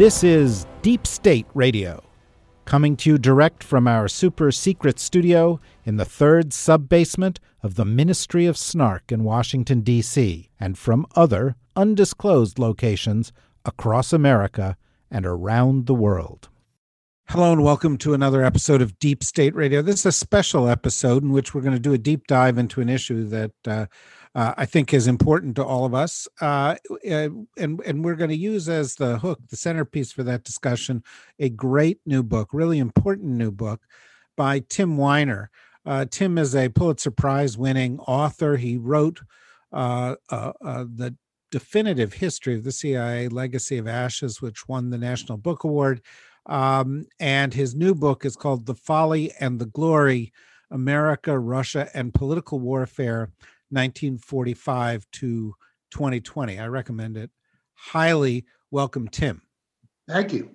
This 0.00 0.24
is 0.24 0.64
Deep 0.80 1.06
State 1.06 1.46
Radio, 1.52 2.02
coming 2.64 2.96
to 2.96 3.10
you 3.10 3.18
direct 3.18 3.62
from 3.62 3.86
our 3.86 4.08
super 4.08 4.50
secret 4.50 4.98
studio 4.98 5.60
in 5.84 5.98
the 5.98 6.06
third 6.06 6.54
sub 6.54 6.88
basement 6.88 7.38
of 7.62 7.74
the 7.74 7.84
Ministry 7.84 8.46
of 8.46 8.56
Snark 8.56 9.12
in 9.12 9.24
Washington, 9.24 9.82
D.C., 9.82 10.48
and 10.58 10.78
from 10.78 11.04
other 11.16 11.54
undisclosed 11.76 12.58
locations 12.58 13.30
across 13.66 14.14
America 14.14 14.78
and 15.10 15.26
around 15.26 15.84
the 15.84 15.92
world. 15.92 16.48
Hello, 17.28 17.52
and 17.52 17.62
welcome 17.62 17.98
to 17.98 18.14
another 18.14 18.42
episode 18.42 18.80
of 18.80 18.98
Deep 18.98 19.22
State 19.22 19.54
Radio. 19.54 19.82
This 19.82 20.00
is 20.00 20.06
a 20.06 20.12
special 20.12 20.66
episode 20.66 21.22
in 21.22 21.30
which 21.30 21.52
we're 21.52 21.60
going 21.60 21.74
to 21.74 21.78
do 21.78 21.92
a 21.92 21.98
deep 21.98 22.26
dive 22.26 22.56
into 22.56 22.80
an 22.80 22.88
issue 22.88 23.28
that 23.28 23.52
uh, 23.66 23.84
uh, 24.34 24.54
I 24.56 24.66
think 24.66 24.94
is 24.94 25.08
important 25.08 25.56
to 25.56 25.64
all 25.64 25.84
of 25.84 25.94
us. 25.94 26.28
Uh, 26.40 26.76
and, 27.04 27.48
and 27.58 28.04
we're 28.04 28.14
going 28.14 28.30
to 28.30 28.36
use 28.36 28.68
as 28.68 28.94
the 28.94 29.18
hook, 29.18 29.40
the 29.48 29.56
centerpiece 29.56 30.12
for 30.12 30.22
that 30.22 30.44
discussion, 30.44 31.02
a 31.38 31.48
great 31.48 31.98
new 32.06 32.22
book, 32.22 32.50
really 32.52 32.78
important 32.78 33.28
new 33.28 33.50
book 33.50 33.82
by 34.36 34.60
Tim 34.60 34.96
Weiner. 34.96 35.50
Uh, 35.84 36.04
Tim 36.08 36.38
is 36.38 36.54
a 36.54 36.68
Pulitzer 36.68 37.10
Prize 37.10 37.58
winning 37.58 37.98
author. 38.00 38.56
He 38.56 38.76
wrote 38.76 39.20
uh, 39.72 40.16
uh, 40.28 40.52
uh, 40.64 40.84
the 40.84 41.16
definitive 41.50 42.12
history 42.12 42.54
of 42.54 42.64
the 42.64 42.72
CIA 42.72 43.28
Legacy 43.28 43.78
of 43.78 43.88
Ashes, 43.88 44.40
which 44.40 44.68
won 44.68 44.90
the 44.90 44.98
National 44.98 45.38
Book 45.38 45.64
Award. 45.64 46.02
Um, 46.46 47.06
and 47.18 47.52
his 47.52 47.74
new 47.74 47.94
book 47.94 48.24
is 48.24 48.36
called 48.36 48.66
The 48.66 48.74
Folly 48.74 49.32
and 49.40 49.58
the 49.58 49.66
Glory 49.66 50.32
America, 50.70 51.36
Russia, 51.38 51.88
and 51.94 52.14
Political 52.14 52.60
Warfare 52.60 53.30
1945 53.70 55.06
to 55.12 55.54
2020. 55.90 56.58
I 56.58 56.66
recommend 56.66 57.16
it 57.16 57.30
highly. 57.74 58.44
Welcome, 58.70 59.08
Tim. 59.08 59.42
Thank 60.08 60.32
you. 60.32 60.50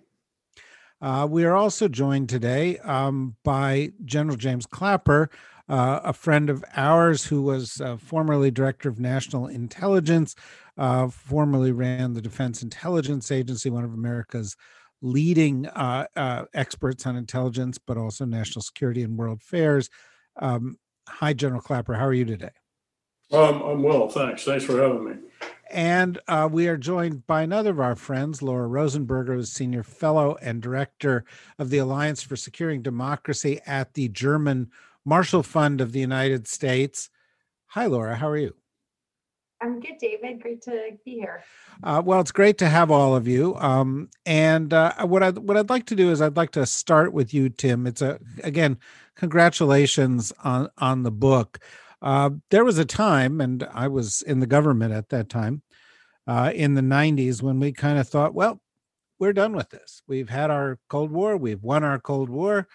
Uh, 1.01 1.27
we 1.29 1.43
are 1.43 1.55
also 1.55 1.87
joined 1.87 2.29
today 2.29 2.77
um, 2.79 3.35
by 3.43 3.91
General 4.05 4.37
James 4.37 4.65
Clapper, 4.65 5.29
uh, 5.67 5.99
a 6.03 6.13
friend 6.13 6.49
of 6.49 6.63
ours 6.75 7.25
who 7.25 7.41
was 7.41 7.81
uh, 7.81 7.97
formerly 7.97 8.51
director 8.51 8.87
of 8.89 8.99
national 8.99 9.47
intelligence, 9.47 10.35
uh, 10.77 11.07
formerly 11.09 11.71
ran 11.71 12.13
the 12.13 12.21
Defense 12.21 12.63
Intelligence 12.63 13.31
Agency, 13.31 13.69
one 13.69 13.83
of 13.83 13.93
America's 13.93 14.55
leading 15.01 15.67
uh, 15.67 16.05
uh, 16.15 16.45
experts 16.53 17.05
on 17.05 17.15
intelligence, 17.15 17.77
but 17.77 17.97
also 17.97 18.25
national 18.25 18.61
security 18.61 19.03
and 19.03 19.17
world 19.17 19.39
affairs. 19.41 19.89
Um, 20.37 20.77
hi, 21.07 21.33
General 21.33 21.61
Clapper. 21.61 21.93
How 21.95 22.05
are 22.05 22.13
you 22.13 22.25
today? 22.25 22.51
Um, 23.31 23.61
I'm 23.61 23.83
well, 23.83 24.07
thanks. 24.07 24.43
Thanks 24.43 24.63
for 24.63 24.81
having 24.81 25.03
me. 25.03 25.13
And 25.71 26.19
uh, 26.27 26.47
we 26.51 26.67
are 26.67 26.77
joined 26.77 27.25
by 27.25 27.41
another 27.41 27.71
of 27.71 27.79
our 27.79 27.95
friends, 27.95 28.41
Laura 28.41 28.69
Rosenberger, 28.69 29.35
who's 29.35 29.51
Senior 29.51 29.83
Fellow 29.83 30.37
and 30.41 30.61
Director 30.61 31.25
of 31.57 31.69
the 31.69 31.79
Alliance 31.79 32.21
for 32.21 32.35
Securing 32.35 32.81
Democracy 32.81 33.59
at 33.65 33.93
the 33.95 34.07
German 34.07 34.69
Marshall 35.03 35.43
Fund 35.43 35.81
of 35.81 35.91
the 35.91 35.99
United 35.99 36.47
States. 36.47 37.09
Hi, 37.67 37.87
Laura. 37.87 38.15
How 38.15 38.29
are 38.29 38.37
you? 38.37 38.55
I'm 39.61 39.79
good, 39.79 39.97
David. 39.99 40.41
Great 40.41 40.61
to 40.63 40.91
be 41.03 41.15
here. 41.15 41.43
Uh, 41.83 42.01
well, 42.05 42.19
it's 42.19 42.31
great 42.31 42.57
to 42.59 42.69
have 42.69 42.91
all 42.91 43.15
of 43.15 43.27
you. 43.27 43.55
Um, 43.55 44.09
and 44.25 44.71
uh, 44.73 45.05
what 45.05 45.23
I 45.23 45.31
what 45.31 45.57
I'd 45.57 45.69
like 45.69 45.87
to 45.87 45.95
do 45.95 46.11
is 46.11 46.21
I'd 46.21 46.37
like 46.37 46.51
to 46.51 46.65
start 46.65 47.13
with 47.13 47.33
you, 47.33 47.49
Tim. 47.49 47.87
It's 47.87 48.01
a 48.01 48.19
again, 48.43 48.77
congratulations 49.15 50.31
on 50.43 50.69
on 50.77 51.03
the 51.03 51.11
book. 51.11 51.59
Uh, 52.05 52.29
there 52.51 52.63
was 52.63 52.77
a 52.77 52.85
time, 52.85 53.41
and 53.41 53.67
I 53.73 53.87
was 53.87 54.21
in 54.21 54.39
the 54.39 54.45
government 54.45 54.93
at 54.93 55.09
that 55.09 55.27
time, 55.27 55.63
uh, 56.27 56.51
in 56.53 56.75
the 56.75 56.81
90s, 56.81 57.41
when 57.41 57.59
we 57.59 57.71
kind 57.71 57.97
of 57.97 58.07
thought, 58.07 58.35
well, 58.35 58.61
we're 59.17 59.33
done 59.33 59.55
with 59.55 59.71
this. 59.71 60.03
We've 60.07 60.29
had 60.29 60.51
our 60.51 60.77
Cold 60.87 61.11
War, 61.11 61.35
we've 61.35 61.63
won 61.63 61.83
our 61.83 61.99
Cold 61.99 62.29
War. 62.29 62.67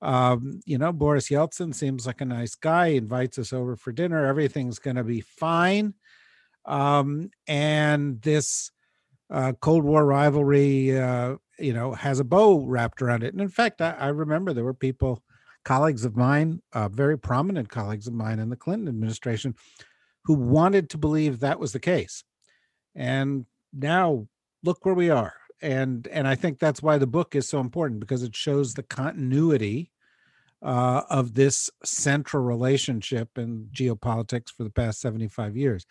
Um, 0.00 0.60
you 0.64 0.78
know, 0.78 0.92
Boris 0.92 1.28
Yeltsin 1.28 1.74
seems 1.74 2.06
like 2.06 2.22
a 2.22 2.24
nice 2.24 2.54
guy, 2.54 2.86
invites 2.88 3.38
us 3.38 3.52
over 3.52 3.76
for 3.76 3.92
dinner, 3.92 4.24
everything's 4.24 4.78
going 4.78 4.96
to 4.96 5.04
be 5.04 5.20
fine. 5.20 5.92
Um, 6.64 7.30
and 7.46 8.22
this 8.22 8.70
uh, 9.30 9.52
Cold 9.60 9.84
War 9.84 10.06
rivalry, 10.06 10.98
uh, 10.98 11.36
you 11.58 11.74
know, 11.74 11.92
has 11.92 12.20
a 12.20 12.24
bow 12.24 12.64
wrapped 12.64 13.02
around 13.02 13.22
it. 13.22 13.34
And 13.34 13.42
in 13.42 13.50
fact, 13.50 13.82
I, 13.82 13.90
I 13.90 14.08
remember 14.08 14.54
there 14.54 14.64
were 14.64 14.72
people 14.72 15.22
colleagues 15.64 16.04
of 16.04 16.16
mine, 16.16 16.62
uh, 16.72 16.88
very 16.88 17.18
prominent 17.18 17.68
colleagues 17.68 18.06
of 18.06 18.14
mine 18.14 18.38
in 18.38 18.48
the 18.48 18.56
Clinton 18.56 18.88
administration, 18.88 19.54
who 20.24 20.34
wanted 20.34 20.90
to 20.90 20.98
believe 20.98 21.40
that 21.40 21.60
was 21.60 21.72
the 21.72 21.80
case. 21.80 22.24
And 22.94 23.46
now 23.72 24.28
look 24.62 24.84
where 24.84 24.94
we 24.94 25.10
are. 25.10 25.34
And 25.60 26.06
and 26.08 26.28
I 26.28 26.36
think 26.36 26.58
that's 26.58 26.82
why 26.82 26.98
the 26.98 27.06
book 27.06 27.34
is 27.34 27.48
so 27.48 27.58
important 27.60 28.00
because 28.00 28.22
it 28.22 28.36
shows 28.36 28.74
the 28.74 28.82
continuity 28.82 29.90
uh, 30.62 31.02
of 31.10 31.34
this 31.34 31.70
central 31.84 32.42
relationship 32.42 33.38
in 33.38 33.68
geopolitics 33.72 34.50
for 34.50 34.64
the 34.64 34.70
past 34.70 35.00
75 35.00 35.56
years. 35.56 35.86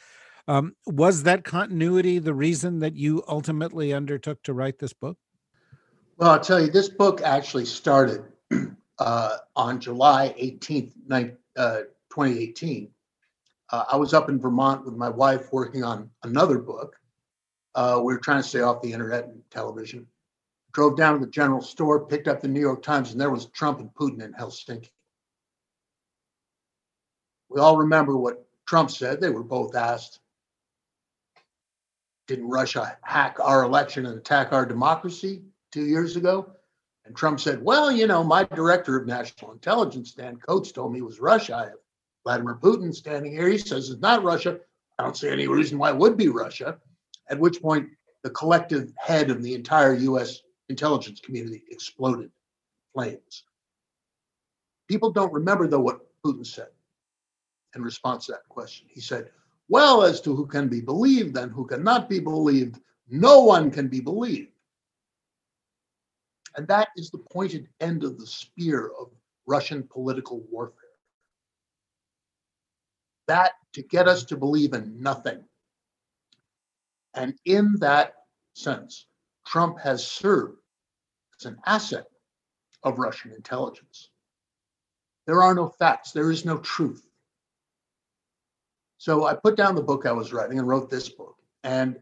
Um, 0.48 0.76
was 0.86 1.24
that 1.24 1.44
continuity 1.44 2.20
the 2.20 2.34
reason 2.34 2.80
that 2.80 2.96
you 2.96 3.24
ultimately 3.28 3.94
undertook 3.94 4.42
to 4.44 4.54
write 4.54 4.80
this 4.80 4.94
book? 4.94 5.18
Well, 6.18 6.32
I'll 6.32 6.40
tell 6.40 6.60
you, 6.60 6.72
this 6.72 6.90
book 6.90 7.22
actually 7.22 7.66
started 7.66 8.24
uh, 9.00 9.38
on 9.56 9.80
July 9.80 10.34
18th, 10.40 10.94
uh, 11.56 11.82
2018. 12.10 12.90
Uh, 13.70 13.84
I 13.92 13.96
was 13.98 14.14
up 14.14 14.30
in 14.30 14.40
Vermont 14.40 14.86
with 14.86 14.96
my 14.96 15.10
wife 15.10 15.52
working 15.52 15.84
on 15.84 16.10
another 16.24 16.58
book. 16.58 16.96
Uh, 17.76 18.00
we 18.04 18.14
were 18.14 18.20
trying 18.20 18.42
to 18.42 18.48
stay 18.48 18.62
off 18.62 18.82
the 18.82 18.94
internet 18.94 19.26
and 19.26 19.42
television. 19.52 20.08
Drove 20.72 20.98
down 20.98 21.20
to 21.20 21.26
the 21.26 21.32
general 21.32 21.62
store, 21.62 22.06
picked 22.06 22.28
up 22.28 22.42
the 22.42 22.48
New 22.48 22.60
York 22.60 22.82
Times, 22.82 23.12
and 23.12 23.20
there 23.20 23.30
was 23.30 23.48
Trump 23.48 23.80
and 23.80 23.94
Putin 23.94 24.24
in 24.24 24.34
Helsinki. 24.34 24.90
We 27.50 27.60
all 27.60 27.78
remember 27.78 28.18
what 28.18 28.46
Trump 28.66 28.92
said. 28.92 29.22
They 29.22 29.30
were 29.30 29.44
both 29.44 29.76
asked 29.76 30.20
Didn't 32.28 32.50
Russia 32.50 32.98
hack 33.02 33.38
our 33.40 33.64
election 33.64 34.06
and 34.06 34.18
attack 34.18 34.52
our 34.54 34.66
democracy 34.66 35.44
two 35.72 35.86
years 35.86 36.16
ago? 36.16 36.57
And 37.08 37.16
Trump 37.16 37.40
said, 37.40 37.64
Well, 37.64 37.90
you 37.90 38.06
know, 38.06 38.22
my 38.22 38.44
director 38.44 38.98
of 38.98 39.08
national 39.08 39.54
intelligence, 39.54 40.12
Dan 40.12 40.38
Coats, 40.38 40.74
told 40.74 40.92
me 40.92 41.00
it 41.00 41.06
was 41.06 41.22
Russia. 41.22 41.56
I 41.56 41.64
have 41.66 41.80
Vladimir 42.24 42.56
Putin 42.56 42.94
standing 42.94 43.32
here. 43.32 43.48
He 43.48 43.58
says 43.58 43.90
it's 43.90 44.02
not 44.02 44.24
Russia. 44.24 44.60
I 45.00 45.04
don't 45.04 45.16
see 45.16 45.30
any 45.30 45.48
reason 45.48 45.78
why 45.78 45.92
it 45.92 45.98
would 45.98 46.18
be 46.18 46.28
Russia. 46.28 46.78
At 47.30 47.40
which 47.40 47.62
point, 47.62 47.90
the 48.24 48.30
collective 48.32 48.92
head 48.98 49.30
of 49.30 49.42
the 49.42 49.56
entire 49.56 49.94
US 49.94 50.42
intelligence 50.68 51.22
community 51.22 51.64
exploded 51.72 52.30
flames. 52.94 53.46
People 54.90 55.12
don't 55.12 55.32
remember, 55.32 55.66
though, 55.66 55.80
what 55.80 56.02
Putin 56.26 56.46
said 56.46 56.68
in 57.74 57.84
response 57.84 58.26
to 58.26 58.34
that 58.34 58.50
question. 58.50 58.86
He 58.90 59.00
said, 59.00 59.32
Well, 59.70 60.04
as 60.04 60.20
to 60.22 60.36
who 60.36 60.46
can 60.46 60.68
be 60.68 60.82
believed 60.82 61.38
and 61.38 61.54
who 61.54 61.66
cannot 61.66 62.10
be 62.10 62.20
believed, 62.20 62.82
no 63.08 63.40
one 63.40 63.72
can 63.72 63.88
be 63.88 64.02
believed. 64.02 64.52
And 66.58 66.68
that 66.68 66.90
is 66.98 67.12
the 67.12 67.20
pointed 67.20 67.70
end 67.80 68.04
of 68.04 68.18
the 68.20 68.26
spear 68.26 68.92
of 69.00 69.12
Russian 69.46 69.84
political 69.84 70.42
warfare. 70.52 70.74
That 73.28 73.52
to 73.74 73.84
get 73.84 74.08
us 74.08 74.24
to 74.26 74.38
believe 74.38 74.74
in 74.74 75.00
nothing. 75.00 75.44
And 77.14 77.36
in 77.46 77.76
that 77.80 78.14
sense, 78.56 79.06
Trump 79.46 79.80
has 79.80 80.06
served 80.06 80.58
as 81.40 81.46
an 81.46 81.58
asset 81.68 82.06
of 82.84 82.98
Russian 82.98 83.32
intelligence. 83.34 84.10
There 85.28 85.44
are 85.44 85.54
no 85.54 85.68
facts, 85.68 86.12
there 86.12 86.32
is 86.32 86.44
no 86.44 86.58
truth. 86.58 87.06
So 88.98 89.26
I 89.26 89.36
put 89.36 89.58
down 89.58 89.76
the 89.76 89.82
book 89.82 90.06
I 90.06 90.12
was 90.12 90.34
writing 90.34 90.58
and 90.58 90.68
wrote 90.68 90.90
this 90.90 91.10
book. 91.10 91.36
And 91.64 92.00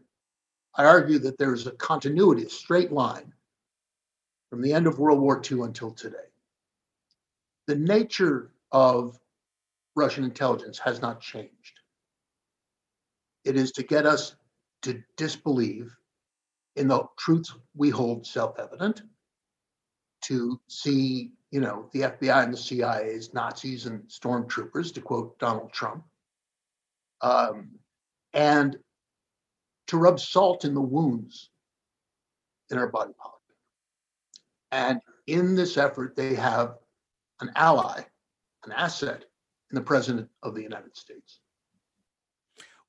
I 0.74 0.84
argue 0.84 1.18
that 1.20 1.36
there 1.36 1.52
is 1.52 1.66
a 1.66 1.72
continuity, 1.72 2.44
a 2.44 2.48
straight 2.48 2.92
line 2.92 3.34
from 4.50 4.62
the 4.62 4.72
end 4.72 4.86
of 4.86 4.98
World 4.98 5.20
War 5.20 5.42
II 5.50 5.62
until 5.62 5.90
today. 5.90 6.16
The 7.66 7.76
nature 7.76 8.52
of 8.72 9.18
Russian 9.96 10.24
intelligence 10.24 10.78
has 10.78 11.00
not 11.00 11.20
changed. 11.20 11.80
It 13.44 13.56
is 13.56 13.72
to 13.72 13.82
get 13.82 14.06
us 14.06 14.36
to 14.82 15.02
disbelieve 15.16 15.94
in 16.76 16.88
the 16.88 17.04
truths 17.18 17.54
we 17.74 17.90
hold 17.90 18.26
self-evident, 18.26 19.02
to 20.22 20.60
see, 20.68 21.32
you 21.50 21.60
know, 21.60 21.88
the 21.92 22.00
FBI 22.00 22.44
and 22.44 22.52
the 22.52 22.58
CIA 22.58 23.14
as 23.14 23.32
Nazis 23.32 23.86
and 23.86 24.02
stormtroopers, 24.08 24.92
to 24.94 25.00
quote 25.00 25.38
Donald 25.38 25.72
Trump, 25.72 26.04
um, 27.22 27.70
and 28.34 28.76
to 29.86 29.96
rub 29.96 30.20
salt 30.20 30.64
in 30.64 30.74
the 30.74 30.80
wounds 30.80 31.50
in 32.70 32.78
our 32.78 32.88
body 32.88 33.12
politic. 33.18 33.35
And 34.76 35.00
in 35.26 35.54
this 35.54 35.78
effort, 35.78 36.16
they 36.16 36.34
have 36.34 36.74
an 37.40 37.50
ally, 37.56 38.02
an 38.64 38.72
asset 38.72 39.24
in 39.70 39.74
the 39.74 39.80
President 39.80 40.28
of 40.42 40.54
the 40.54 40.62
United 40.62 40.94
States. 40.94 41.40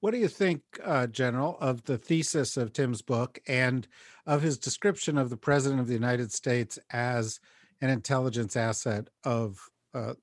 What 0.02 0.12
do 0.12 0.18
you 0.18 0.28
think, 0.28 0.62
uh, 0.84 1.08
General, 1.08 1.58
of 1.62 1.86
the 1.86 1.98
thesis 1.98 2.58
of 2.58 2.74
Tim's 2.74 3.02
book 3.02 3.40
and 3.48 3.88
of 4.26 4.42
his 4.42 4.58
description 4.58 5.18
of 5.18 5.30
the 5.30 5.38
President 5.38 5.80
of 5.80 5.88
the 5.88 5.94
United 5.94 6.34
States 6.34 6.78
as 6.92 7.40
an 7.80 7.90
intelligence 7.90 8.58
asset 8.58 9.08
of 9.24 9.58
uh, 9.94 10.14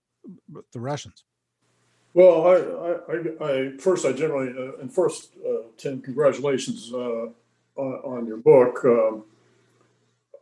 the 0.72 0.80
Russians? 0.80 1.24
Well, 2.12 2.46
I, 2.46 2.54
I, 2.88 3.14
I, 3.14 3.50
I 3.50 3.76
first, 3.78 4.04
I 4.04 4.12
generally, 4.12 4.50
uh, 4.56 4.80
and 4.80 4.92
first, 4.92 5.30
uh, 5.44 5.62
Tim, 5.78 6.02
congratulations 6.02 6.92
uh, 6.92 7.28
on, 7.76 7.92
on 8.04 8.26
your 8.26 8.36
book. 8.36 8.84
Um, 8.84 9.24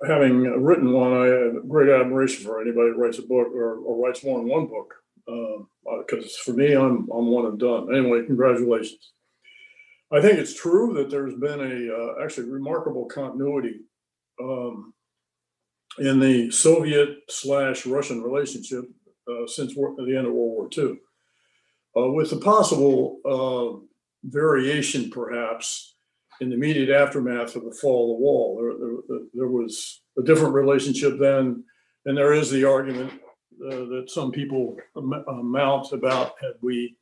having 0.06 0.42
written 0.42 0.92
one, 0.92 1.12
I 1.12 1.26
have 1.26 1.68
great 1.68 1.88
admiration 1.88 2.44
for 2.44 2.60
anybody 2.60 2.90
who 2.90 2.96
writes 2.96 3.18
a 3.18 3.22
book 3.22 3.48
or, 3.54 3.76
or 3.76 4.04
writes 4.04 4.24
more 4.24 4.38
than 4.38 4.48
one 4.48 4.66
book. 4.66 4.94
Because 5.26 6.24
uh, 6.24 6.42
for 6.44 6.52
me, 6.52 6.74
I'm 6.74 7.08
I'm 7.12 7.26
one 7.28 7.46
and 7.46 7.58
done. 7.58 7.94
Anyway, 7.94 8.24
congratulations. 8.26 9.12
I 10.12 10.20
think 10.20 10.38
it's 10.38 10.54
true 10.54 10.92
that 10.94 11.10
there's 11.10 11.34
been 11.34 11.60
a 11.60 11.94
uh, 11.94 12.24
actually 12.24 12.50
remarkable 12.50 13.06
continuity 13.06 13.80
um, 14.40 14.92
in 15.98 16.20
the 16.20 16.50
Soviet 16.50 17.18
slash 17.30 17.86
Russian 17.86 18.22
relationship 18.22 18.84
uh, 19.28 19.46
since 19.46 19.74
war- 19.74 19.94
the 19.96 20.16
end 20.16 20.26
of 20.26 20.34
World 20.34 20.52
War 20.52 20.68
II, 20.76 20.98
uh, 21.96 22.12
with 22.12 22.30
the 22.30 22.36
possible 22.36 23.18
uh, 23.24 23.86
variation 24.24 25.10
perhaps 25.10 25.91
in 26.42 26.48
the 26.48 26.56
immediate 26.56 26.90
aftermath 26.90 27.54
of 27.54 27.64
the 27.64 27.70
fall 27.80 28.12
of 28.12 28.18
the 28.18 28.22
wall. 28.22 28.58
There, 28.60 28.96
there, 29.08 29.26
there 29.32 29.48
was 29.48 30.02
a 30.18 30.22
different 30.22 30.54
relationship 30.54 31.18
then, 31.18 31.64
and 32.04 32.18
there 32.18 32.32
is 32.32 32.50
the 32.50 32.64
argument 32.64 33.12
uh, 33.64 33.84
that 33.92 34.06
some 34.08 34.32
people 34.32 34.76
uh, 34.96 35.00
mount 35.00 35.92
about 35.92 36.34
had 36.40 36.54
we 36.60 36.96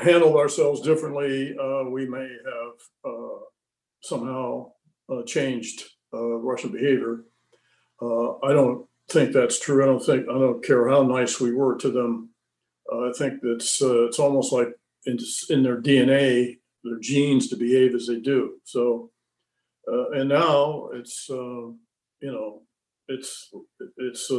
handled 0.00 0.36
ourselves 0.36 0.80
differently, 0.82 1.56
uh, 1.58 1.84
we 1.90 2.06
may 2.06 2.28
have 2.28 3.12
uh, 3.12 3.40
somehow 4.02 4.70
uh, 5.10 5.22
changed 5.24 5.82
uh, 6.14 6.36
Russian 6.36 6.70
behavior. 6.70 7.24
Uh, 8.00 8.38
I 8.38 8.52
don't 8.52 8.86
think 9.08 9.32
that's 9.32 9.58
true. 9.58 9.82
I 9.82 9.86
don't 9.86 10.04
think 10.04 10.28
I 10.28 10.34
don't 10.34 10.64
care 10.64 10.88
how 10.88 11.02
nice 11.02 11.40
we 11.40 11.52
were 11.52 11.76
to 11.78 11.90
them. 11.90 12.30
I 12.92 13.10
think 13.18 13.40
that's 13.42 13.82
it's 13.82 14.18
almost 14.18 14.52
like 14.52 14.68
in, 15.06 15.18
in 15.50 15.62
their 15.62 15.80
DNA, 15.80 16.58
their 16.84 16.98
genes 17.00 17.48
to 17.48 17.56
behave 17.56 17.94
as 17.94 18.06
they 18.06 18.20
do. 18.20 18.54
So, 18.64 19.10
and 19.86 20.28
now 20.28 20.90
it's 20.94 21.28
uh, 21.30 21.34
you 21.34 22.32
know 22.32 22.62
it's 23.08 23.50
it's 23.96 24.30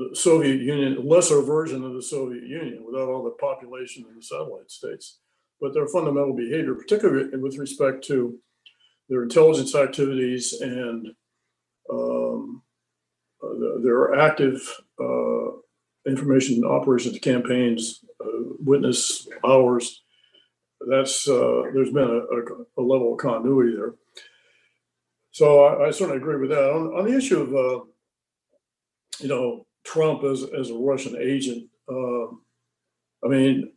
the 0.00 0.14
Soviet 0.14 0.60
Union, 0.60 0.96
a 0.96 1.00
lesser 1.00 1.42
version 1.42 1.84
of 1.84 1.92
the 1.92 2.02
Soviet 2.02 2.44
Union 2.44 2.84
without 2.86 3.08
all 3.08 3.22
the 3.22 3.30
population 3.32 4.04
in 4.08 4.16
the 4.16 4.22
satellite 4.22 4.70
states. 4.70 5.18
But 5.60 5.74
their 5.74 5.86
fundamental 5.88 6.34
behavior, 6.34 6.74
particularly 6.74 7.36
with 7.36 7.58
respect 7.58 8.02
to 8.04 8.38
their 9.10 9.22
intelligence 9.22 9.74
activities 9.74 10.58
and 10.60 11.08
um, 11.92 12.62
uh, 13.42 13.80
their 13.82 14.18
active 14.18 14.62
uh, 14.98 15.50
information 16.06 16.64
operations 16.64 17.18
campaigns, 17.18 18.02
uh, 18.24 18.54
witness 18.58 19.28
ours, 19.44 20.02
that's 20.88 21.28
uh, 21.28 21.62
there's 21.74 21.92
been 21.92 22.08
a, 22.08 22.80
a, 22.80 22.82
level 22.82 23.12
of 23.12 23.18
continuity 23.18 23.76
there. 23.76 23.94
So 25.32 25.64
I, 25.64 25.88
I, 25.88 25.90
certainly 25.90 26.16
agree 26.16 26.38
with 26.38 26.50
that. 26.50 26.70
On, 26.70 26.86
on 26.88 27.04
the 27.04 27.16
issue 27.16 27.40
of, 27.40 27.54
uh, 27.54 27.84
you 29.20 29.28
know, 29.28 29.66
Trump 29.84 30.24
as 30.24 30.44
as 30.58 30.70
a 30.70 30.74
Russian 30.74 31.16
agent. 31.20 31.68
Um, 31.88 32.42
I 33.24 33.28
mean, 33.28 33.72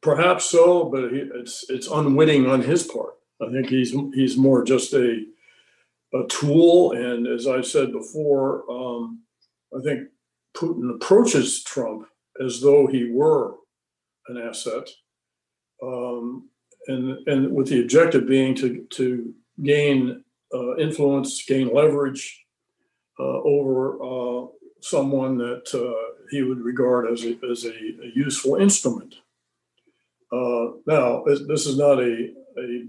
perhaps 0.00 0.46
so, 0.46 0.86
but 0.86 1.12
he, 1.12 1.24
it's 1.34 1.66
it's 1.68 1.88
unwitting 1.88 2.46
on 2.46 2.62
his 2.62 2.84
part. 2.84 3.14
I 3.42 3.50
think 3.50 3.68
he's 3.68 3.94
he's 4.14 4.36
more 4.36 4.64
just 4.64 4.94
a 4.94 5.24
a 6.14 6.26
tool, 6.28 6.92
and 6.92 7.26
as 7.26 7.46
I 7.46 7.60
said 7.60 7.92
before, 7.92 8.64
um, 8.70 9.22
I 9.76 9.82
think 9.82 10.08
Putin 10.56 10.94
approaches 10.94 11.62
Trump 11.64 12.06
as 12.44 12.60
though 12.60 12.86
he 12.86 13.10
were 13.10 13.56
an 14.28 14.38
asset, 14.38 14.88
um, 15.86 16.48
and 16.86 17.04
and 17.26 17.54
with 17.54 17.68
the 17.68 17.80
objective 17.80 18.26
being 18.26 18.54
to 18.56 18.68
to 18.98 19.34
gain 19.62 20.24
uh, 20.54 20.76
influence, 20.76 21.44
gain 21.44 21.72
leverage 21.72 22.44
uh, 23.18 23.40
over 23.54 23.78
uh, 24.02 24.46
someone 24.80 25.38
that 25.38 25.66
uh, 25.74 26.14
he 26.30 26.42
would 26.42 26.60
regard 26.60 27.10
as 27.10 27.24
a, 27.24 27.38
as 27.50 27.64
a, 27.64 27.70
a 27.70 28.10
useful 28.14 28.56
instrument. 28.56 29.14
Uh, 30.32 30.72
now, 30.86 31.24
this 31.24 31.66
is 31.66 31.78
not 31.78 31.98
a, 32.00 32.32
a 32.58 32.86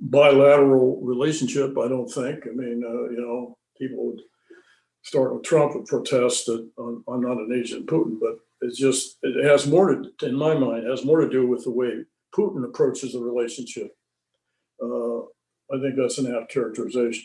bilateral 0.00 1.00
relationship, 1.02 1.76
I 1.78 1.88
don't 1.88 2.08
think. 2.08 2.46
I 2.46 2.54
mean, 2.54 2.82
uh, 2.84 3.10
you 3.10 3.20
know, 3.20 3.56
people 3.78 4.06
would 4.06 4.20
start 5.02 5.34
with 5.34 5.44
Trump 5.44 5.74
would 5.74 5.86
protest 5.86 6.46
that 6.46 6.68
I'm, 6.78 7.04
I'm 7.08 7.20
not 7.20 7.38
an 7.38 7.52
agent 7.54 7.86
Putin, 7.86 8.18
but 8.20 8.38
it's 8.62 8.78
just, 8.78 9.18
it 9.22 9.44
has 9.44 9.66
more 9.66 9.94
to, 9.94 10.26
in 10.26 10.34
my 10.34 10.54
mind, 10.54 10.86
has 10.86 11.04
more 11.04 11.20
to 11.20 11.28
do 11.28 11.46
with 11.46 11.64
the 11.64 11.70
way 11.70 12.04
Putin 12.34 12.64
approaches 12.64 13.12
the 13.12 13.20
relationship. 13.20 13.96
Uh, 14.82 15.20
I 15.72 15.80
think 15.80 15.96
that's 15.96 16.18
an 16.18 16.34
apt 16.34 16.50
characterization. 16.50 17.24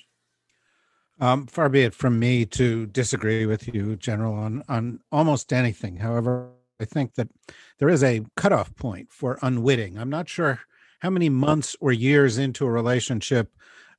Um, 1.20 1.46
far 1.46 1.70
be 1.70 1.82
it 1.82 1.94
from 1.94 2.18
me 2.18 2.46
to 2.48 2.88
disagree 2.88 3.46
with 3.46 3.74
you, 3.74 3.96
General, 3.96 4.34
on 4.34 4.64
on 4.68 5.02
almost 5.12 5.54
anything. 5.54 5.98
However, 5.98 6.50
I 6.80 6.86
think 6.86 7.14
that 7.16 7.30
there 7.78 7.90
is 7.90 8.04
a 8.04 8.26
cutoff 8.36 8.76
point 8.76 9.12
for 9.12 9.38
unwitting. 9.44 10.00
I'm 10.00 10.10
not 10.10 10.28
sure 10.28 10.62
how 11.00 11.12
many 11.12 11.30
months 11.30 11.76
or 11.80 11.92
years 11.92 12.38
into 12.38 12.66
a 12.66 12.72
relationship 12.72 13.52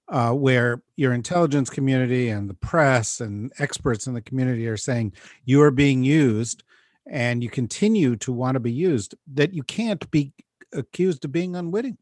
uh, 0.09 0.33
where 0.33 0.83
your 0.97 1.13
intelligence 1.13 1.71
community 1.71 2.29
and 2.29 2.51
the 2.51 2.55
press 2.55 3.21
and 3.21 3.53
experts 3.59 4.07
in 4.07 4.15
the 4.15 4.21
community 4.21 4.67
are 4.67 4.77
saying 4.77 5.13
you 5.45 5.63
are 5.63 5.71
being 5.71 6.03
used 6.03 6.65
and 7.07 7.43
you 7.43 7.51
continue 7.51 8.17
to 8.17 8.33
want 8.33 8.55
to 8.55 8.61
be 8.61 8.73
used, 8.73 9.15
that 9.33 9.53
you 9.53 9.63
can't 9.63 10.09
be 10.11 10.33
accused 10.73 11.25
of 11.25 11.33
being 11.33 11.57
unwitting. 11.57 11.99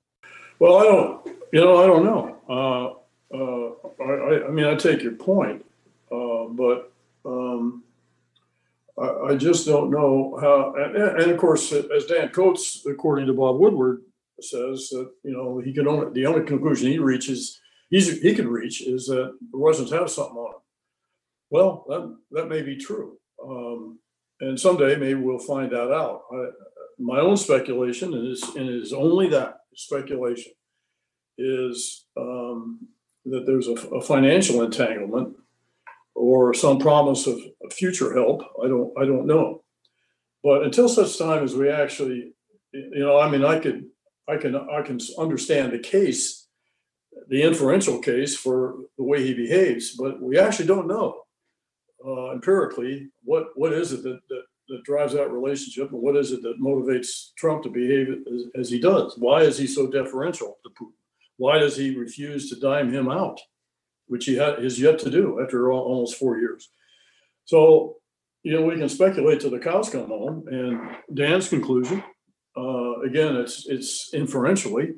Well, 0.59 0.77
I 0.77 0.83
don't, 0.85 1.27
you 1.53 1.61
know, 1.61 1.83
I 1.83 1.87
don't 1.87 2.05
know. 2.05 2.37
Uh, 2.49 3.37
uh, 3.37 4.05
I, 4.05 4.47
I 4.49 4.51
mean, 4.51 4.67
I 4.67 4.75
take 4.75 5.03
your 5.03 5.13
point, 5.13 5.65
uh, 6.11 6.45
but 6.51 6.93
um, 7.25 7.85
I, 8.99 9.31
I 9.31 9.37
just 9.37 9.67
don't 9.67 9.91
know 9.91 10.39
how. 10.41 10.75
And, 10.75 10.97
and 10.97 11.31
of 11.31 11.39
course, 11.39 11.73
as 11.73 12.07
Dan 12.07 12.29
Coats, 12.31 12.85
according 12.87 13.27
to 13.27 13.33
Bob 13.33 13.59
Woodward, 13.59 14.03
says 14.41 14.89
that 14.91 15.11
you 15.23 15.33
know 15.33 15.59
he 15.59 15.73
can 15.73 15.87
only 15.87 16.13
the 16.13 16.27
only 16.27 16.45
conclusion 16.45 16.91
he 16.91 16.99
reaches 16.99 17.61
he's, 17.91 18.21
he 18.21 18.35
can 18.35 18.49
reach 18.49 18.83
is 18.83 19.07
that 19.07 19.37
the 19.53 19.59
Russians 19.59 19.91
have 19.91 20.11
something 20.11 20.37
on 20.37 20.53
them. 20.53 20.61
Well, 21.51 21.85
that 21.89 22.17
that 22.33 22.49
may 22.49 22.63
be 22.63 22.77
true, 22.77 23.19
um, 23.45 23.99
and 24.41 24.59
someday 24.59 24.97
maybe 24.97 25.21
we'll 25.21 25.39
find 25.39 25.71
that 25.73 25.93
out. 25.93 26.23
I, 26.33 26.49
my 27.01 27.19
own 27.19 27.37
speculation 27.37 28.15
and 28.15 28.69
is 28.69 28.93
only 28.93 29.29
that 29.31 29.61
speculation 29.75 30.53
is 31.39 32.05
um, 32.17 32.87
that 33.25 33.47
there's 33.47 33.69
a, 33.69 33.73
a 33.73 34.03
financial 34.03 34.63
entanglement 34.63 35.37
or 36.15 36.53
some 36.53 36.79
promise 36.79 37.27
of, 37.27 37.39
future 37.73 38.13
help. 38.13 38.43
I 38.63 38.67
don't 38.67 38.93
I 39.01 39.05
don't 39.05 39.27
know. 39.27 39.63
But 40.43 40.65
until 40.65 40.89
such 40.89 41.19
time 41.19 41.45
as 41.45 41.55
we 41.55 41.69
actually, 41.71 42.33
you 42.73 42.99
know, 42.99 43.19
I 43.21 43.31
mean, 43.31 43.45
I 43.45 43.61
could 43.61 43.85
I 44.29 44.37
can 44.37 44.57
I 44.57 44.83
can 44.83 44.99
understand 45.19 45.73
the 45.73 45.79
case, 45.79 46.49
the 47.29 47.43
inferential 47.43 48.01
case 48.01 48.37
for 48.37 48.77
the 48.99 49.05
way 49.05 49.25
he 49.25 49.35
behaves, 49.35 49.97
but 49.97 50.21
we 50.21 50.39
actually 50.39 50.67
don't 50.67 50.89
know 50.89 51.23
uh, 52.05 52.33
empirically 52.33 53.11
what 53.23 53.49
what 53.55 53.73
is 53.73 53.93
it 53.93 54.03
that, 54.03 54.19
that 54.29 54.43
that 54.71 54.85
drives 54.85 55.13
that 55.13 55.31
relationship 55.31 55.93
and 55.93 56.01
what 56.01 56.17
is 56.17 56.33
it 56.33 56.43
that 56.43 56.61
motivates 56.61 57.35
Trump 57.37 57.63
to 57.65 57.69
behave 57.69 58.09
as, 58.33 58.43
as 58.55 58.71
he 58.71 58.81
does? 58.81 59.17
Why 59.19 59.43
is 59.43 59.59
he 59.59 59.67
so 59.67 59.87
deferential 59.89 60.59
to 60.63 60.71
Putin? 60.71 60.93
Why 61.37 61.59
does 61.59 61.77
he 61.77 61.97
refuse 61.97 62.49
to 62.51 62.61
dime 62.61 62.93
him 62.93 63.11
out, 63.11 63.41
which 64.07 64.27
he 64.27 64.37
ha- 64.37 64.61
has 64.61 64.81
yet 64.81 64.99
to 65.01 65.11
do 65.11 65.41
after 65.43 65.73
almost 65.73 66.17
four 66.17 66.39
years? 66.39 66.71
So, 67.45 67.97
you 68.43 68.53
know, 68.53 68.63
we 68.63 68.79
can 68.79 68.89
speculate 68.89 69.41
till 69.41 69.51
the 69.51 69.59
cows 69.59 69.91
come 69.91 70.09
home. 70.09 70.47
And 70.49 70.97
Dan's 71.13 71.49
conclusion, 71.49 72.03
uh, 72.57 73.01
again, 73.01 73.37
it's 73.37 73.67
it's 73.67 74.15
inferentially. 74.15 74.95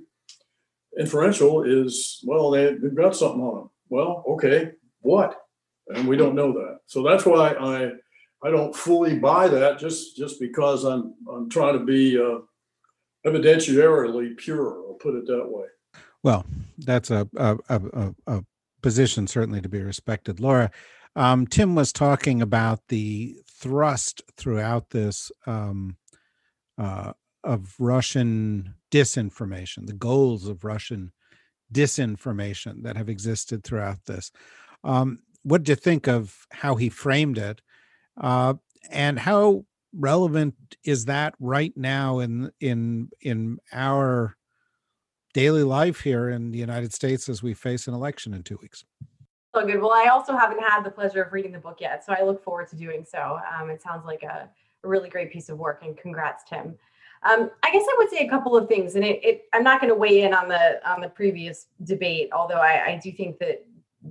Inferential 0.98 1.62
is 1.62 2.22
well, 2.26 2.50
they, 2.50 2.74
they've 2.74 2.94
got 2.94 3.16
something 3.16 3.40
on 3.40 3.54
them. 3.54 3.70
well, 3.88 4.24
okay, 4.28 4.72
what? 5.00 5.38
And 5.88 6.06
we 6.06 6.16
don't 6.16 6.34
know 6.34 6.52
that. 6.52 6.80
So 6.86 7.02
that's 7.02 7.24
why 7.24 7.50
I 7.50 7.92
I 8.44 8.50
don't 8.50 8.74
fully 8.74 9.18
buy 9.18 9.48
that 9.48 9.78
just 9.78 10.16
just 10.16 10.40
because 10.40 10.84
I'm 10.84 11.14
I'm 11.30 11.48
trying 11.48 11.78
to 11.78 11.84
be 11.84 12.18
uh, 12.18 12.38
evidentiarily 13.26 14.36
pure. 14.36 14.84
I'll 14.86 14.94
put 14.94 15.14
it 15.14 15.26
that 15.26 15.48
way. 15.48 15.66
Well, 16.22 16.44
that's 16.78 17.10
a 17.10 17.28
a, 17.36 17.58
a, 17.68 18.14
a 18.26 18.44
position 18.82 19.26
certainly 19.26 19.60
to 19.60 19.68
be 19.68 19.80
respected, 19.80 20.40
Laura. 20.40 20.70
Um, 21.14 21.46
Tim 21.46 21.74
was 21.74 21.92
talking 21.92 22.40
about 22.40 22.80
the 22.88 23.36
thrust 23.50 24.22
throughout 24.36 24.90
this 24.90 25.30
um, 25.46 25.96
uh, 26.78 27.12
of 27.44 27.74
Russian 27.78 28.74
disinformation, 28.90 29.86
the 29.86 29.92
goals 29.92 30.48
of 30.48 30.64
Russian 30.64 31.12
disinformation 31.72 32.82
that 32.82 32.96
have 32.96 33.08
existed 33.08 33.62
throughout 33.62 34.04
this. 34.06 34.30
Um, 34.84 35.20
what 35.42 35.64
do 35.64 35.72
you 35.72 35.76
think 35.76 36.08
of 36.08 36.46
how 36.50 36.76
he 36.76 36.88
framed 36.88 37.38
it, 37.38 37.60
uh, 38.20 38.54
and 38.90 39.18
how 39.18 39.64
relevant 39.96 40.54
is 40.84 41.04
that 41.04 41.34
right 41.38 41.72
now 41.76 42.18
in 42.18 42.50
in 42.60 43.10
in 43.20 43.58
our 43.72 44.36
daily 45.34 45.62
life 45.62 46.00
here 46.00 46.28
in 46.28 46.50
the 46.50 46.58
United 46.58 46.92
States 46.92 47.28
as 47.28 47.42
we 47.42 47.54
face 47.54 47.86
an 47.86 47.94
election 47.94 48.34
in 48.34 48.42
two 48.42 48.58
weeks? 48.60 48.84
So 49.54 49.66
good. 49.66 49.80
Well, 49.80 49.92
I 49.92 50.08
also 50.08 50.36
haven't 50.36 50.62
had 50.62 50.82
the 50.82 50.90
pleasure 50.90 51.22
of 51.22 51.32
reading 51.32 51.52
the 51.52 51.58
book 51.58 51.78
yet, 51.80 52.04
so 52.04 52.14
I 52.18 52.22
look 52.22 52.42
forward 52.42 52.68
to 52.68 52.76
doing 52.76 53.04
so. 53.04 53.38
Um, 53.54 53.68
it 53.68 53.82
sounds 53.82 54.06
like 54.06 54.22
a, 54.22 54.48
a, 54.82 54.88
really 54.88 55.10
great 55.10 55.30
piece 55.30 55.50
of 55.50 55.58
work, 55.58 55.82
and 55.84 55.96
congrats, 55.96 56.42
Tim. 56.48 56.74
Um, 57.22 57.50
I 57.62 57.70
guess 57.70 57.84
I 57.86 57.94
would 57.98 58.08
say 58.08 58.26
a 58.26 58.30
couple 58.30 58.56
of 58.56 58.66
things, 58.66 58.94
and 58.94 59.04
it, 59.04 59.22
it, 59.22 59.42
I'm 59.52 59.62
not 59.62 59.80
going 59.80 59.90
to 59.90 59.94
weigh 59.94 60.22
in 60.22 60.32
on 60.32 60.48
the 60.48 60.80
on 60.90 61.02
the 61.02 61.08
previous 61.08 61.66
debate, 61.84 62.30
although 62.32 62.60
I, 62.60 62.92
I 62.92 63.00
do 63.02 63.12
think 63.12 63.38
that 63.38 63.64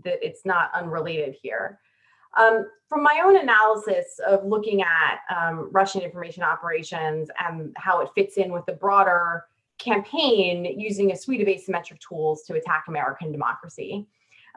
that 0.03 0.25
it's 0.25 0.46
not 0.46 0.72
unrelated 0.75 1.36
here. 1.41 1.79
Um, 2.38 2.68
from 2.88 3.04
my 3.04 3.22
own 3.24 3.38
analysis 3.38 4.20
of 4.26 4.46
looking 4.46 4.82
at 4.82 5.20
um, 5.36 5.70
Russian 5.72 6.02
information 6.02 6.44
operations 6.44 7.30
and 7.40 7.74
how 7.78 8.02
it 8.02 8.10
fits 8.16 8.38
in 8.38 8.52
with 8.52 8.66
the 8.66 8.74
broader 8.74 9.46
campaign 9.78 10.66
using 10.80 11.12
a 11.12 11.18
suite 11.18 11.42
of 11.42 11.48
asymmetric 11.48 12.00
tools 12.00 12.44
to 12.44 12.54
attack 12.54 12.86
American 12.88 13.32
democracy. 13.32 14.08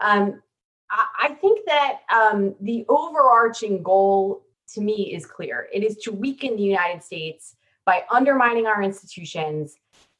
Um, 0.01 0.43
I, 0.91 1.07
I, 1.23 1.29
think 1.35 1.65
that 1.67 2.01
um, 2.13 2.55
the 2.61 2.85
overarching 2.89 3.83
goal 3.83 4.45
to 4.75 4.81
me 4.81 5.15
is 5.15 5.27
clear. 5.27 5.69
It 5.73 5.83
is 5.83 5.97
to 5.99 6.13
weaken 6.13 6.57
the 6.57 6.63
United 6.63 7.03
States 7.03 7.57
by 7.87 8.05
undermining 8.11 8.67
our 8.67 8.83
institutions, 8.83 9.77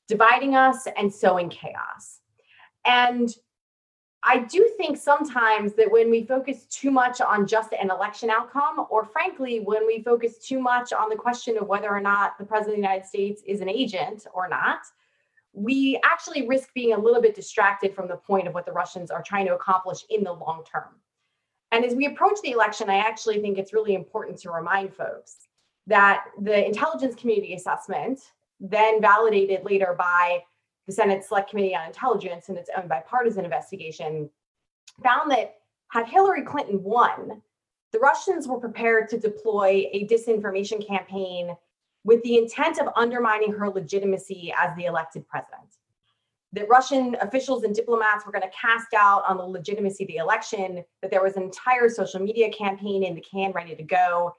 dividing 0.09 0.55
us, 0.55 0.87
and 0.97 1.13
sowing 1.13 1.49
chaos. 1.49 2.21
And 2.87 3.35
I 4.27 4.39
do 4.39 4.71
think 4.79 4.97
sometimes 4.97 5.75
that 5.75 5.91
when 5.91 6.11
we 6.11 6.25
focus 6.25 6.65
too 6.71 6.91
much 6.91 7.21
on 7.21 7.47
just 7.47 7.75
an 7.75 7.91
election 7.91 8.31
outcome, 8.31 8.87
or 8.89 9.05
frankly, 9.05 9.61
when 9.61 9.87
we 9.87 10.03
focus 10.03 10.39
too 10.39 10.59
much 10.59 10.95
on 10.95 11.11
the 11.11 11.17
question 11.17 11.59
of 11.59 11.69
whether 11.69 11.91
or 11.91 12.01
not 12.01 12.39
the 12.39 12.45
president 12.45 12.79
of 12.79 12.83
the 12.83 12.89
United 12.89 13.07
States 13.07 13.43
is 13.47 13.61
an 13.61 13.69
agent 13.69 14.27
or 14.33 14.49
not, 14.49 14.81
we 15.53 16.01
actually 16.05 16.49
risk 16.49 16.73
being 16.75 16.95
a 16.95 16.99
little 16.99 17.21
bit 17.21 17.35
distracted 17.35 17.95
from 17.95 18.09
the 18.09 18.17
point 18.17 18.49
of 18.49 18.55
what 18.55 18.65
the 18.65 18.73
Russians 18.73 19.11
are 19.11 19.23
trying 19.23 19.47
to 19.47 19.55
accomplish 19.55 20.05
in 20.09 20.25
the 20.25 20.33
long 20.33 20.65
term. 20.65 20.95
And 21.71 21.85
as 21.85 21.95
we 21.95 22.07
approach 22.07 22.39
the 22.43 22.53
election, 22.53 22.89
I 22.89 22.97
actually 22.97 23.41
think 23.41 23.59
it's 23.59 23.75
really 23.75 23.95
important 23.95 24.39
to 24.41 24.51
remind 24.51 24.95
folks 24.95 25.37
that 25.87 26.25
the 26.41 26.67
intelligence 26.67 27.15
community 27.15 27.55
assessment, 27.55 28.21
then 28.59 29.03
validated 29.03 29.65
later 29.65 29.95
by 29.99 30.43
the 30.87 30.93
Senate 30.93 31.25
Select 31.25 31.51
Committee 31.51 31.75
on 31.75 31.87
Intelligence 31.87 32.49
and 32.49 32.59
its 32.59 32.71
own 32.77 32.89
bipartisan 32.89 33.45
investigation 33.45 34.29
found 35.03 35.31
that 35.31 35.57
had 35.89 36.07
Hillary 36.07 36.43
Clinton 36.43 36.83
won, 36.83 37.41
the 37.93 37.99
Russians 37.99 38.49
were 38.49 38.59
prepared 38.59 39.09
to 39.09 39.19
deploy 39.19 39.89
a 39.93 40.07
disinformation 40.07 40.87
campaign 40.87 41.57
with 42.05 42.23
the 42.23 42.37
intent 42.37 42.79
of 42.79 42.89
undermining 42.97 43.53
her 43.53 43.71
legitimacy 43.71 44.53
as 44.59 44.77
the 44.77 44.85
elected 44.85 45.27
president. 45.27 45.63
That 46.53 46.69
Russian 46.69 47.17
officials 47.21 47.65
and 47.65 47.75
diplomats 47.75 48.27
were 48.27 48.33
going 48.33 48.43
to 48.43 48.51
cast 48.51 48.91
doubt 48.91 49.25
on 49.27 49.39
the 49.39 49.45
legitimacy 49.45 50.05
of 50.05 50.09
the 50.09 50.17
election, 50.17 50.85
that 51.03 51.11
there 51.11 51.23
was 51.23 51.37
an 51.37 51.45
entire 51.45 51.89
social 51.89 52.21
media 52.21 52.51
campaign 52.53 53.05
in 53.05 53.15
the 53.15 53.21
can 53.21 53.53
ready 53.53 53.75
to 53.75 53.83
go. 53.83 54.35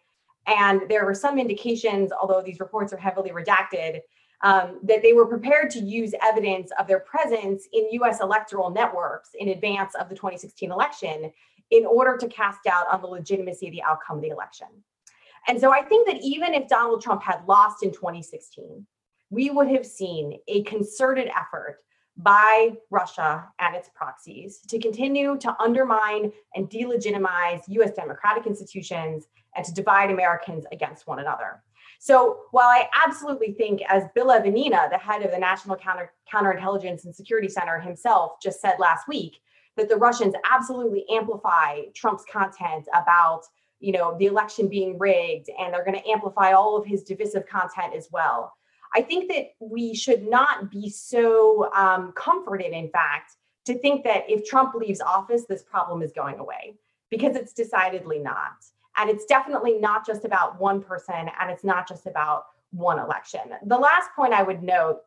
And 0.48 0.82
there 0.90 1.06
were 1.06 1.16
some 1.16 1.40
indications, 1.40 2.12
although 2.12 2.42
these 2.42 2.60
reports 2.60 2.94
are 2.94 2.98
heavily 2.98 3.32
redacted, 3.32 4.02
um, 4.44 4.80
that 4.84 5.01
they 5.01 5.13
were 5.13 5.25
prepared 5.25 5.70
to 5.72 5.80
use 5.80 6.13
evidence 6.22 6.72
of 6.80 6.88
their 6.88 7.00
presence 7.00 7.68
in 7.74 7.89
US 8.01 8.22
electoral 8.22 8.70
networks 8.70 9.30
in 9.38 9.50
advance 9.50 9.94
of 9.96 10.10
the 10.10 10.15
2016 10.15 10.72
election 10.72 11.32
in 11.72 11.86
order 11.86 12.18
to 12.18 12.27
cast 12.27 12.60
doubt 12.63 12.86
on 12.92 13.01
the 13.01 13.08
legitimacy 13.08 13.68
of 13.68 13.74
the 13.74 13.84
outcome 13.84 14.18
of 14.18 14.22
the 14.22 14.30
election. 14.30 14.68
And 15.48 15.60
so 15.60 15.72
I 15.72 15.82
think 15.82 16.08
that 16.08 16.22
even 16.22 16.54
if 16.54 16.68
Donald 16.68 17.01
Trump 17.01 17.22
had 17.22 17.46
lost 17.48 17.84
in 17.84 17.92
2016, 17.92 18.86
we 19.30 19.50
would 19.50 19.68
have 19.70 19.86
seen 19.86 20.39
a 20.48 20.63
concerted 20.63 21.27
effort 21.27 21.80
by 22.18 22.72
Russia 22.92 23.46
and 23.60 23.75
its 23.75 23.89
proxies 23.94 24.60
to 24.70 24.80
continue 24.80 25.38
to 25.38 25.56
undermine 25.62 26.32
and 26.56 26.70
delegitimize 26.70 27.62
US 27.68 27.92
democratic 27.92 28.48
institutions 28.48 29.27
and 29.56 29.65
to 29.65 29.74
divide 29.74 30.12
Americans 30.12 30.65
against 30.72 31.08
one 31.08 31.20
another. 31.20 31.62
So 32.06 32.42
while 32.52 32.68
I 32.68 32.88
absolutely 33.04 33.54
think, 33.54 33.82
as 33.90 34.04
Bill 34.14 34.28
Evanina, 34.28 34.92
the 34.92 34.98
head 35.00 35.24
of 35.24 35.32
the 35.32 35.40
National 35.40 35.76
Counter, 35.76 36.14
Counterintelligence 36.32 37.04
and 37.04 37.16
Security 37.16 37.50
Center 37.50 37.80
himself 37.80 38.34
just 38.40 38.62
said 38.62 38.76
last 38.78 39.08
week, 39.08 39.42
that 39.76 39.90
the 39.90 39.96
Russians 39.96 40.36
absolutely 40.48 41.04
amplify 41.10 41.86
Trump's 41.96 42.24
content 42.32 42.88
about 42.94 43.42
you 43.80 43.92
know 43.92 44.16
the 44.20 44.28
election 44.28 44.68
being 44.68 45.00
rigged 45.00 45.50
and 45.58 45.74
they're 45.74 45.84
going 45.84 46.00
to 46.00 46.08
amplify 46.08 46.52
all 46.52 46.78
of 46.78 46.86
his 46.86 47.02
divisive 47.02 47.48
content 47.48 47.96
as 47.96 48.08
well. 48.12 48.54
I 48.94 49.02
think 49.02 49.28
that 49.32 49.54
we 49.60 49.96
should 49.96 50.30
not 50.30 50.70
be 50.70 50.92
so 50.92 51.74
um, 51.74 52.12
comforted 52.12 52.72
in 52.72 52.88
fact 52.92 53.32
to 53.66 53.80
think 53.80 54.04
that 54.04 54.30
if 54.30 54.48
trump 54.48 54.76
leaves 54.76 55.02
office 55.02 55.46
this 55.50 55.64
problem 55.64 56.04
is 56.04 56.12
going 56.12 56.38
away 56.38 56.76
because 57.10 57.36
it's 57.36 57.52
decidedly 57.52 58.20
not 58.20 58.64
and 58.98 59.10
it's 59.10 59.25
definitely 59.25 59.78
not 59.80 60.06
just 60.06 60.25
about 60.25 60.60
one 60.60 60.82
person 60.82 61.30
and 61.40 61.52
it's 61.52 61.64
not 61.64 61.88
just 61.88 62.06
about 62.06 62.46
one 62.72 63.00
election. 63.00 63.42
The 63.66 63.78
last 63.78 64.10
point 64.16 64.34
I 64.34 64.44
would 64.44 64.64
note 64.64 65.02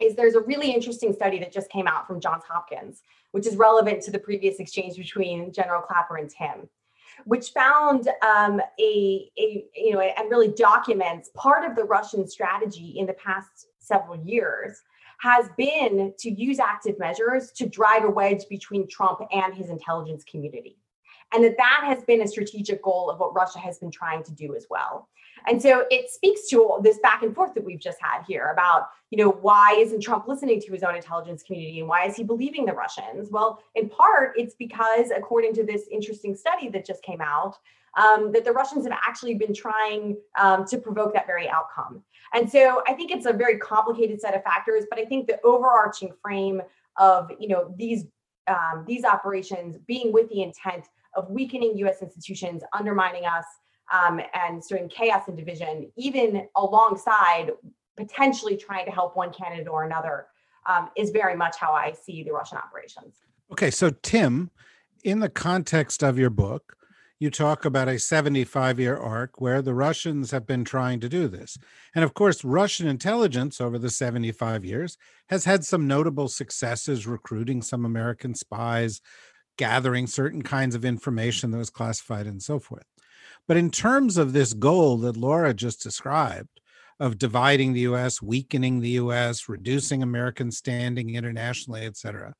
is 0.00 0.14
there's 0.14 0.34
a 0.34 0.40
really 0.40 0.72
interesting 0.72 1.12
study 1.12 1.38
that 1.38 1.52
just 1.52 1.70
came 1.70 1.86
out 1.86 2.06
from 2.06 2.20
Johns 2.20 2.44
Hopkins, 2.48 3.02
which 3.32 3.46
is 3.46 3.56
relevant 3.56 4.02
to 4.02 4.10
the 4.10 4.18
previous 4.18 4.58
exchange 4.58 4.96
between 4.96 5.52
General 5.52 5.82
Clapper 5.82 6.16
and 6.16 6.30
Tim, 6.30 6.68
which 7.24 7.50
found 7.50 8.08
um, 8.22 8.60
a, 8.78 9.30
a, 9.38 9.64
you 9.74 9.92
know, 9.92 10.00
and 10.00 10.30
really 10.30 10.48
documents 10.48 11.30
part 11.34 11.68
of 11.68 11.76
the 11.76 11.84
Russian 11.84 12.26
strategy 12.26 12.94
in 12.96 13.06
the 13.06 13.14
past 13.14 13.68
several 13.78 14.16
years 14.24 14.80
has 15.20 15.50
been 15.58 16.14
to 16.18 16.30
use 16.30 16.58
active 16.58 16.98
measures 16.98 17.52
to 17.52 17.68
drive 17.68 18.04
a 18.04 18.10
wedge 18.10 18.44
between 18.48 18.88
Trump 18.88 19.20
and 19.32 19.54
his 19.54 19.68
intelligence 19.68 20.24
community 20.24 20.79
and 21.32 21.44
that 21.44 21.56
that 21.56 21.82
has 21.84 22.02
been 22.04 22.22
a 22.22 22.28
strategic 22.28 22.82
goal 22.82 23.10
of 23.10 23.18
what 23.20 23.34
Russia 23.34 23.58
has 23.58 23.78
been 23.78 23.90
trying 23.90 24.22
to 24.24 24.32
do 24.32 24.54
as 24.56 24.66
well. 24.68 25.08
And 25.46 25.60
so 25.60 25.86
it 25.90 26.10
speaks 26.10 26.48
to 26.48 26.78
this 26.82 26.98
back 26.98 27.22
and 27.22 27.34
forth 27.34 27.54
that 27.54 27.64
we've 27.64 27.80
just 27.80 27.98
had 28.00 28.22
here 28.26 28.50
about, 28.52 28.88
you 29.10 29.18
know, 29.18 29.30
why 29.30 29.74
isn't 29.78 30.02
Trump 30.02 30.28
listening 30.28 30.60
to 30.60 30.72
his 30.72 30.82
own 30.82 30.94
intelligence 30.94 31.42
community 31.42 31.80
and 31.80 31.88
why 31.88 32.04
is 32.06 32.16
he 32.16 32.24
believing 32.24 32.66
the 32.66 32.72
Russians? 32.72 33.30
Well, 33.30 33.62
in 33.74 33.88
part, 33.88 34.34
it's 34.36 34.54
because, 34.54 35.10
according 35.16 35.54
to 35.54 35.64
this 35.64 35.88
interesting 35.90 36.34
study 36.34 36.68
that 36.70 36.84
just 36.84 37.02
came 37.02 37.20
out, 37.20 37.56
um, 37.96 38.32
that 38.32 38.44
the 38.44 38.52
Russians 38.52 38.84
have 38.84 38.96
actually 39.02 39.34
been 39.34 39.54
trying 39.54 40.16
um, 40.38 40.64
to 40.66 40.78
provoke 40.78 41.12
that 41.14 41.26
very 41.26 41.48
outcome. 41.48 42.02
And 42.34 42.48
so 42.48 42.82
I 42.86 42.92
think 42.92 43.10
it's 43.10 43.26
a 43.26 43.32
very 43.32 43.58
complicated 43.58 44.20
set 44.20 44.34
of 44.34 44.44
factors, 44.44 44.84
but 44.88 44.98
I 44.98 45.04
think 45.04 45.26
the 45.26 45.40
overarching 45.42 46.12
frame 46.22 46.62
of, 46.98 47.30
you 47.38 47.48
know, 47.48 47.74
these 47.76 48.04
um, 48.46 48.84
these 48.86 49.04
operations 49.04 49.76
being 49.86 50.12
with 50.12 50.28
the 50.28 50.42
intent 50.42 50.86
of 51.14 51.30
weakening 51.30 51.76
US 51.78 52.02
institutions, 52.02 52.62
undermining 52.72 53.24
us, 53.24 53.44
um, 53.92 54.20
and 54.34 54.62
sowing 54.64 54.88
chaos 54.88 55.24
and 55.28 55.36
division, 55.36 55.90
even 55.96 56.46
alongside 56.56 57.52
potentially 57.96 58.56
trying 58.56 58.86
to 58.86 58.92
help 58.92 59.16
one 59.16 59.32
candidate 59.32 59.68
or 59.68 59.84
another, 59.84 60.26
um, 60.66 60.90
is 60.96 61.10
very 61.10 61.36
much 61.36 61.56
how 61.56 61.72
I 61.72 61.92
see 61.92 62.22
the 62.22 62.32
Russian 62.32 62.58
operations. 62.58 63.16
Okay, 63.52 63.70
so 63.70 63.90
Tim, 63.90 64.50
in 65.04 65.18
the 65.18 65.28
context 65.28 66.02
of 66.02 66.18
your 66.18 66.30
book, 66.30 66.76
you 67.20 67.30
talk 67.30 67.66
about 67.66 67.88
a 67.88 67.98
75 67.98 68.80
year 68.80 68.96
arc 68.96 69.40
where 69.40 69.60
the 69.60 69.74
Russians 69.74 70.30
have 70.30 70.46
been 70.46 70.64
trying 70.64 71.00
to 71.00 71.08
do 71.08 71.28
this. 71.28 71.58
And 71.94 72.02
of 72.02 72.14
course, 72.14 72.44
Russian 72.44 72.88
intelligence 72.88 73.60
over 73.60 73.78
the 73.78 73.90
75 73.90 74.64
years 74.64 74.96
has 75.28 75.44
had 75.44 75.62
some 75.64 75.86
notable 75.86 76.28
successes 76.28 77.06
recruiting 77.06 77.60
some 77.60 77.84
American 77.84 78.34
spies, 78.34 79.02
gathering 79.60 80.06
certain 80.06 80.40
kinds 80.40 80.74
of 80.74 80.86
information 80.86 81.50
that 81.50 81.58
was 81.58 81.68
classified 81.68 82.26
and 82.26 82.42
so 82.42 82.58
forth. 82.58 82.86
But 83.46 83.58
in 83.58 83.70
terms 83.70 84.16
of 84.16 84.32
this 84.32 84.54
goal 84.54 84.96
that 84.98 85.18
Laura 85.18 85.52
just 85.52 85.82
described 85.82 86.62
of 86.98 87.18
dividing 87.18 87.74
the 87.74 87.80
US, 87.80 88.22
weakening 88.22 88.80
the 88.80 88.96
US, 89.02 89.50
reducing 89.50 90.02
American 90.02 90.50
standing 90.50 91.14
internationally, 91.14 91.82
et 91.82 91.98
cetera, 91.98 92.32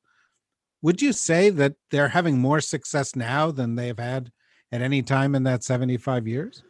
would 0.81 0.99
you 0.99 1.13
say 1.13 1.51
that 1.51 1.75
they're 1.91 2.07
having 2.07 2.39
more 2.39 2.59
success 2.59 3.15
now 3.15 3.51
than 3.51 3.75
they've 3.75 3.99
had 3.99 4.31
at 4.71 4.81
any 4.81 5.03
time 5.03 5.35
in 5.35 5.43
that 5.43 5.63
75 5.63 6.27
years? 6.27 6.63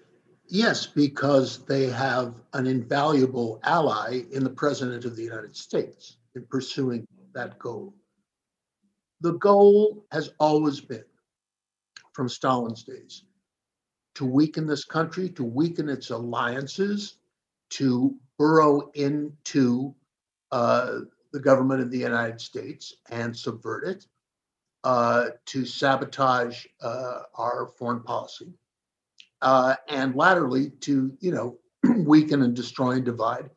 Yes, 0.48 0.86
because 0.86 1.63
they 1.63 1.86
have 1.86 2.34
an 2.51 2.67
invaluable 2.67 3.62
ally 3.63 4.24
in 4.34 4.43
the 4.43 4.50
President 4.50 5.05
of 5.05 5.15
the 5.15 5.24
United 5.24 5.55
States 5.55 6.17
in 6.36 6.46
pursuing 6.51 7.08
that 7.34 7.58
goal. 7.58 7.93
The 9.22 9.34
goal 9.34 10.06
has 10.12 10.32
always 10.40 10.82
been, 10.82 11.06
from 12.13 12.28
Stalin's 12.28 12.84
days, 12.84 13.24
to 14.16 14.25
weaken 14.25 14.66
this 14.66 14.84
country, 14.84 15.30
to 15.30 15.44
weaken 15.44 15.90
its 15.90 16.10
alliances, 16.10 17.18
to 17.72 18.16
burrow 18.38 18.90
into 18.96 19.94
uh, 20.51 21.00
the 21.32 21.40
government 21.40 21.82
of 21.82 21.92
the 21.92 22.00
United 22.00 22.42
States 22.42 22.96
and 23.12 23.36
subvert 23.36 23.86
it, 23.86 24.06
uh, 24.84 25.28
to 25.46 25.66
sabotage 25.66 26.66
uh, 26.82 27.22
our 27.36 27.68
foreign 27.78 28.01
policy, 28.01 28.51
uh, 29.44 29.75
and 29.88 30.16
latterly 30.16 30.72
to 30.82 31.16
you 31.20 31.32
know 31.32 31.60
weaken 32.06 32.42
and 32.42 32.56
destroy 32.56 32.92
and 32.92 33.06
divide 33.06 33.51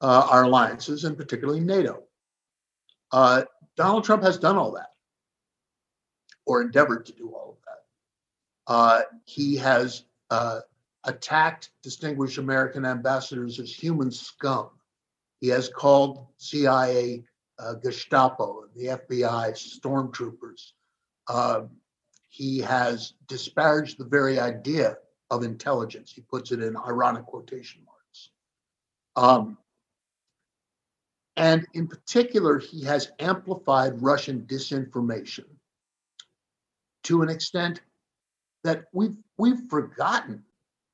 uh, 0.00 0.26
our 0.28 0.42
alliances, 0.42 1.04
and 1.04 1.16
particularly 1.16 1.60
NATO. 1.60 2.02
Uh, 3.78 3.84
Donald 3.84 4.04
Trump 4.04 4.22
has 4.22 4.38
done 4.38 4.56
all 4.56 4.72
that, 4.72 4.90
or 6.46 6.62
endeavored 6.62 7.06
to 7.06 7.12
do 7.12 7.28
all 7.28 7.56
of 7.56 7.56
that. 8.66 9.06
he 9.24 9.56
has 9.56 10.04
attacked 11.04 11.70
distinguished 11.82 12.38
American 12.38 12.84
ambassadors 12.84 13.58
as 13.58 13.72
human 13.72 14.10
scum. 14.10 14.68
He 15.40 15.48
has 15.48 15.68
called 15.68 16.26
CIA 16.36 17.24
uh, 17.58 17.74
Gestapo, 17.74 18.64
the 18.76 18.86
FBI 18.86 19.52
stormtroopers. 19.52 20.72
Uh, 21.28 21.62
he 22.28 22.58
has 22.58 23.14
disparaged 23.26 23.98
the 23.98 24.04
very 24.04 24.38
idea 24.38 24.96
of 25.30 25.42
intelligence. 25.42 26.12
He 26.12 26.20
puts 26.22 26.52
it 26.52 26.62
in 26.62 26.76
ironic 26.76 27.26
quotation 27.26 27.82
marks. 27.84 28.30
Um, 29.16 29.58
and 31.38 31.66
in 31.72 31.86
particular, 31.86 32.58
he 32.58 32.82
has 32.84 33.12
amplified 33.20 34.02
Russian 34.02 34.42
disinformation 34.42 35.44
to 37.04 37.22
an 37.22 37.28
extent 37.28 37.80
that 38.64 38.86
we've 38.92 39.16
we've 39.38 39.62
forgotten 39.70 40.42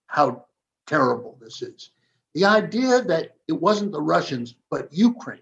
how 0.07 0.45
terrible 0.87 1.39
this 1.41 1.63
is. 1.63 1.91
The 2.35 2.45
idea 2.45 3.01
that 3.03 3.37
it 3.49 3.61
wasn't 3.61 3.93
the 3.93 4.03
Russians, 4.03 4.55
but 4.71 4.93
Ukraine 4.93 5.41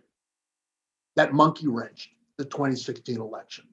that 1.16 1.32
monkey 1.32 1.66
wrenched 1.66 2.10
the 2.38 2.44
2016 2.44 3.20
election, 3.20 3.64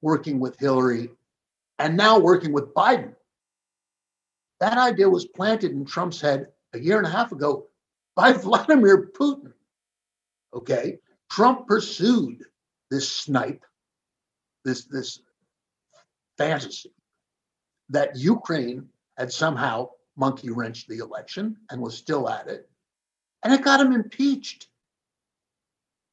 working 0.00 0.40
with 0.40 0.58
Hillary 0.58 1.10
and 1.78 1.96
now 1.96 2.18
working 2.18 2.52
with 2.52 2.74
Biden. 2.74 3.14
That 4.60 4.78
idea 4.78 5.08
was 5.08 5.26
planted 5.26 5.72
in 5.72 5.84
Trump's 5.84 6.20
head 6.20 6.48
a 6.72 6.78
year 6.78 6.96
and 6.98 7.06
a 7.06 7.10
half 7.10 7.32
ago 7.32 7.66
by 8.16 8.32
Vladimir 8.32 9.08
Putin. 9.08 9.51
Okay. 10.54 10.98
Trump 11.30 11.66
pursued 11.66 12.44
this 12.90 13.10
snipe, 13.10 13.64
this, 14.64 14.84
this 14.84 15.20
fantasy 16.36 16.92
that 17.88 18.16
Ukraine 18.16 18.88
had 19.16 19.32
somehow 19.32 19.88
monkey 20.16 20.50
wrenched 20.50 20.88
the 20.88 20.98
election 20.98 21.56
and 21.70 21.80
was 21.80 21.96
still 21.96 22.28
at 22.28 22.48
it. 22.48 22.68
And 23.42 23.52
it 23.52 23.62
got 23.62 23.80
him 23.80 23.92
impeached. 23.92 24.68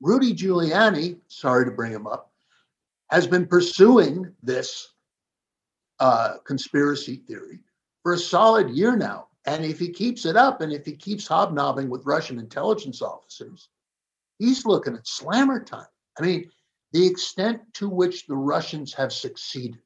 Rudy 0.01 0.34
Giuliani, 0.34 1.17
sorry 1.27 1.65
to 1.65 1.72
bring 1.72 1.91
him 1.91 2.08
up, 2.08 2.31
has 3.10 3.27
been 3.27 3.46
pursuing 3.46 4.34
this 4.41 4.93
uh, 6.00 6.36
conspiracy 6.46 7.17
theory 7.27 7.60
for 8.03 8.13
a 8.13 8.17
solid 8.17 8.69
year 8.69 8.96
now. 8.96 9.28
And 9.45 9.65
if 9.65 9.80
he 9.80 9.89
keeps 9.89 10.25
it 10.25 10.36
up 10.36 10.62
and 10.62 10.71
if 10.71 10.86
he 10.86 10.93
keeps 10.93 11.28
hobnobbing 11.28 11.89
with 11.89 12.06
Russian 12.06 12.39
intelligence 12.39 13.02
officers, 13.02 13.69
he's 14.39 14.65
looking 14.65 14.95
at 14.95 15.08
slammer 15.08 15.63
time. 15.63 15.86
I 16.17 16.23
mean, 16.23 16.49
the 16.91 17.06
extent 17.06 17.62
to 17.75 17.88
which 17.88 18.25
the 18.25 18.36
Russians 18.36 18.93
have 18.93 19.13
succeeded 19.13 19.82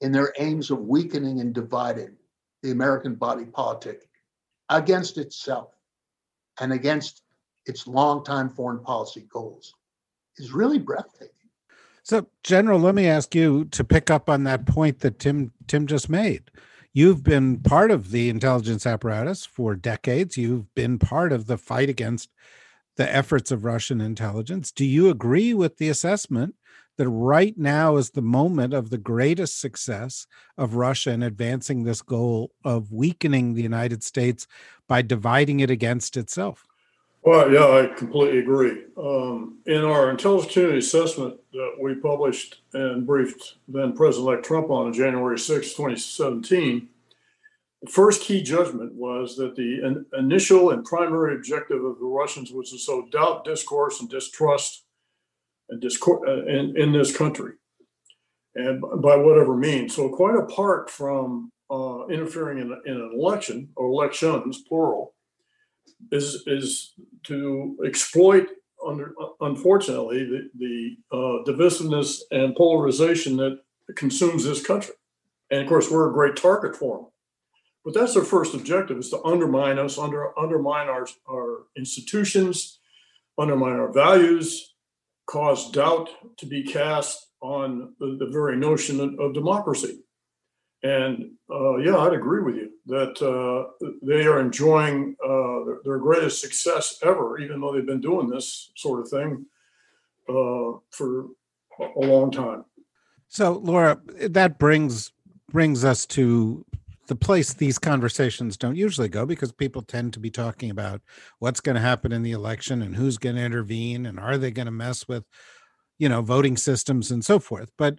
in 0.00 0.10
their 0.12 0.32
aims 0.38 0.70
of 0.70 0.80
weakening 0.80 1.40
and 1.40 1.54
dividing 1.54 2.16
the 2.62 2.72
American 2.72 3.14
body 3.14 3.44
politic 3.44 4.08
against 4.68 5.18
itself 5.18 5.74
and 6.58 6.72
against 6.72 7.22
its 7.66 7.86
longtime 7.86 8.50
foreign 8.50 8.80
policy 8.80 9.26
goals 9.30 9.74
is 10.38 10.52
really 10.52 10.78
breathtaking. 10.78 11.28
So, 12.02 12.26
General, 12.42 12.80
let 12.80 12.94
me 12.94 13.06
ask 13.06 13.34
you 13.34 13.66
to 13.66 13.84
pick 13.84 14.10
up 14.10 14.28
on 14.28 14.44
that 14.44 14.66
point 14.66 15.00
that 15.00 15.18
Tim 15.18 15.52
Tim 15.66 15.86
just 15.86 16.08
made. 16.08 16.50
You've 16.92 17.22
been 17.22 17.58
part 17.58 17.90
of 17.90 18.10
the 18.10 18.28
intelligence 18.28 18.84
apparatus 18.86 19.46
for 19.46 19.76
decades. 19.76 20.36
You've 20.36 20.74
been 20.74 20.98
part 20.98 21.32
of 21.32 21.46
the 21.46 21.58
fight 21.58 21.88
against 21.88 22.30
the 23.00 23.16
efforts 23.16 23.50
of 23.50 23.64
Russian 23.64 23.98
intelligence. 23.98 24.70
Do 24.70 24.84
you 24.84 25.08
agree 25.08 25.54
with 25.54 25.78
the 25.78 25.88
assessment 25.88 26.54
that 26.98 27.08
right 27.08 27.56
now 27.56 27.96
is 27.96 28.10
the 28.10 28.20
moment 28.20 28.74
of 28.74 28.90
the 28.90 28.98
greatest 28.98 29.58
success 29.58 30.26
of 30.58 30.74
Russia 30.74 31.10
in 31.12 31.22
advancing 31.22 31.84
this 31.84 32.02
goal 32.02 32.52
of 32.62 32.92
weakening 32.92 33.54
the 33.54 33.62
United 33.62 34.02
States 34.02 34.46
by 34.86 35.00
dividing 35.00 35.60
it 35.60 35.70
against 35.70 36.18
itself? 36.18 36.66
Well, 37.22 37.50
yeah, 37.50 37.64
I 37.64 37.94
completely 37.96 38.40
agree. 38.40 38.84
Um, 38.98 39.60
in 39.64 39.82
our 39.82 40.10
intelligence 40.10 40.52
community 40.52 40.80
assessment 40.80 41.40
that 41.54 41.76
we 41.80 41.94
published 41.94 42.60
and 42.74 43.06
briefed 43.06 43.54
then 43.66 43.94
President 43.94 44.28
elect 44.28 44.44
Trump 44.44 44.68
on 44.68 44.92
January 44.92 45.38
6, 45.38 45.68
2017, 45.68 46.80
the 46.80 46.86
first 47.88 48.22
key 48.22 48.42
judgment 48.42 48.94
was 48.94 49.36
that 49.36 49.56
the 49.56 49.84
in- 49.84 50.06
initial 50.18 50.70
and 50.70 50.84
primary 50.84 51.34
objective 51.34 51.82
of 51.84 51.98
the 51.98 52.04
Russians 52.04 52.52
was 52.52 52.70
to 52.70 52.78
sow 52.78 53.06
doubt, 53.10 53.44
discourse, 53.44 54.00
and 54.00 54.10
distrust 54.10 54.84
discord 55.78 56.28
uh, 56.28 56.44
in, 56.46 56.76
in 56.76 56.92
this 56.92 57.16
country, 57.16 57.52
and 58.54 58.80
by 58.80 59.16
whatever 59.16 59.56
means. 59.56 59.94
So, 59.94 60.08
quite 60.08 60.36
apart 60.36 60.90
from 60.90 61.52
uh, 61.70 62.06
interfering 62.08 62.58
in, 62.58 62.76
in, 62.86 63.00
an 63.00 63.12
election 63.14 63.68
or 63.76 63.86
elections, 63.86 64.62
plural, 64.68 65.14
is 66.10 66.42
is 66.46 66.94
to 67.24 67.78
exploit, 67.86 68.48
under, 68.86 69.14
unfortunately, 69.40 70.24
the, 70.24 70.50
the 70.58 70.96
uh, 71.12 71.44
divisiveness 71.50 72.20
and 72.30 72.56
polarization 72.56 73.36
that 73.36 73.60
consumes 73.96 74.44
this 74.44 74.64
country. 74.64 74.94
And 75.50 75.62
of 75.62 75.68
course, 75.68 75.90
we're 75.90 76.10
a 76.10 76.12
great 76.12 76.36
target 76.36 76.76
for 76.76 76.98
them. 76.98 77.06
But 77.84 77.94
that's 77.94 78.14
their 78.14 78.24
first 78.24 78.54
objective: 78.54 78.98
is 78.98 79.10
to 79.10 79.22
undermine 79.24 79.78
us, 79.78 79.98
under 79.98 80.38
undermine 80.38 80.88
our 80.88 81.06
our 81.28 81.66
institutions, 81.76 82.78
undermine 83.38 83.78
our 83.78 83.92
values, 83.92 84.74
cause 85.26 85.70
doubt 85.70 86.10
to 86.38 86.46
be 86.46 86.62
cast 86.62 87.28
on 87.40 87.94
the, 87.98 88.16
the 88.18 88.26
very 88.26 88.56
notion 88.56 89.00
of, 89.00 89.18
of 89.18 89.34
democracy. 89.34 90.00
And 90.82 91.32
uh, 91.50 91.76
yeah, 91.76 91.96
I'd 91.98 92.14
agree 92.14 92.42
with 92.42 92.56
you 92.56 92.70
that 92.86 93.20
uh, 93.22 93.86
they 94.02 94.26
are 94.26 94.40
enjoying 94.40 95.14
uh, 95.22 95.64
their, 95.64 95.78
their, 95.84 95.98
greatest 95.98 96.40
success 96.40 96.98
ever, 97.02 97.38
even 97.38 97.60
though 97.60 97.74
they've 97.74 97.84
been 97.86 98.00
doing 98.00 98.28
this 98.28 98.72
sort 98.76 99.00
of 99.00 99.08
thing 99.08 99.44
uh, 100.28 100.78
for 100.90 101.26
a 101.80 102.00
long 102.00 102.30
time. 102.30 102.64
So, 103.28 103.52
Laura, 103.52 104.00
that 104.20 104.58
brings 104.58 105.12
brings 105.50 105.84
us 105.84 106.06
to 106.06 106.64
the 107.10 107.16
place 107.16 107.52
these 107.52 107.76
conversations 107.76 108.56
don't 108.56 108.76
usually 108.76 109.08
go 109.08 109.26
because 109.26 109.50
people 109.50 109.82
tend 109.82 110.12
to 110.12 110.20
be 110.20 110.30
talking 110.30 110.70
about 110.70 111.02
what's 111.40 111.60
going 111.60 111.74
to 111.74 111.80
happen 111.80 112.12
in 112.12 112.22
the 112.22 112.30
election 112.30 112.82
and 112.82 112.94
who's 112.94 113.18
going 113.18 113.34
to 113.34 113.42
intervene 113.42 114.06
and 114.06 114.20
are 114.20 114.38
they 114.38 114.52
going 114.52 114.66
to 114.66 114.70
mess 114.70 115.08
with 115.08 115.24
you 115.98 116.08
know 116.08 116.22
voting 116.22 116.56
systems 116.56 117.10
and 117.10 117.24
so 117.24 117.40
forth. 117.40 117.72
But 117.76 117.98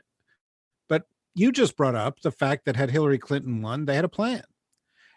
but 0.88 1.04
you 1.36 1.52
just 1.52 1.76
brought 1.76 1.93
up 1.93 2.21
the 2.21 2.32
fact 2.32 2.63
that 2.63 2.78
had 2.78 2.89
Hillary 2.89 3.17
Clinton 3.17 3.62
won 3.62 3.84
they 3.84 3.95
had 3.95 4.06
a 4.06 4.10
plan. 4.10 4.43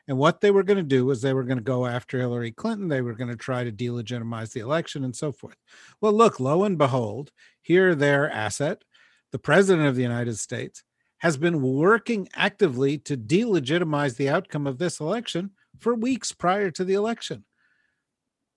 And 0.08 0.18
what 0.18 0.40
they 0.40 0.50
were 0.50 0.64
going 0.64 0.78
to 0.78 0.82
do 0.82 1.06
was 1.06 1.22
they 1.22 1.32
were 1.32 1.44
going 1.44 1.58
to 1.58 1.62
go 1.64 1.86
after 1.86 2.18
Hillary 2.18 2.50
Clinton 2.50 2.88
they 2.88 3.00
were 3.00 3.14
going 3.14 3.30
to 3.30 3.36
try 3.36 3.62
to 3.62 3.70
delegitimize 3.70 4.52
the 4.52 4.60
election 4.60 5.04
and 5.04 5.14
so 5.14 5.30
forth. 5.30 5.56
Well 6.00 6.12
look 6.12 6.40
lo 6.40 6.64
and 6.64 6.76
behold 6.76 7.30
here 7.62 7.94
their 7.94 8.28
asset 8.28 8.82
the 9.30 9.38
president 9.38 9.86
of 9.86 9.94
the 9.94 10.02
United 10.02 10.36
States 10.36 10.82
has 11.24 11.38
been 11.38 11.62
working 11.62 12.28
actively 12.34 12.98
to 12.98 13.16
delegitimize 13.16 14.16
the 14.16 14.28
outcome 14.28 14.66
of 14.66 14.76
this 14.76 15.00
election 15.00 15.50
for 15.78 15.94
weeks 15.94 16.32
prior 16.32 16.70
to 16.70 16.84
the 16.84 16.92
election. 16.92 17.44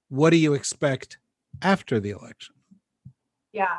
What 0.10 0.32
do 0.32 0.36
you 0.36 0.54
expect 0.54 1.18
after 1.62 2.02
the 2.02 2.10
election? 2.10 2.56
Yeah. 3.54 3.78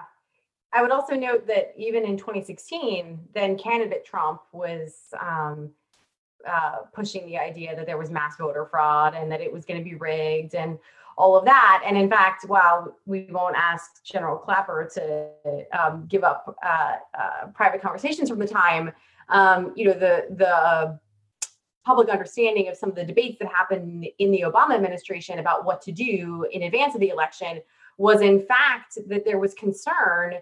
I 0.73 0.81
would 0.81 0.91
also 0.91 1.17
note 1.17 1.47
that 1.49 1.75
even 1.77 2.07
in 2.07 2.17
2016, 2.17 3.19
then 3.35 3.59
candidate 3.59 4.07
Trump 4.07 4.41
was 4.53 4.95
um, 5.21 5.69
uh, 6.49 6.77
pushing 6.95 7.27
the 7.27 7.37
idea 7.37 7.77
that 7.77 7.85
there 7.85 7.99
was 7.99 8.11
mass 8.11 8.39
voter 8.39 8.65
fraud 8.71 9.15
and 9.15 9.31
that 9.31 9.43
it 9.43 9.53
was 9.53 9.67
going 9.67 9.79
to 9.79 9.85
be 9.85 9.97
rigged. 9.97 10.55
And 10.55 10.79
all 11.19 11.37
of 11.37 11.45
that. 11.45 11.83
And 11.85 11.99
in 11.99 12.09
fact, 12.09 12.45
while 12.47 12.97
we 13.05 13.27
won't 13.31 13.57
ask 13.57 14.03
General 14.05 14.39
Clapper 14.39 14.89
to 14.95 15.29
um, 15.79 16.07
give 16.09 16.23
up 16.23 16.57
uh, 16.65 16.93
uh, 17.19 17.47
private 17.55 17.83
conversations 17.83 18.31
from 18.31 18.39
the 18.39 18.47
time, 18.47 18.93
um, 19.29 19.73
you 19.77 19.85
know, 19.85 19.93
the 19.93 20.27
the 20.31 20.99
public 21.85 22.09
understanding 22.09 22.69
of 22.69 22.77
some 22.77 22.91
of 22.91 22.95
the 22.95 23.05
debates 23.05 23.39
that 23.41 23.49
happened 23.49 24.07
in 24.19 24.31
the 24.31 24.43
Obama 24.43 24.75
administration 24.75 25.39
about 25.39 25.65
what 25.65 25.83
to 25.83 25.91
do 25.91 26.47
in 26.53 26.63
advance 26.63 26.95
of 26.95 27.01
the 27.01 27.09
election 27.09 27.61
was, 27.97 28.21
in 28.21 28.45
fact, 28.47 28.99
that 29.09 29.25
there 29.25 29.39
was 29.39 29.55
concern 29.55 30.35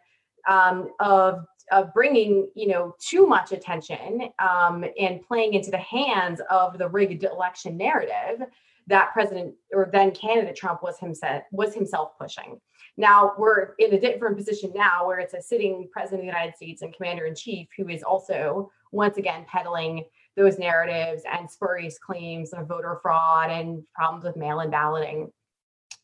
um, 0.47 0.89
of 1.01 1.47
of 1.73 1.93
bringing 1.95 2.49
you 2.55 2.69
know 2.69 2.95
too 3.01 3.27
much 3.27 3.51
attention 3.51 4.29
um, 4.39 4.85
and 5.01 5.23
playing 5.27 5.55
into 5.55 5.71
the 5.71 5.79
hands 5.79 6.41
of 6.51 6.79
the 6.79 6.89
rigged 6.89 7.25
election 7.25 7.77
narrative 7.77 8.47
that 8.89 9.13
President 9.13 9.55
or 9.73 9.89
then 9.93 10.13
candidate 10.13 10.57
Trump 10.57 10.83
was 10.83 10.99
himself 10.99 11.43
was 11.51 11.75
himself 11.75 12.13
pushing. 12.19 12.61
Now 12.97 13.33
we're 13.37 13.75
in 13.79 13.93
a 13.93 14.01
different 14.01 14.37
position 14.37 14.73
now 14.75 15.07
where 15.07 15.19
it's 15.19 15.35
a 15.35 15.43
sitting 15.43 15.89
president 15.93 16.21
of 16.21 16.23
the 16.23 16.39
United 16.39 16.57
States 16.57 16.83
and 16.83 16.95
commander 16.95 17.27
in 17.27 17.35
chief 17.35 17.69
who 17.77 17.89
is 17.89 18.03
also 18.03 18.71
once 18.93 19.19
again 19.19 19.45
peddling 19.49 20.05
those 20.37 20.59
narratives 20.59 21.23
and 21.31 21.51
spurious 21.51 21.99
claims 21.99 22.53
of 22.53 22.69
voter 22.69 22.99
fraud 23.03 23.51
and 23.51 23.83
problems 23.95 24.25
with 24.25 24.37
mail-in 24.37 24.71
balloting. 24.71 25.31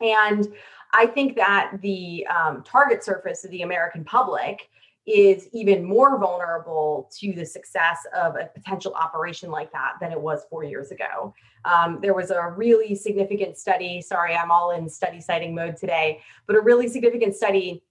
And 0.01 0.49
I 0.93 1.07
think 1.07 1.37
that 1.37 1.73
the 1.81 2.27
um, 2.27 2.63
target 2.65 3.05
surface 3.05 3.45
of 3.45 3.51
the 3.51 3.63
American 3.63 4.05
public 4.05 4.69
is 5.07 5.49
even 5.53 5.85
more 5.85 6.19
vulnerable 6.19 7.11
to 7.19 7.33
the 7.33 7.45
success 7.45 7.99
of 8.17 8.37
a 8.37 8.49
potential 8.55 8.95
operation 8.95 9.51
like 9.51 9.73
that 9.73 9.95
than 10.01 10.13
it 10.13 10.21
was 10.21 10.45
four 10.49 10.63
years 10.63 10.93
ago. 10.93 11.35
Um, 11.65 11.99
there 12.01 12.15
was 12.15 12.31
a 12.31 12.55
really 12.57 12.95
significant 12.95 13.59
study. 13.59 14.01
Sorry, 14.01 14.35
I'm 14.35 14.51
all 14.51 14.71
in 14.71 14.89
study 14.89 15.21
citing 15.21 15.55
mode 15.55 15.77
today, 15.77 16.21
but 16.47 16.55
a 16.55 16.61
really 16.61 16.89
significant 16.89 17.35
study 17.35 17.83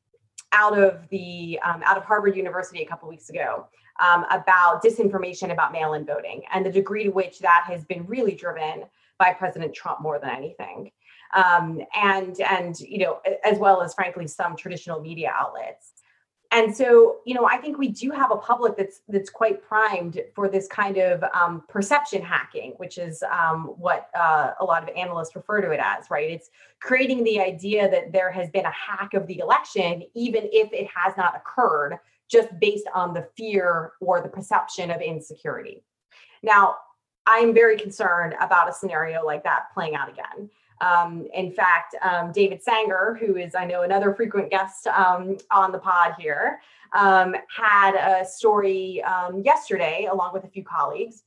out 0.54 0.78
of 0.78 1.08
the 1.10 1.60
um, 1.64 1.82
out 1.86 1.98
of 1.98 2.04
Harvard 2.04 2.36
University 2.36 2.82
a 2.82 2.86
couple 2.86 3.10
weeks 3.10 3.30
ago 3.30 3.68
um, 4.00 4.26
about 4.32 4.84
disinformation 4.84 5.52
about 5.52 5.72
mail-in 5.72 6.06
voting 6.06 6.42
and 6.54 6.66
the 6.66 6.72
degree 6.72 7.04
to 7.04 7.10
which 7.10 7.40
that 7.40 7.64
has 7.68 7.86
been 7.86 8.06
really 8.08 8.36
driven 8.36 8.84
by 9.18 9.34
President 9.34 9.74
Trump 9.74 10.02
more 10.02 10.20
than 10.20 10.32
anything, 10.32 10.92
um, 11.36 11.82
and 11.96 12.40
and 12.42 12.80
you 12.80 13.00
know 13.00 13.20
as 13.44 13.60
well 13.60 13.82
as 13.82 13.94
frankly 13.94 14.28
some 14.28 14.56
traditional 14.56 15.02
media 15.02 15.32
outlets 15.38 15.94
and 16.52 16.76
so 16.76 17.18
you 17.26 17.34
know 17.34 17.46
i 17.46 17.58
think 17.58 17.78
we 17.78 17.88
do 17.88 18.12
have 18.12 18.32
a 18.32 18.36
public 18.36 18.78
that's 18.78 19.02
that's 19.08 19.30
quite 19.30 19.64
primed 19.64 20.22
for 20.36 20.48
this 20.48 20.68
kind 20.68 20.98
of 20.98 21.24
um, 21.34 21.64
perception 21.68 22.22
hacking 22.22 22.74
which 22.78 22.98
is 22.98 23.24
um, 23.24 23.74
what 23.78 24.10
uh, 24.16 24.52
a 24.60 24.66
lot 24.66 24.84
of 24.84 24.96
analysts 24.96 25.36
refer 25.36 25.62
to 25.62 25.72
it 25.72 25.80
as 25.84 26.10
right? 26.10 26.30
It's 26.30 26.50
creating 26.80 27.24
the 27.24 27.40
idea 27.40 27.90
that 27.90 28.12
there 28.12 28.32
has 28.32 28.50
been 28.50 28.66
a 28.66 28.72
hack 28.72 29.14
of 29.14 29.28
the 29.28 29.40
election 29.40 30.04
even 30.14 30.50
if 30.52 30.72
it 30.74 30.88
has 30.94 31.16
not 31.18 31.36
occurred 31.36 31.98
just 32.30 32.48
based 32.60 32.88
on 32.94 33.14
the 33.14 33.28
fear 33.36 33.94
or 34.00 34.22
the 34.22 34.30
perception 34.30 34.92
of 34.92 35.02
insecurity. 35.02 35.84
Now 36.44 36.78
i'm 37.28 37.54
very 37.54 37.78
concerned 37.78 38.36
about 38.42 38.68
a 38.68 38.74
scenario 38.74 39.24
like 39.24 39.44
that 39.44 39.66
playing 39.74 39.96
out 39.96 40.10
again 40.10 40.50
um, 40.82 41.28
in 41.34 41.52
fact, 41.52 41.96
um, 42.02 42.32
David 42.32 42.62
Sanger, 42.62 43.18
who 43.20 43.38
is, 43.38 43.56
I 43.56 43.66
know, 43.66 43.84
another 43.84 44.14
frequent 44.14 44.50
guest 44.50 44.88
um, 44.88 45.38
on 45.52 45.72
the 45.72 45.78
pod 45.78 46.16
here, 46.20 46.62
um, 46.94 47.36
had 47.56 47.96
a 47.96 48.26
story 48.26 49.02
um, 49.04 49.42
yesterday, 49.44 50.10
along 50.12 50.34
with 50.34 50.44
a 50.44 50.48
few 50.48 50.64
colleagues, 50.64 51.24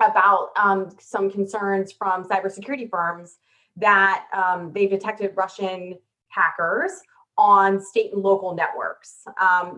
about 0.00 0.50
um, 0.56 0.90
some 0.98 1.30
concerns 1.30 1.92
from 1.92 2.24
cybersecurity 2.24 2.88
firms 2.88 3.38
that 3.76 4.24
they've 4.72 4.90
detected 4.90 5.32
Russian 5.36 5.96
hackers 6.28 6.92
on 7.38 7.80
state 7.80 8.12
and 8.12 8.22
local 8.22 8.54
networks, 8.54 9.24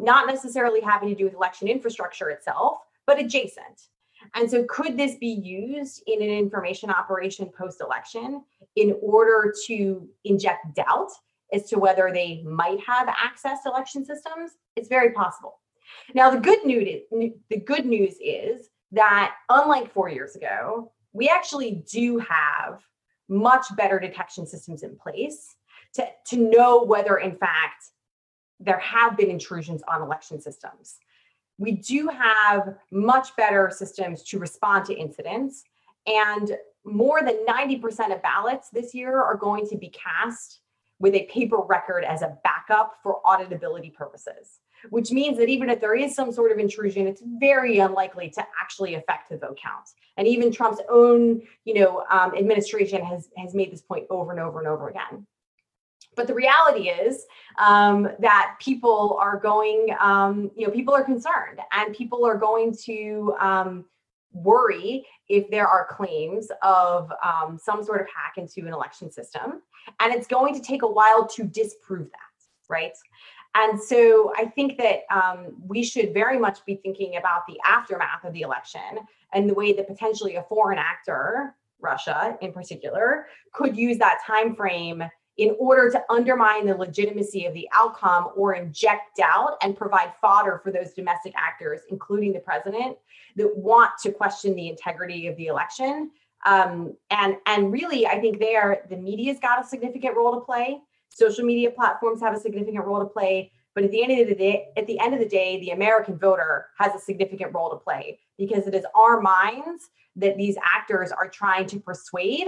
not 0.00 0.26
necessarily 0.26 0.80
having 0.80 1.08
to 1.08 1.14
do 1.14 1.24
with 1.24 1.34
election 1.34 1.68
infrastructure 1.68 2.30
itself, 2.30 2.78
but 3.06 3.18
adjacent. 3.18 3.88
And 4.34 4.50
so, 4.50 4.64
could 4.64 4.96
this 4.96 5.16
be 5.16 5.28
used 5.28 6.02
in 6.06 6.22
an 6.22 6.30
information 6.30 6.90
operation 6.90 7.46
post 7.46 7.80
election 7.80 8.42
in 8.76 8.96
order 9.02 9.52
to 9.66 10.08
inject 10.24 10.74
doubt 10.74 11.10
as 11.52 11.68
to 11.68 11.78
whether 11.78 12.10
they 12.12 12.42
might 12.42 12.80
have 12.86 13.08
access 13.08 13.62
to 13.62 13.70
election 13.70 14.04
systems? 14.04 14.52
It's 14.76 14.88
very 14.88 15.12
possible. 15.12 15.60
Now, 16.14 16.30
the 16.30 16.40
good 16.40 16.64
news 16.64 16.88
is, 16.88 17.32
the 17.50 17.60
good 17.60 17.86
news 17.86 18.14
is 18.20 18.68
that 18.92 19.34
unlike 19.48 19.92
four 19.92 20.08
years 20.08 20.36
ago, 20.36 20.92
we 21.12 21.28
actually 21.28 21.84
do 21.90 22.18
have 22.18 22.82
much 23.28 23.66
better 23.76 23.98
detection 23.98 24.46
systems 24.46 24.82
in 24.82 24.96
place 24.96 25.56
to, 25.94 26.06
to 26.28 26.36
know 26.36 26.82
whether, 26.82 27.18
in 27.18 27.36
fact, 27.36 27.84
there 28.60 28.78
have 28.78 29.16
been 29.16 29.30
intrusions 29.30 29.82
on 29.88 30.02
election 30.02 30.40
systems 30.40 30.98
we 31.62 31.72
do 31.72 32.08
have 32.08 32.74
much 32.90 33.34
better 33.36 33.70
systems 33.72 34.22
to 34.24 34.38
respond 34.38 34.84
to 34.86 34.94
incidents. 34.94 35.62
And 36.06 36.56
more 36.84 37.22
than 37.22 37.46
90% 37.46 38.12
of 38.12 38.20
ballots 38.20 38.68
this 38.70 38.92
year 38.92 39.22
are 39.22 39.36
going 39.36 39.68
to 39.68 39.76
be 39.76 39.88
cast 39.88 40.58
with 40.98 41.14
a 41.14 41.24
paper 41.26 41.58
record 41.58 42.04
as 42.04 42.22
a 42.22 42.36
backup 42.42 42.96
for 43.02 43.20
auditability 43.24 43.94
purposes, 43.94 44.60
which 44.90 45.12
means 45.12 45.38
that 45.38 45.48
even 45.48 45.70
if 45.70 45.80
there 45.80 45.94
is 45.94 46.14
some 46.14 46.32
sort 46.32 46.50
of 46.50 46.58
intrusion, 46.58 47.06
it's 47.06 47.22
very 47.38 47.78
unlikely 47.78 48.30
to 48.30 48.44
actually 48.60 48.94
affect 48.94 49.30
the 49.30 49.36
vote 49.36 49.58
count. 49.60 49.88
And 50.16 50.26
even 50.26 50.52
Trump's 50.52 50.80
own, 50.90 51.42
you 51.64 51.74
know, 51.74 52.04
um, 52.10 52.34
administration 52.36 53.04
has 53.04 53.28
has 53.36 53.54
made 53.54 53.72
this 53.72 53.82
point 53.82 54.06
over 54.10 54.32
and 54.32 54.40
over 54.40 54.58
and 54.58 54.68
over 54.68 54.88
again. 54.88 55.26
But 56.14 56.26
the 56.26 56.34
reality 56.34 56.90
is 56.90 57.24
um, 57.58 58.08
that 58.18 58.56
people 58.60 59.16
are 59.20 59.38
going, 59.38 59.94
um, 60.00 60.50
you 60.56 60.66
know, 60.66 60.72
people 60.72 60.94
are 60.94 61.04
concerned 61.04 61.60
and 61.72 61.94
people 61.94 62.24
are 62.26 62.36
going 62.36 62.76
to 62.84 63.34
um, 63.40 63.84
worry 64.32 65.06
if 65.28 65.50
there 65.50 65.66
are 65.66 65.86
claims 65.90 66.48
of 66.62 67.10
um, 67.24 67.58
some 67.62 67.82
sort 67.82 68.00
of 68.00 68.06
hack 68.08 68.34
into 68.36 68.66
an 68.66 68.72
election 68.72 69.10
system. 69.10 69.62
And 70.00 70.14
it's 70.14 70.26
going 70.26 70.54
to 70.54 70.60
take 70.60 70.82
a 70.82 70.86
while 70.86 71.26
to 71.28 71.44
disprove 71.44 72.10
that, 72.10 72.68
right? 72.68 72.92
And 73.54 73.80
so 73.80 74.32
I 74.36 74.46
think 74.46 74.78
that 74.78 75.00
um, 75.14 75.56
we 75.66 75.84
should 75.84 76.14
very 76.14 76.38
much 76.38 76.64
be 76.64 76.76
thinking 76.76 77.16
about 77.16 77.42
the 77.46 77.58
aftermath 77.66 78.24
of 78.24 78.32
the 78.32 78.42
election 78.42 78.80
and 79.34 79.48
the 79.48 79.54
way 79.54 79.72
that 79.74 79.86
potentially 79.86 80.36
a 80.36 80.42
foreign 80.44 80.78
actor, 80.78 81.54
Russia 81.80 82.38
in 82.40 82.52
particular, 82.52 83.26
could 83.52 83.76
use 83.76 83.98
that 83.98 84.20
time 84.26 84.54
frame 84.54 85.02
in 85.38 85.56
order 85.58 85.90
to 85.90 86.02
undermine 86.10 86.66
the 86.66 86.74
legitimacy 86.74 87.46
of 87.46 87.54
the 87.54 87.68
outcome 87.72 88.28
or 88.36 88.54
inject 88.54 89.16
doubt 89.16 89.56
and 89.62 89.76
provide 89.76 90.12
fodder 90.20 90.60
for 90.62 90.70
those 90.70 90.92
domestic 90.92 91.32
actors, 91.36 91.80
including 91.88 92.32
the 92.32 92.40
president, 92.40 92.96
that 93.36 93.56
want 93.56 93.90
to 94.02 94.12
question 94.12 94.54
the 94.54 94.68
integrity 94.68 95.26
of 95.26 95.36
the 95.36 95.46
election. 95.46 96.10
Um, 96.44 96.94
and 97.10 97.36
and 97.46 97.72
really, 97.72 98.06
I 98.06 98.20
think 98.20 98.38
they 98.38 98.56
are 98.56 98.82
the 98.90 98.96
media's 98.96 99.38
got 99.38 99.64
a 99.64 99.66
significant 99.66 100.16
role 100.16 100.34
to 100.34 100.40
play. 100.40 100.80
Social 101.08 101.44
media 101.44 101.70
platforms 101.70 102.20
have 102.20 102.34
a 102.34 102.40
significant 102.40 102.84
role 102.84 103.00
to 103.00 103.06
play. 103.06 103.52
But 103.74 103.84
at 103.84 103.90
the 103.90 104.02
end 104.02 104.20
of 104.20 104.28
the 104.28 104.34
day, 104.34 104.66
at 104.76 104.86
the 104.86 104.98
end 104.98 105.14
of 105.14 105.20
the 105.20 105.28
day, 105.28 105.58
the 105.60 105.70
American 105.70 106.18
voter 106.18 106.66
has 106.78 106.94
a 106.94 106.98
significant 106.98 107.54
role 107.54 107.70
to 107.70 107.76
play 107.76 108.18
because 108.36 108.66
it 108.66 108.74
is 108.74 108.84
our 108.94 109.20
minds 109.20 109.88
that 110.16 110.36
these 110.36 110.56
actors 110.62 111.10
are 111.10 111.28
trying 111.28 111.66
to 111.66 111.80
persuade 111.80 112.46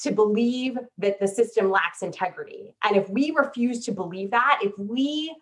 to 0.00 0.12
believe 0.12 0.78
that 0.98 1.18
the 1.18 1.28
system 1.28 1.70
lacks 1.70 2.02
integrity. 2.02 2.74
And 2.84 2.96
if 2.96 3.08
we 3.08 3.30
refuse 3.30 3.84
to 3.86 3.92
believe 3.92 4.30
that, 4.30 4.60
if 4.62 4.72
we 4.78 5.34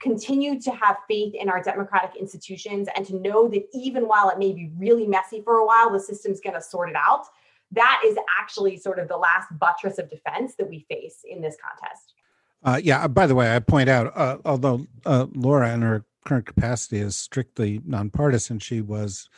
continue 0.00 0.58
to 0.60 0.70
have 0.70 0.96
faith 1.06 1.34
in 1.34 1.48
our 1.48 1.62
democratic 1.62 2.16
institutions 2.16 2.88
and 2.96 3.06
to 3.06 3.16
know 3.16 3.48
that 3.48 3.68
even 3.74 4.08
while 4.08 4.30
it 4.30 4.38
may 4.38 4.52
be 4.52 4.70
really 4.76 5.06
messy 5.06 5.42
for 5.42 5.58
a 5.58 5.66
while, 5.66 5.90
the 5.90 6.00
system's 6.00 6.40
going 6.40 6.54
to 6.54 6.62
sort 6.62 6.88
it 6.88 6.96
out, 6.96 7.26
that 7.72 8.02
is 8.04 8.16
actually 8.40 8.76
sort 8.76 8.98
of 8.98 9.08
the 9.08 9.16
last 9.16 9.46
buttress 9.58 9.98
of 9.98 10.08
defense 10.10 10.54
that 10.56 10.68
we 10.68 10.86
face 10.88 11.18
in 11.28 11.40
this 11.40 11.56
contest. 11.62 12.14
Uh, 12.62 12.80
yeah, 12.82 13.06
by 13.06 13.26
the 13.26 13.34
way, 13.34 13.54
I 13.54 13.58
point 13.58 13.88
out, 13.88 14.12
uh, 14.16 14.38
although 14.44 14.86
uh, 15.06 15.26
Laura 15.34 15.72
in 15.72 15.82
her 15.82 16.04
current 16.26 16.46
capacity 16.46 16.98
is 16.98 17.16
strictly 17.16 17.80
nonpartisan, 17.86 18.58
she 18.58 18.80
was 18.80 19.28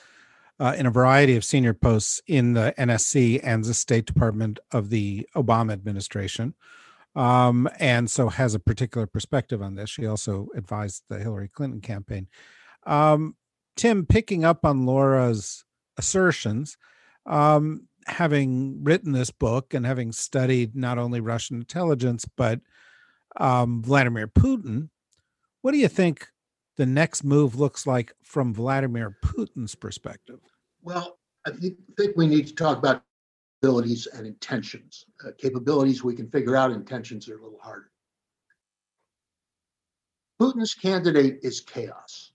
uh, 0.60 0.74
in 0.76 0.86
a 0.86 0.90
variety 0.90 1.36
of 1.36 1.44
senior 1.44 1.74
posts 1.74 2.20
in 2.26 2.52
the 2.52 2.74
NSC 2.78 3.40
and 3.42 3.64
the 3.64 3.74
State 3.74 4.06
Department 4.06 4.58
of 4.70 4.90
the 4.90 5.26
Obama 5.34 5.72
administration. 5.72 6.54
Um, 7.14 7.68
and 7.78 8.10
so 8.10 8.28
has 8.28 8.54
a 8.54 8.60
particular 8.60 9.06
perspective 9.06 9.60
on 9.60 9.74
this. 9.74 9.90
She 9.90 10.06
also 10.06 10.48
advised 10.54 11.04
the 11.08 11.18
Hillary 11.18 11.48
Clinton 11.48 11.80
campaign. 11.80 12.28
Um, 12.86 13.36
Tim, 13.76 14.06
picking 14.06 14.44
up 14.44 14.64
on 14.64 14.86
Laura's 14.86 15.64
assertions, 15.98 16.76
um, 17.26 17.88
having 18.06 18.82
written 18.82 19.12
this 19.12 19.30
book 19.30 19.74
and 19.74 19.86
having 19.86 20.12
studied 20.12 20.74
not 20.74 20.98
only 20.98 21.20
Russian 21.20 21.56
intelligence, 21.56 22.24
but 22.36 22.60
um, 23.36 23.82
Vladimir 23.82 24.26
Putin, 24.26 24.88
what 25.60 25.72
do 25.72 25.78
you 25.78 25.88
think 25.88 26.28
the 26.82 26.86
next 26.86 27.22
move 27.22 27.54
looks 27.54 27.86
like 27.86 28.12
from 28.24 28.52
Vladimir 28.52 29.16
Putin's 29.22 29.76
perspective? 29.76 30.40
Well, 30.82 31.16
I 31.46 31.52
think, 31.52 31.76
think 31.96 32.16
we 32.16 32.26
need 32.26 32.48
to 32.48 32.56
talk 32.56 32.76
about 32.76 33.04
capabilities 33.62 34.08
and 34.08 34.26
intentions. 34.26 35.06
Uh, 35.24 35.30
capabilities 35.38 36.02
we 36.02 36.16
can 36.16 36.28
figure 36.28 36.56
out, 36.56 36.72
intentions 36.72 37.28
are 37.28 37.38
a 37.38 37.40
little 37.40 37.60
harder. 37.62 37.92
Putin's 40.40 40.74
candidate 40.74 41.38
is 41.44 41.60
chaos. 41.60 42.32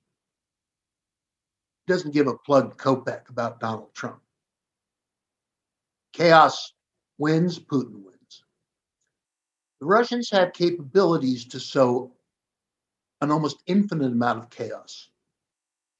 Doesn't 1.85 2.13
give 2.13 2.27
a 2.27 2.37
plug 2.37 2.77
kopeck 2.77 3.27
about 3.29 3.59
Donald 3.59 3.93
Trump. 3.93 4.21
Chaos 6.13 6.71
wins, 7.17 7.59
Putin 7.59 7.95
wins. 7.95 8.43
The 9.81 9.87
Russians 9.87 10.29
have 10.31 10.53
capabilities 10.53 11.43
to 11.47 11.59
sow 11.59 12.13
an 13.21 13.31
almost 13.31 13.61
infinite 13.65 14.11
amount 14.11 14.39
of 14.39 14.49
chaos 14.49 15.09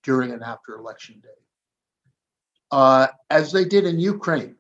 during 0.04 0.32
and 0.32 0.44
after 0.44 0.76
election 0.76 1.20
day. 1.22 1.30
Uh, 2.72 3.08
as 3.30 3.52
they 3.52 3.66
did 3.66 3.86
in 3.86 4.00
Ukraine 4.00 4.56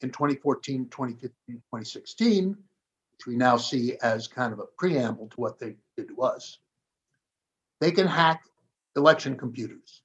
in 0.00 0.10
2014, 0.10 0.88
2015, 0.88 1.32
2016, 1.56 2.48
which 2.48 3.26
we 3.26 3.36
now 3.36 3.56
see 3.56 3.96
as 4.02 4.28
kind 4.28 4.52
of 4.52 4.58
a 4.58 4.66
preamble 4.78 5.28
to 5.28 5.40
what 5.40 5.58
they 5.58 5.76
did 5.96 6.08
to 6.08 6.22
us. 6.22 6.58
They 7.80 7.90
can 7.90 8.06
hack 8.06 8.42
election 8.96 9.36
computers. 9.36 10.02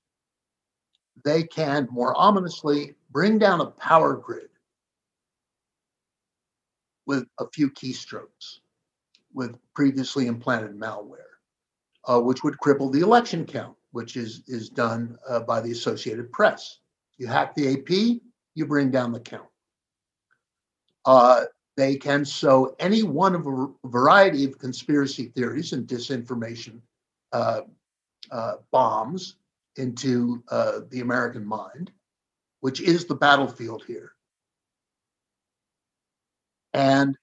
They 1.24 1.44
can, 1.44 1.88
more 1.92 2.16
ominously, 2.18 2.96
bring 3.12 3.38
down 3.38 3.62
a 3.62 3.68
power 3.68 4.16
grid 4.16 4.50
with 7.06 7.28
a 7.40 7.48
few 7.54 7.70
keystrokes, 7.70 8.60
with 9.34 9.58
previously 9.74 10.28
implanted 10.28 10.78
malware, 10.80 11.40
uh, 12.06 12.20
which 12.20 12.44
would 12.44 12.58
cripple 12.58 12.92
the 12.92 13.02
election 13.02 13.46
count, 13.46 13.76
which 13.92 14.16
is, 14.16 14.44
is 14.48 14.70
done 14.70 15.18
uh, 15.30 15.40
by 15.40 15.60
the 15.60 15.72
Associated 15.72 16.32
Press. 16.32 16.80
You 17.18 17.28
hack 17.28 17.56
the 17.56 17.74
AP, 17.74 18.22
you 18.56 18.66
bring 18.66 18.92
down 18.92 19.12
the 19.12 19.20
count. 19.20 19.48
Uh, 21.06 21.46
they 21.76 21.96
can 21.96 22.24
sow 22.24 22.76
any 22.80 23.04
one 23.04 23.36
of 23.36 23.48
a 23.48 23.68
variety 23.88 24.46
of 24.46 24.60
conspiracy 24.60 25.26
theories 25.36 25.74
and 25.74 25.88
disinformation 25.88 26.80
uh, 27.32 27.62
uh, 28.32 28.54
bombs 28.72 29.38
into 29.76 30.44
uh, 30.50 30.82
the 30.90 31.02
American 31.02 31.46
mind, 31.46 31.92
which 32.60 32.80
is 32.80 33.06
the 33.06 33.16
battlefield 33.16 33.84
here. 33.86 34.14
And 36.74 37.18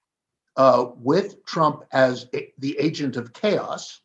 uh, 0.57 0.87
with 0.97 1.45
Trump 1.45 1.83
as 1.91 2.27
a, 2.33 2.53
the 2.59 2.77
agent 2.77 3.15
of 3.17 3.33
chaos, 3.33 4.01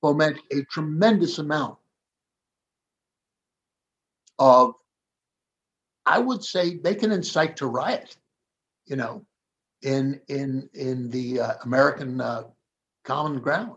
foment 0.00 0.38
a 0.52 0.62
tremendous 0.64 1.38
amount 1.38 1.78
of, 4.38 4.74
I 6.06 6.18
would 6.18 6.44
say, 6.44 6.76
they 6.76 6.94
can 6.94 7.12
incite 7.12 7.56
to 7.56 7.66
riot 7.66 8.16
you 8.86 8.96
know, 8.96 9.24
in 9.82 10.20
in 10.28 10.68
in 10.74 11.10
the 11.10 11.40
uh, 11.40 11.54
American 11.64 12.20
uh, 12.20 12.44
common 13.04 13.40
ground. 13.40 13.76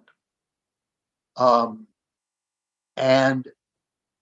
Um, 1.36 1.88
and 2.96 3.48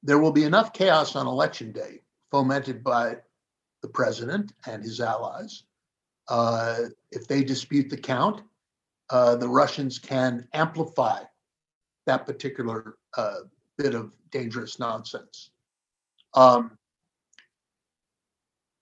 there 0.03 0.19
will 0.19 0.31
be 0.31 0.43
enough 0.43 0.73
chaos 0.73 1.15
on 1.15 1.27
election 1.27 1.71
day, 1.71 2.01
fomented 2.31 2.83
by 2.83 3.17
the 3.81 3.88
president 3.88 4.53
and 4.67 4.83
his 4.83 4.99
allies. 4.99 5.63
Uh, 6.27 6.85
if 7.15 7.28
they 7.28 7.43
dispute 7.43 7.89
the 7.89 7.97
count, 7.97 8.41
uh, 9.10 9.36
the 9.36 9.47
Russians 9.47 9.99
can 9.99 10.47
amplify 10.54 11.21
that 12.06 12.25
particular 12.25 12.97
uh, 13.17 13.39
bit 13.78 13.95
of 13.95 14.13
dangerous 14.32 14.80
nonsense. 14.80 15.51
Um, 16.34 16.78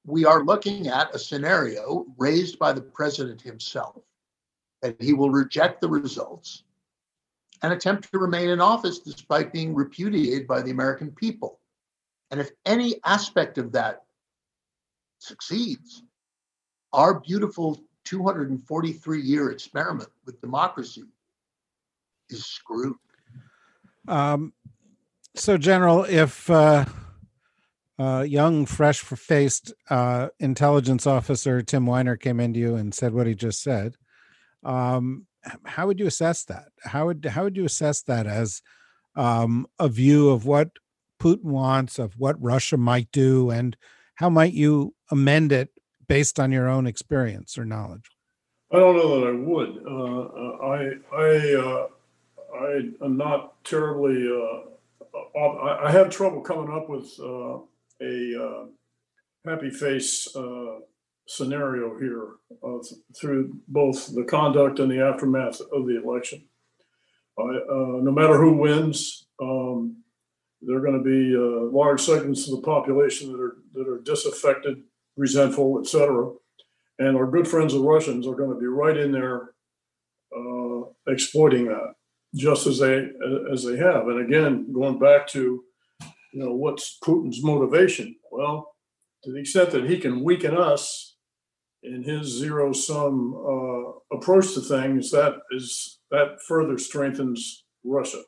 we 0.06 0.26
are 0.26 0.44
looking 0.44 0.88
at 0.88 1.16
a 1.16 1.20
scenario 1.20 2.06
raised 2.18 2.60
by 2.60 2.74
the 2.74 2.82
president 2.82 3.42
himself 3.42 4.02
that 4.82 5.02
he 5.02 5.14
will 5.14 5.30
reject 5.30 5.80
the 5.80 5.88
results 5.88 6.64
and 7.62 7.72
attempt 7.72 8.12
to 8.12 8.20
remain 8.20 8.50
in 8.50 8.60
office 8.60 9.00
despite 9.00 9.54
being 9.54 9.74
repudiated 9.74 10.46
by 10.46 10.62
the 10.62 10.72
American 10.72 11.12
people. 11.12 11.60
And 12.32 12.42
if 12.42 12.52
any 12.66 12.96
aspect 13.06 13.58
of 13.58 13.72
that 13.72 14.04
succeeds, 15.20 16.04
our 16.92 17.20
beautiful 17.22 17.82
243 18.06 19.22
year 19.22 19.52
experiment 19.52 20.10
with 20.26 20.42
democracy 20.42 21.04
is 22.30 22.46
screwed. 22.46 22.96
Um, 24.08 24.54
so, 25.36 25.58
General, 25.58 26.04
if 26.04 26.50
uh, 26.50 26.86
uh, 27.98 28.26
young, 28.28 28.66
fresh 28.66 29.00
faced 29.00 29.74
uh, 29.90 30.30
intelligence 30.40 31.08
officer 31.08 31.62
Tim 31.62 31.86
Weiner 31.86 32.18
came 32.18 32.40
into 32.40 32.60
you 32.60 32.76
and 32.76 32.94
said 32.94 33.14
what 33.14 33.28
he 33.28 33.36
just 33.36 33.62
said, 33.62 33.96
um, 34.64 35.26
how 35.66 35.88
would 35.88 36.00
you 36.00 36.08
assess 36.08 36.44
that? 36.46 36.70
How 36.84 37.08
would 37.08 37.26
how 37.26 37.44
would 37.44 37.58
you 37.58 37.66
assess 37.66 38.02
that 38.04 38.28
as 38.28 38.62
um, 39.16 39.68
a 39.80 39.90
view 39.90 40.30
of 40.30 40.46
what 40.46 40.70
Putin 41.20 41.46
wants, 41.46 42.00
of 42.00 42.18
what 42.18 42.42
Russia 42.42 42.78
might 42.78 43.12
do, 43.12 43.50
and 43.50 43.76
how 44.16 44.30
might 44.30 44.54
you 44.54 44.94
amend 45.12 45.52
it 45.52 45.70
based 46.14 46.40
on 46.40 46.52
your 46.52 46.70
own 46.70 46.86
experience 46.86 47.58
or 47.58 47.66
knowledge? 47.66 48.12
I 48.72 48.78
don't 48.78 48.96
know 48.96 49.20
that 49.20 49.28
I 49.28 49.36
would. 49.50 49.72
Uh, 49.96 50.22
I 50.64 50.78
I 51.12 51.28
uh, 51.56 51.88
I 52.56 53.06
am 53.06 53.18
not 53.18 53.64
terribly. 53.64 54.30
Uh, 54.30 55.40
I, 55.40 55.88
I 55.88 55.92
have 55.92 56.12
trouble 56.12 56.42
coming 56.42 56.72
up 56.72 56.88
with 56.88 57.12
uh, 57.20 57.58
a 58.02 58.46
uh, 58.46 58.66
happy 59.44 59.72
face 59.72 60.28
uh, 60.36 60.82
scenario 61.28 61.98
here 61.98 62.28
th- 62.62 63.02
through 63.20 63.58
both 63.68 64.14
the 64.14 64.24
conduct 64.24 64.80
and 64.80 64.92
the 64.92 65.02
aftermath 65.02 65.62
of 65.72 65.88
the 65.88 66.00
election. 66.00 66.44
Uh, 67.40 68.02
no 68.08 68.12
matter 68.12 68.38
who 68.38 68.54
wins, 68.54 69.26
um, 69.42 69.98
there 70.62 70.78
are 70.78 70.86
going 70.88 70.98
to 70.98 71.04
be 71.04 71.36
large 71.76 72.02
segments 72.02 72.48
of 72.48 72.56
the 72.56 72.62
population 72.62 73.32
that 73.32 73.42
are 73.42 73.58
that 73.74 73.88
are 73.88 74.00
disaffected, 74.02 74.84
resentful, 75.16 75.80
etc. 75.80 76.32
And 77.00 77.18
our 77.18 77.28
good 77.28 77.48
friends 77.48 77.74
the 77.74 77.80
Russians 77.80 78.28
are 78.28 78.36
going 78.36 78.54
to 78.54 78.60
be 78.60 78.68
right 78.68 78.98
in 78.98 79.12
there 79.12 79.52
uh, 80.36 80.82
exploiting 81.08 81.66
that, 81.66 81.94
just 82.36 82.68
as 82.68 82.80
they 82.80 83.08
as 83.52 83.64
they 83.64 83.78
have. 83.78 84.08
And 84.08 84.22
again, 84.22 84.72
going 84.74 85.00
back 85.00 85.28
to 85.30 85.64
you 86.34 86.44
know, 86.44 86.54
what's 86.54 86.98
Putin's 87.04 87.44
motivation? 87.44 88.16
Well, 88.32 88.76
to 89.24 89.32
the 89.32 89.40
extent 89.40 89.72
that 89.72 89.90
he 89.90 90.00
can 90.00 90.24
weaken 90.24 90.58
us 90.58 91.16
in 91.84 92.04
his 92.04 92.28
zero 92.28 92.74
sum 92.74 93.36
uh, 93.36 94.16
approach 94.16 94.54
to 94.56 94.62
things, 94.62 95.12
that 95.12 95.36
is 95.52 96.00
that 96.12 96.40
further 96.48 96.78
strengthens 96.78 97.66
Russia. 97.84 98.22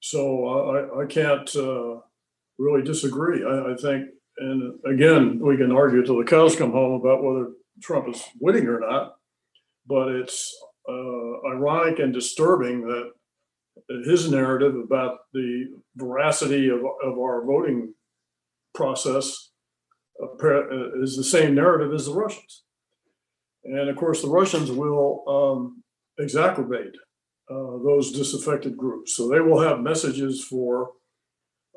So 0.00 0.46
uh, 0.46 0.98
I, 0.98 1.02
I 1.02 1.06
can't 1.06 1.56
uh, 1.56 2.00
really 2.58 2.82
disagree. 2.82 3.44
I, 3.44 3.72
I, 3.72 3.76
think, 3.76 4.08
and 4.38 4.78
again, 4.84 5.38
we 5.40 5.56
can 5.56 5.72
argue 5.72 6.04
till 6.04 6.18
the 6.18 6.24
cows 6.24 6.56
come 6.56 6.72
home 6.72 7.00
about 7.00 7.22
whether 7.22 7.52
Trump 7.82 8.08
is 8.08 8.22
winning 8.40 8.66
or 8.66 8.80
not, 8.80 9.16
but 9.86 10.08
it's 10.08 10.54
uh, 10.88 11.48
ironic 11.50 11.98
and 11.98 12.12
disturbing 12.12 12.82
that 12.82 13.12
his 14.04 14.30
narrative 14.30 14.74
about 14.76 15.18
the 15.32 15.66
veracity 15.96 16.68
of, 16.68 16.80
of 16.80 17.18
our 17.18 17.44
voting 17.44 17.94
process 18.74 19.50
uh, 20.22 21.02
is 21.02 21.16
the 21.16 21.24
same 21.24 21.54
narrative 21.54 21.92
as 21.92 22.06
the 22.06 22.14
Russians. 22.14 22.64
And 23.64 23.88
of 23.88 23.96
course, 23.96 24.22
the 24.22 24.28
Russians 24.28 24.70
will 24.70 25.24
um, 25.26 25.82
exacerbate 26.20 26.94
uh, 27.50 27.78
those 27.84 28.12
disaffected 28.12 28.76
groups. 28.76 29.16
So 29.16 29.28
they 29.28 29.40
will 29.40 29.60
have 29.60 29.80
messages 29.80 30.44
for, 30.44 30.90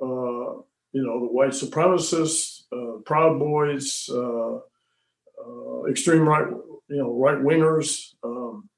uh, 0.02 0.62
you 0.92 1.04
know, 1.04 1.20
the 1.20 1.32
white 1.32 1.52
supremacists, 1.52 2.49
uh, 2.72 3.00
Proud 3.06 3.40
Boys, 3.40 4.10
uh, 4.12 4.56
uh, 4.56 5.86
extreme 5.90 6.28
right, 6.28 6.48
you 6.48 6.98
know, 6.98 7.18
right 7.18 7.38
wingers, 7.38 8.14
um, 8.24 8.70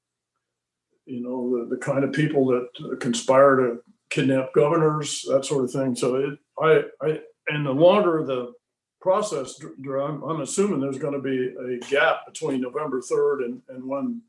you 1.06 1.21
know, 1.21 1.65
the, 1.69 1.75
the 1.75 1.82
kind 1.82 2.04
of 2.04 2.13
people 2.13 2.45
that 2.47 2.99
conspire 2.99 3.56
to 3.58 3.84
kidnap 4.10 4.54
governors, 4.54 5.25
that 5.27 5.45
sort 5.45 5.63
of 5.63 5.71
thing. 5.71 5.95
So 5.95 6.15
it, 6.15 6.39
I, 6.60 6.84
I, 7.06 7.19
and 7.47 7.65
the 7.65 7.71
longer 7.71 8.23
the 8.23 8.54
process, 9.01 9.60
I'm, 9.84 10.21
I'm 10.23 10.41
assuming 10.41 10.80
there's 10.80 10.99
going 10.99 11.13
to 11.13 11.19
be 11.19 11.56
a 11.75 11.80
gap 11.89 12.27
between 12.27 12.62
November 12.62 13.01
3rd 13.01 13.45
and, 13.45 13.62
and 13.69 13.84
when 13.86 14.21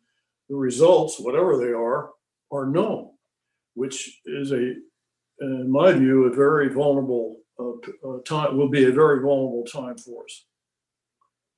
the 0.48 0.56
results, 0.56 1.20
whatever 1.20 1.58
they 1.58 1.72
are, 1.72 2.10
are 2.50 2.66
known, 2.66 3.10
which 3.74 4.20
is 4.24 4.52
a, 4.52 4.74
in 5.40 5.70
my 5.70 5.92
view, 5.92 6.24
a 6.24 6.34
very 6.34 6.68
vulnerable 6.68 7.41
uh, 7.58 8.18
time, 8.24 8.56
will 8.56 8.68
be 8.68 8.84
a 8.84 8.92
very 8.92 9.20
vulnerable 9.20 9.64
time 9.64 9.96
for 9.96 10.24
us. 10.24 10.44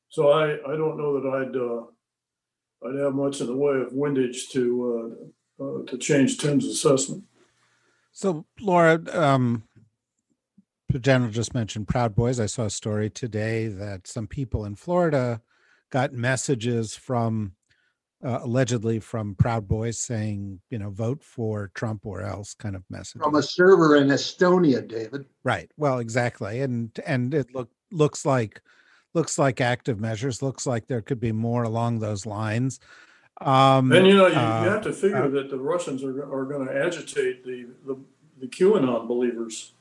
So 0.08 0.30
I, 0.30 0.54
I 0.54 0.76
don't 0.76 0.96
know 0.98 1.20
that 1.20 1.28
I'd, 1.28 1.56
uh, 1.56 2.88
I'd 2.88 3.04
have 3.04 3.14
much 3.14 3.40
in 3.40 3.46
the 3.46 3.56
way 3.56 3.80
of 3.80 3.92
windage 3.92 4.48
to 4.50 4.62
uh, 5.60 5.64
uh, 5.64 5.84
to 5.86 5.98
change 5.98 6.38
Tim's 6.38 6.66
assessment. 6.66 7.24
So, 8.12 8.44
Laura, 8.60 9.00
um, 9.12 9.64
General 11.00 11.30
just 11.30 11.54
mentioned 11.54 11.88
Proud 11.88 12.14
Boys. 12.14 12.38
I 12.38 12.46
saw 12.46 12.64
a 12.64 12.70
story 12.70 13.10
today 13.10 13.66
that 13.66 14.06
some 14.06 14.26
people 14.26 14.64
in 14.64 14.76
Florida 14.76 15.42
got 15.90 16.12
messages 16.12 16.94
from 16.94 17.54
uh, 18.24 18.40
allegedly 18.42 18.98
from 18.98 19.34
Proud 19.34 19.68
Boys 19.68 19.98
saying, 19.98 20.60
you 20.70 20.78
know, 20.78 20.90
vote 20.90 21.22
for 21.22 21.70
Trump 21.74 22.06
or 22.06 22.22
else 22.22 22.54
kind 22.54 22.74
of 22.74 22.82
message. 22.88 23.20
From 23.20 23.34
a 23.34 23.42
server 23.42 23.96
in 23.96 24.08
Estonia, 24.08 24.86
David. 24.86 25.26
Right. 25.44 25.70
Well, 25.76 25.98
exactly. 25.98 26.60
And 26.62 26.90
and 27.06 27.34
it 27.34 27.54
look 27.54 27.70
looks 27.92 28.24
like 28.24 28.62
looks 29.12 29.38
like 29.38 29.60
active 29.60 30.00
measures. 30.00 30.42
Looks 30.42 30.66
like 30.66 30.86
there 30.86 31.02
could 31.02 31.20
be 31.20 31.32
more 31.32 31.64
along 31.64 31.98
those 31.98 32.24
lines. 32.24 32.80
Um, 33.40 33.92
and 33.92 34.06
you 34.06 34.16
know, 34.16 34.28
you, 34.28 34.36
uh, 34.36 34.64
you 34.64 34.70
have 34.70 34.82
to 34.84 34.92
figure 34.92 35.24
uh, 35.24 35.28
that 35.28 35.50
the 35.50 35.58
Russians 35.58 36.02
are 36.02 36.22
are 36.22 36.46
going 36.46 36.66
to 36.66 36.74
agitate 36.74 37.44
the, 37.44 37.66
the 37.86 37.98
the 38.40 38.46
QAnon 38.46 39.06
believers. 39.06 39.73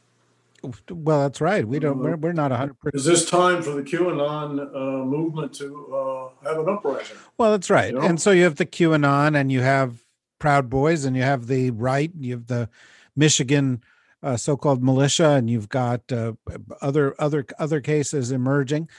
Well, 0.90 1.22
that's 1.22 1.42
right. 1.42 1.68
We 1.68 1.80
don't. 1.80 2.00
We're, 2.00 2.16
we're 2.16 2.32
not 2.32 2.52
hundred 2.52 2.80
percent. 2.80 2.96
Is 2.96 3.06
this 3.06 3.30
time 3.30 3.62
for 3.62 3.72
the 3.72 3.84
QAnon 3.84 4.74
uh, 4.74 5.06
movement 5.06 5.54
to 5.56 5.94
uh, 5.94 6.48
have 6.48 6.60
an 6.60 6.70
uprising? 6.70 7.18
Well, 7.38 7.52
that's 7.52 7.70
right. 7.70 7.92
You 7.92 8.00
know? 8.00 8.06
And 8.06 8.22
so 8.22 8.32
you 8.32 8.44
have 8.44 8.56
the 8.56 8.66
QAnon, 8.66 9.36
and 9.36 9.52
you 9.52 9.62
have 9.62 10.04
Proud 10.40 10.70
Boys, 10.70 11.04
and 11.04 11.18
you 11.18 11.24
have 11.24 11.48
the 11.48 11.72
right. 11.72 12.12
You 12.18 12.36
have 12.36 12.48
the 12.48 12.70
Michigan 13.16 13.84
uh, 14.22 14.38
so-called 14.38 14.82
militia, 14.82 15.32
and 15.32 15.50
you've 15.50 15.70
got 15.70 16.10
uh, 16.12 16.34
other 16.82 17.14
other 17.20 17.46
other 17.60 17.82
cases 17.82 18.32
emerging. 18.32 18.90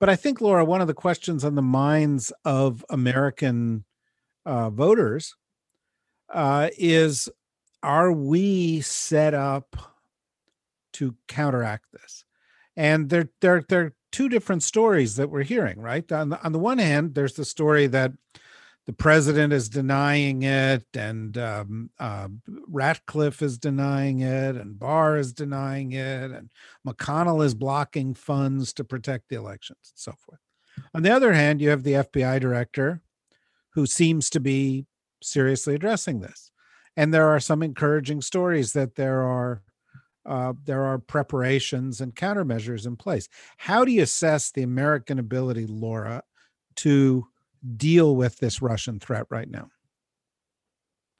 But 0.00 0.08
I 0.08 0.16
think, 0.16 0.40
Laura, 0.40 0.64
one 0.64 0.80
of 0.80 0.88
the 0.88 0.94
questions 0.94 1.44
on 1.44 1.54
the 1.54 1.62
minds 1.62 2.32
of 2.44 2.84
American 2.90 3.84
uh, 4.44 4.70
voters 4.70 5.36
uh, 6.34 6.70
is: 6.76 7.28
Are 7.84 8.10
we 8.10 8.80
set 8.80 9.34
up? 9.34 9.91
To 11.02 11.16
counteract 11.26 11.86
this. 11.92 12.24
And 12.76 13.10
there, 13.10 13.28
there, 13.40 13.64
there 13.68 13.80
are 13.80 13.94
two 14.12 14.28
different 14.28 14.62
stories 14.62 15.16
that 15.16 15.30
we're 15.30 15.42
hearing, 15.42 15.80
right? 15.80 16.10
On 16.12 16.28
the, 16.28 16.42
on 16.44 16.52
the 16.52 16.60
one 16.60 16.78
hand, 16.78 17.14
there's 17.14 17.34
the 17.34 17.44
story 17.44 17.88
that 17.88 18.12
the 18.86 18.92
president 18.92 19.52
is 19.52 19.68
denying 19.68 20.42
it, 20.42 20.84
and 20.94 21.36
um, 21.38 21.90
uh, 21.98 22.28
Ratcliffe 22.68 23.42
is 23.42 23.58
denying 23.58 24.20
it, 24.20 24.56
and 24.56 24.78
Barr 24.78 25.16
is 25.16 25.32
denying 25.32 25.92
it, 25.92 26.30
and 26.30 26.50
McConnell 26.86 27.44
is 27.44 27.54
blocking 27.54 28.14
funds 28.14 28.72
to 28.74 28.84
protect 28.84 29.28
the 29.28 29.36
elections, 29.36 29.92
and 29.92 29.98
so 29.98 30.12
forth. 30.18 30.40
On 30.94 31.02
the 31.02 31.12
other 31.12 31.32
hand, 31.32 31.60
you 31.60 31.68
have 31.70 31.84
the 31.84 31.92
FBI 31.92 32.40
director 32.40 33.02
who 33.74 33.86
seems 33.86 34.30
to 34.30 34.40
be 34.40 34.86
seriously 35.22 35.74
addressing 35.74 36.20
this. 36.20 36.50
And 36.96 37.12
there 37.12 37.28
are 37.28 37.40
some 37.40 37.62
encouraging 37.62 38.20
stories 38.20 38.72
that 38.72 38.96
there 38.96 39.22
are 39.22 39.62
uh, 40.24 40.52
there 40.64 40.84
are 40.84 40.98
preparations 40.98 42.00
and 42.00 42.14
countermeasures 42.14 42.86
in 42.86 42.96
place. 42.96 43.28
How 43.56 43.84
do 43.84 43.92
you 43.92 44.02
assess 44.02 44.50
the 44.50 44.62
American 44.62 45.18
ability, 45.18 45.66
Laura, 45.66 46.22
to 46.76 47.26
deal 47.76 48.16
with 48.16 48.38
this 48.38 48.62
Russian 48.62 49.00
threat 49.00 49.26
right 49.30 49.50
now? 49.50 49.68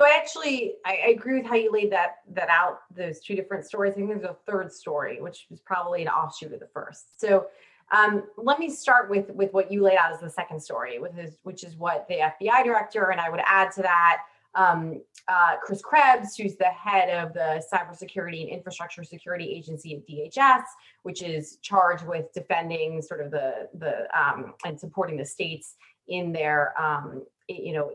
So 0.01 0.07
I 0.07 0.17
actually 0.17 0.75
I, 0.85 0.99
I, 1.07 1.09
agree 1.11 1.35
with 1.39 1.47
how 1.47 1.55
you 1.55 1.71
laid 1.71 1.93
that 1.93 2.17
that 2.33 2.49
out. 2.49 2.81
Those 2.95 3.21
two 3.21 3.37
different 3.37 3.67
stories. 3.67 3.93
I 3.93 3.97
think 3.97 4.09
there's 4.09 4.25
a 4.25 4.37
third 4.47 4.73
story, 4.73 5.21
which 5.21 5.47
is 5.51 5.61
probably 5.61 6.03
an 6.03 6.09
offshoot 6.09 6.53
of 6.53 6.61
the 6.61 6.67
first. 6.67 7.21
So 7.21 7.47
um, 7.93 8.25
let 8.37 8.59
me 8.59 8.71
start 8.71 9.11
with 9.11 9.31
with 9.31 9.53
what 9.53 9.71
you 9.71 9.83
laid 9.83 9.99
out 9.99 10.13
as 10.13 10.21
the 10.21 10.31
second 10.31 10.61
story, 10.61 10.99
which 10.99 11.13
is 11.17 11.37
which 11.43 11.63
is 11.63 11.77
what 11.77 12.09
the 12.09 12.17
FBI 12.17 12.65
director 12.65 13.11
and 13.11 13.21
I 13.21 13.31
would 13.31 13.43
add 13.47 13.71
to 13.73 13.83
that 13.83 14.23
um, 14.55 15.03
uh, 15.29 15.57
Chris 15.63 15.81
Krebs, 15.83 16.37
who's 16.37 16.57
the 16.57 16.65
head 16.65 17.09
of 17.09 17.33
the 17.33 17.63
Cybersecurity 17.73 18.43
and 18.43 18.51
Infrastructure 18.51 19.05
Security 19.05 19.53
Agency 19.53 19.97
at 19.97 20.07
DHS, 20.07 20.65
which 21.05 21.23
is 21.23 21.59
charged 21.63 22.07
with 22.07 22.33
defending 22.33 23.01
sort 23.01 23.21
of 23.21 23.31
the 23.31 23.69
the 23.79 24.07
um, 24.19 24.55
and 24.65 24.79
supporting 24.79 25.17
the 25.17 25.25
states 25.25 25.77
in 26.09 26.33
their 26.33 26.75
um, 26.81 27.25
you 27.49 27.73
know 27.73 27.93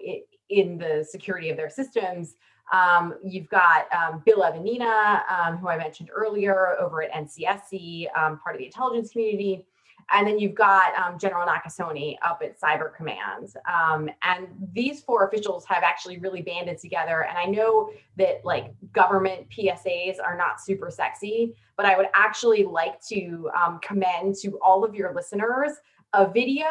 in 0.49 0.77
the 0.77 1.05
security 1.07 1.49
of 1.49 1.57
their 1.57 1.69
systems. 1.69 2.35
Um, 2.73 3.15
you've 3.23 3.49
got 3.49 3.87
um, 3.93 4.21
Bill 4.25 4.39
Evanina, 4.39 5.21
um, 5.31 5.57
who 5.57 5.69
I 5.69 5.77
mentioned 5.77 6.09
earlier, 6.13 6.77
over 6.79 7.01
at 7.01 7.13
NCSC, 7.13 8.07
um, 8.17 8.39
part 8.39 8.55
of 8.55 8.59
the 8.59 8.65
intelligence 8.65 9.11
community. 9.11 9.65
And 10.11 10.25
then 10.25 10.39
you've 10.39 10.55
got 10.55 10.95
um, 10.95 11.19
General 11.19 11.45
Nakasone 11.45 12.17
up 12.23 12.41
at 12.43 12.59
Cyber 12.59 12.95
Command. 12.95 13.53
Um, 13.71 14.09
and 14.23 14.47
these 14.73 15.01
four 15.01 15.27
officials 15.27 15.65
have 15.65 15.83
actually 15.83 16.17
really 16.17 16.41
banded 16.41 16.77
together. 16.77 17.25
And 17.25 17.37
I 17.37 17.45
know 17.45 17.91
that 18.17 18.41
like 18.45 18.73
government 18.93 19.47
PSAs 19.49 20.17
are 20.23 20.37
not 20.37 20.61
super 20.61 20.89
sexy, 20.89 21.55
but 21.75 21.85
I 21.85 21.97
would 21.97 22.07
actually 22.13 22.63
like 22.63 23.01
to 23.07 23.49
um, 23.55 23.79
commend 23.81 24.35
to 24.41 24.57
all 24.61 24.83
of 24.83 24.95
your 24.95 25.13
listeners 25.13 25.73
a 26.13 26.31
video 26.31 26.65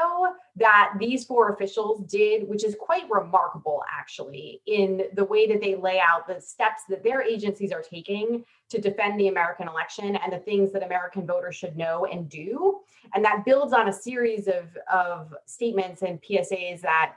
that 0.57 0.94
these 0.99 1.25
four 1.25 1.53
officials 1.53 2.01
did, 2.11 2.49
which 2.49 2.64
is 2.64 2.75
quite 2.81 3.09
remarkable, 3.11 3.83
actually, 3.92 4.62
in 4.66 5.05
the 5.14 5.25
way 5.25 5.46
that 5.46 5.61
they 5.61 5.75
lay 5.75 6.01
out 6.01 6.27
the 6.27 6.40
steps 6.40 6.83
that 6.88 7.05
their 7.05 7.22
agencies 7.22 7.70
are 7.70 7.83
taking 7.83 8.44
to 8.70 8.81
defend 8.81 9.20
the 9.20 9.29
American 9.29 9.68
election 9.68 10.16
and 10.16 10.33
the 10.33 10.38
things 10.38 10.72
that 10.72 10.83
American 10.83 11.27
voters 11.27 11.55
should 11.55 11.77
know 11.77 12.07
and 12.07 12.29
do. 12.29 12.81
And 13.14 13.25
that 13.25 13.44
builds 13.44 13.72
on 13.72 13.88
a 13.88 13.92
series 13.92 14.49
of, 14.49 14.64
of 14.92 15.35
statements 15.44 16.03
and 16.03 16.20
PSAs 16.22 16.81
that 16.81 17.16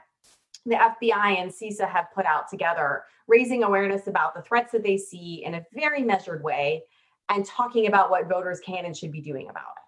the 0.66 0.74
FBI 0.76 1.40
and 1.40 1.50
CISA 1.50 1.88
have 1.88 2.12
put 2.14 2.26
out 2.26 2.48
together, 2.48 3.04
raising 3.26 3.62
awareness 3.62 4.06
about 4.06 4.34
the 4.34 4.42
threats 4.42 4.72
that 4.72 4.82
they 4.82 4.98
see 4.98 5.42
in 5.44 5.54
a 5.54 5.64
very 5.72 6.02
measured 6.02 6.42
way 6.42 6.82
and 7.30 7.46
talking 7.46 7.86
about 7.86 8.10
what 8.10 8.28
voters 8.28 8.60
can 8.60 8.84
and 8.84 8.96
should 8.96 9.12
be 9.12 9.22
doing 9.22 9.48
about 9.48 9.72
it. 9.76 9.79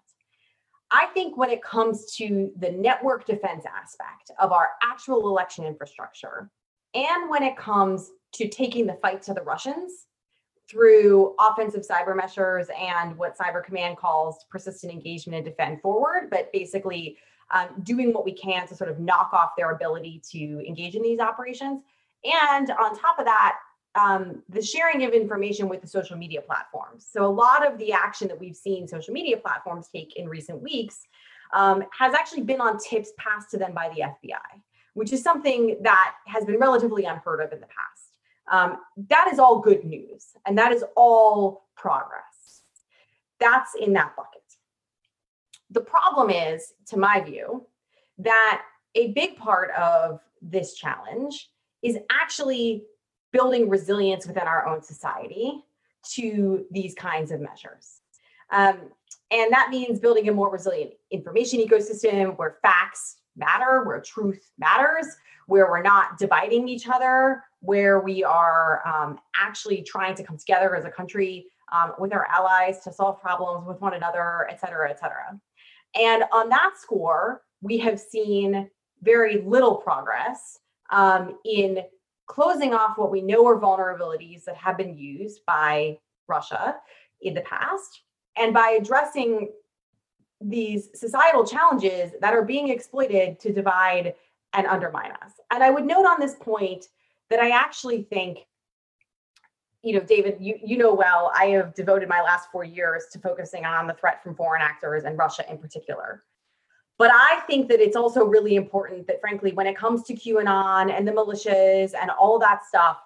I 0.93 1.07
think 1.07 1.35
when 1.35 1.49
it 1.49 1.63
comes 1.63 2.15
to 2.17 2.51
the 2.57 2.71
network 2.71 3.25
defense 3.25 3.65
aspect 3.65 4.29
of 4.39 4.51
our 4.51 4.69
actual 4.83 5.27
election 5.27 5.65
infrastructure, 5.65 6.51
and 6.93 7.29
when 7.31 7.41
it 7.41 7.57
comes 7.57 8.11
to 8.33 8.47
taking 8.47 8.85
the 8.85 8.93
fight 9.01 9.23
to 9.23 9.33
the 9.33 9.41
Russians 9.41 10.05
through 10.69 11.35
offensive 11.39 11.83
cyber 11.85 12.15
measures 12.15 12.67
and 12.79 13.17
what 13.17 13.37
Cyber 13.37 13.63
Command 13.63 13.97
calls 13.97 14.45
persistent 14.51 14.93
engagement 14.93 15.37
and 15.37 15.45
defend 15.45 15.81
forward, 15.81 16.29
but 16.29 16.51
basically 16.53 17.17
um, 17.51 17.69
doing 17.81 18.13
what 18.13 18.23
we 18.23 18.33
can 18.33 18.67
to 18.67 18.75
sort 18.75 18.89
of 18.89 18.99
knock 18.99 19.31
off 19.33 19.51
their 19.57 19.71
ability 19.71 20.21
to 20.31 20.63
engage 20.65 20.95
in 20.95 21.01
these 21.01 21.19
operations. 21.19 21.81
And 22.23 22.69
on 22.69 22.95
top 22.95 23.17
of 23.17 23.25
that, 23.25 23.57
um, 23.95 24.41
the 24.49 24.61
sharing 24.61 25.03
of 25.03 25.13
information 25.13 25.69
with 25.69 25.81
the 25.81 25.87
social 25.87 26.17
media 26.17 26.41
platforms. 26.41 27.07
So, 27.09 27.25
a 27.25 27.27
lot 27.27 27.65
of 27.65 27.77
the 27.77 27.93
action 27.93 28.27
that 28.27 28.39
we've 28.39 28.55
seen 28.55 28.87
social 28.87 29.13
media 29.13 29.37
platforms 29.37 29.87
take 29.93 30.15
in 30.15 30.27
recent 30.27 30.61
weeks 30.61 31.01
um, 31.53 31.83
has 31.97 32.13
actually 32.13 32.43
been 32.43 32.59
on 32.59 32.79
tips 32.79 33.11
passed 33.17 33.51
to 33.51 33.57
them 33.57 33.73
by 33.73 33.89
the 33.89 34.01
FBI, 34.01 34.61
which 34.95 35.13
is 35.13 35.21
something 35.21 35.77
that 35.81 36.15
has 36.25 36.45
been 36.45 36.57
relatively 36.59 37.05
unheard 37.05 37.41
of 37.41 37.51
in 37.51 37.59
the 37.59 37.67
past. 37.67 38.17
Um, 38.51 38.77
that 39.09 39.29
is 39.31 39.39
all 39.39 39.59
good 39.59 39.85
news, 39.85 40.27
and 40.45 40.57
that 40.57 40.71
is 40.71 40.83
all 40.95 41.67
progress. 41.75 42.61
That's 43.39 43.75
in 43.75 43.93
that 43.93 44.15
bucket. 44.15 44.41
The 45.69 45.81
problem 45.81 46.29
is, 46.29 46.73
to 46.87 46.97
my 46.97 47.21
view, 47.21 47.65
that 48.19 48.63
a 48.95 49.11
big 49.11 49.37
part 49.37 49.71
of 49.71 50.19
this 50.41 50.73
challenge 50.73 51.49
is 51.81 51.97
actually 52.11 52.83
building 53.33 53.67
resilience 53.67 54.25
within 54.25 54.47
our 54.53 54.65
own 54.65 54.81
society 54.81 55.65
to 56.15 56.65
these 56.71 56.93
kinds 56.95 57.31
of 57.31 57.41
measures. 57.41 57.99
Um, 58.51 58.77
and 59.31 59.51
that 59.51 59.67
means 59.69 59.99
building 59.99 60.29
a 60.29 60.31
more 60.31 60.51
resilient 60.51 60.91
information 61.11 61.59
ecosystem 61.59 62.37
where 62.37 62.57
facts 62.61 63.17
matter, 63.35 63.83
where 63.83 63.99
truth 63.99 64.51
matters, 64.57 65.07
where 65.47 65.69
we're 65.69 65.81
not 65.81 66.17
dividing 66.17 66.69
each 66.69 66.87
other, 66.87 67.43
where 67.59 67.99
we 67.99 68.23
are 68.23 68.81
um, 68.87 69.19
actually 69.35 69.81
trying 69.81 70.15
to 70.15 70.23
come 70.23 70.37
together 70.37 70.75
as 70.75 70.85
a 70.85 70.91
country 70.91 71.47
um, 71.71 71.93
with 71.97 72.13
our 72.13 72.27
allies 72.27 72.79
to 72.81 72.93
solve 72.93 73.19
problems 73.19 73.67
with 73.67 73.81
one 73.81 73.95
another, 73.95 74.47
et 74.51 74.59
cetera, 74.59 74.89
et 74.89 74.99
cetera. 74.99 75.39
And 75.99 76.23
on 76.31 76.49
that 76.49 76.73
score, 76.79 77.41
we 77.61 77.77
have 77.79 77.99
seen 77.99 78.69
very 79.01 79.41
little 79.41 79.75
progress 79.75 80.59
um, 80.91 81.39
in 81.45 81.79
closing 82.25 82.73
off 82.73 82.97
what 82.97 83.11
we 83.11 83.21
know 83.21 83.45
are 83.47 83.59
vulnerabilities 83.59 84.43
that 84.45 84.55
have 84.57 84.77
been 84.77 84.97
used 84.97 85.41
by 85.45 85.97
Russia 86.27 86.77
in 87.21 87.33
the 87.33 87.41
past, 87.41 88.01
and 88.37 88.53
by 88.53 88.77
addressing 88.79 89.49
these 90.41 90.89
societal 90.93 91.45
challenges 91.45 92.11
that 92.19 92.33
are 92.33 92.43
being 92.43 92.69
exploited 92.69 93.39
to 93.39 93.53
divide 93.53 94.13
and 94.53 94.67
undermine 94.67 95.11
us. 95.23 95.31
And 95.51 95.63
I 95.63 95.69
would 95.69 95.85
note 95.85 96.05
on 96.05 96.19
this 96.19 96.35
point 96.35 96.87
that 97.29 97.39
I 97.39 97.49
actually 97.49 98.03
think, 98.03 98.39
you 99.81 99.93
know, 99.93 100.01
David, 100.01 100.37
you, 100.39 100.59
you 100.63 100.77
know 100.77 100.93
well, 100.93 101.31
I 101.35 101.45
have 101.47 101.73
devoted 101.73 102.09
my 102.09 102.21
last 102.21 102.49
four 102.51 102.63
years 102.63 103.05
to 103.13 103.19
focusing 103.19 103.65
on 103.65 103.87
the 103.87 103.93
threat 103.93 104.23
from 104.23 104.35
foreign 104.35 104.61
actors 104.61 105.03
and 105.03 105.17
Russia 105.17 105.43
in 105.49 105.57
particular. 105.57 106.23
But 106.97 107.11
I 107.11 107.41
think 107.47 107.69
that 107.69 107.79
it's 107.79 107.95
also 107.95 108.23
really 108.23 108.55
important 108.55 109.07
that, 109.07 109.19
frankly, 109.19 109.51
when 109.51 109.67
it 109.67 109.75
comes 109.75 110.03
to 110.03 110.13
QAnon 110.13 110.91
and 110.91 111.07
the 111.07 111.11
militias 111.11 111.93
and 111.99 112.11
all 112.11 112.39
that 112.39 112.65
stuff, 112.65 112.97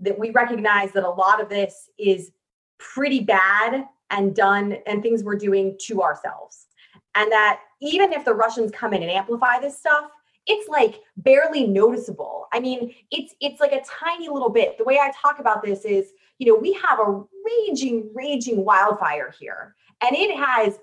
that 0.00 0.18
we 0.18 0.30
recognize 0.30 0.92
that 0.92 1.04
a 1.04 1.10
lot 1.10 1.40
of 1.40 1.48
this 1.48 1.88
is 1.98 2.32
pretty 2.78 3.20
bad 3.20 3.86
and 4.10 4.34
done 4.34 4.76
and 4.86 5.02
things 5.02 5.24
we're 5.24 5.36
doing 5.36 5.76
to 5.80 6.02
ourselves. 6.02 6.66
And 7.14 7.30
that 7.32 7.60
even 7.80 8.12
if 8.12 8.24
the 8.24 8.34
Russians 8.34 8.70
come 8.72 8.92
in 8.92 9.02
and 9.02 9.10
amplify 9.10 9.60
this 9.60 9.78
stuff, 9.78 10.10
it's 10.46 10.68
like 10.68 11.00
barely 11.16 11.66
noticeable. 11.66 12.48
I 12.52 12.60
mean, 12.60 12.94
it's 13.10 13.34
it's 13.40 13.60
like 13.60 13.72
a 13.72 13.82
tiny 13.82 14.28
little 14.28 14.50
bit. 14.50 14.76
The 14.76 14.84
way 14.84 14.98
I 14.98 15.10
talk 15.20 15.38
about 15.38 15.62
this 15.62 15.84
is, 15.84 16.12
you 16.38 16.46
know, 16.46 16.58
we 16.58 16.74
have 16.74 16.98
a 16.98 17.22
raging 17.46 18.10
raging 18.14 18.64
wildfire 18.64 19.32
here 19.38 19.74
and 20.02 20.14
it 20.14 20.36
has 20.36 20.78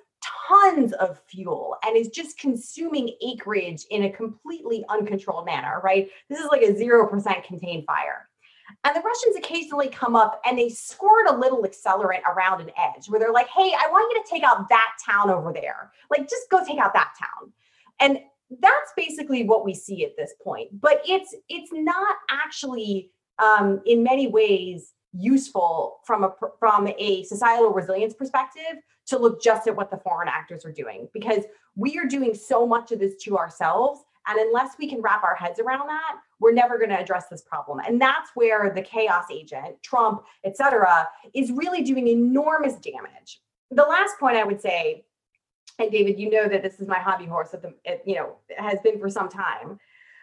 tons 0.48 0.94
of 0.94 1.20
fuel 1.28 1.78
and 1.84 1.96
is 1.98 2.10
just 2.10 2.38
consuming 2.38 3.16
acreage 3.22 3.86
in 3.90 4.04
a 4.04 4.12
completely 4.12 4.84
uncontrolled 4.90 5.46
manner, 5.46 5.82
right? 5.84 6.10
This 6.30 6.40
is 6.40 6.48
like 6.48 6.62
a 6.62 6.74
0% 6.74 7.44
contained 7.44 7.86
fire. 7.86 8.28
And 8.84 8.96
the 8.96 9.02
Russians 9.02 9.36
occasionally 9.36 9.90
come 9.90 10.16
up 10.16 10.42
and 10.46 10.58
they 10.58 10.70
squirt 10.70 11.30
a 11.30 11.36
little 11.36 11.64
accelerant 11.64 12.22
around 12.24 12.62
an 12.62 12.72
edge 12.78 13.10
where 13.10 13.20
they're 13.20 13.34
like, 13.34 13.48
hey, 13.48 13.74
I 13.78 13.90
want 13.92 14.12
you 14.14 14.24
to 14.24 14.30
take 14.30 14.44
out 14.44 14.70
that 14.70 14.94
town 15.06 15.30
over 15.30 15.52
there. 15.54 15.92
Like, 16.10 16.30
just 16.30 16.50
go 16.50 16.64
take 16.66 16.80
out 16.80 16.94
that 16.94 17.14
town. 17.20 17.52
And 18.00 18.20
that's 18.60 18.94
basically 18.98 19.44
what 19.44 19.66
we 19.66 19.74
see 19.74 20.04
at 20.04 20.18
this 20.18 20.34
point. 20.44 20.70
But 20.80 21.02
it's 21.08 21.36
it's 21.48 21.72
not 21.72 22.16
actually 22.30 23.12
um, 23.40 23.82
in 23.86 24.04
many 24.04 24.28
ways 24.28 24.94
useful 25.14 26.00
from 26.06 26.24
a 26.24 26.34
from 26.60 26.88
a 26.98 27.24
societal 27.24 27.72
resilience 27.72 28.14
perspective 28.14 28.82
to 29.08 29.18
look 29.18 29.42
just 29.42 29.68
at 29.68 29.76
what 29.76 29.92
the 29.92 29.98
foreign 29.98 30.30
actors 30.30 30.66
are 30.66 30.72
doing 30.72 31.08
because 31.14 31.44
we 31.76 31.98
are 31.98 32.06
doing 32.06 32.34
so 32.34 32.66
much 32.66 32.92
of 32.92 33.00
this 33.00 33.16
to 33.24 33.38
ourselves 33.38 34.02
and 34.28 34.40
unless 34.40 34.76
we 34.80 34.88
can 34.88 35.02
wrap 35.02 35.24
our 35.24 35.36
heads 35.36 35.60
around 35.60 35.88
that 35.88 36.16
we're 36.40 36.54
never 36.54 36.78
going 36.78 36.90
to 36.90 37.00
address 37.00 37.28
this 37.30 37.42
problem. 37.42 37.80
And 37.86 38.02
that's 38.02 38.32
where 38.36 38.72
the 38.74 38.82
chaos 38.82 39.26
agent 39.32 39.82
trump 39.84 40.24
et 40.46 40.56
cetera 40.56 41.08
is 41.34 41.52
really 41.52 41.84
doing 41.84 42.08
enormous 42.08 42.76
damage. 42.76 43.42
The 43.70 43.84
last 43.84 44.18
point 44.20 44.38
i 44.38 44.44
would 44.44 44.62
say 44.62 45.04
and 45.80 45.92
david 45.92 46.20
you 46.20 46.30
know 46.30 46.48
that 46.48 46.62
this 46.62 46.80
is 46.80 46.88
my 46.88 47.00
hobby 47.00 47.26
horse 47.26 47.54
at 47.54 47.62
the 47.62 47.74
it, 47.86 48.02
you 48.06 48.16
know 48.16 48.36
has 48.58 48.80
been 48.84 49.00
for 49.00 49.10
some 49.10 49.30
time 49.30 49.78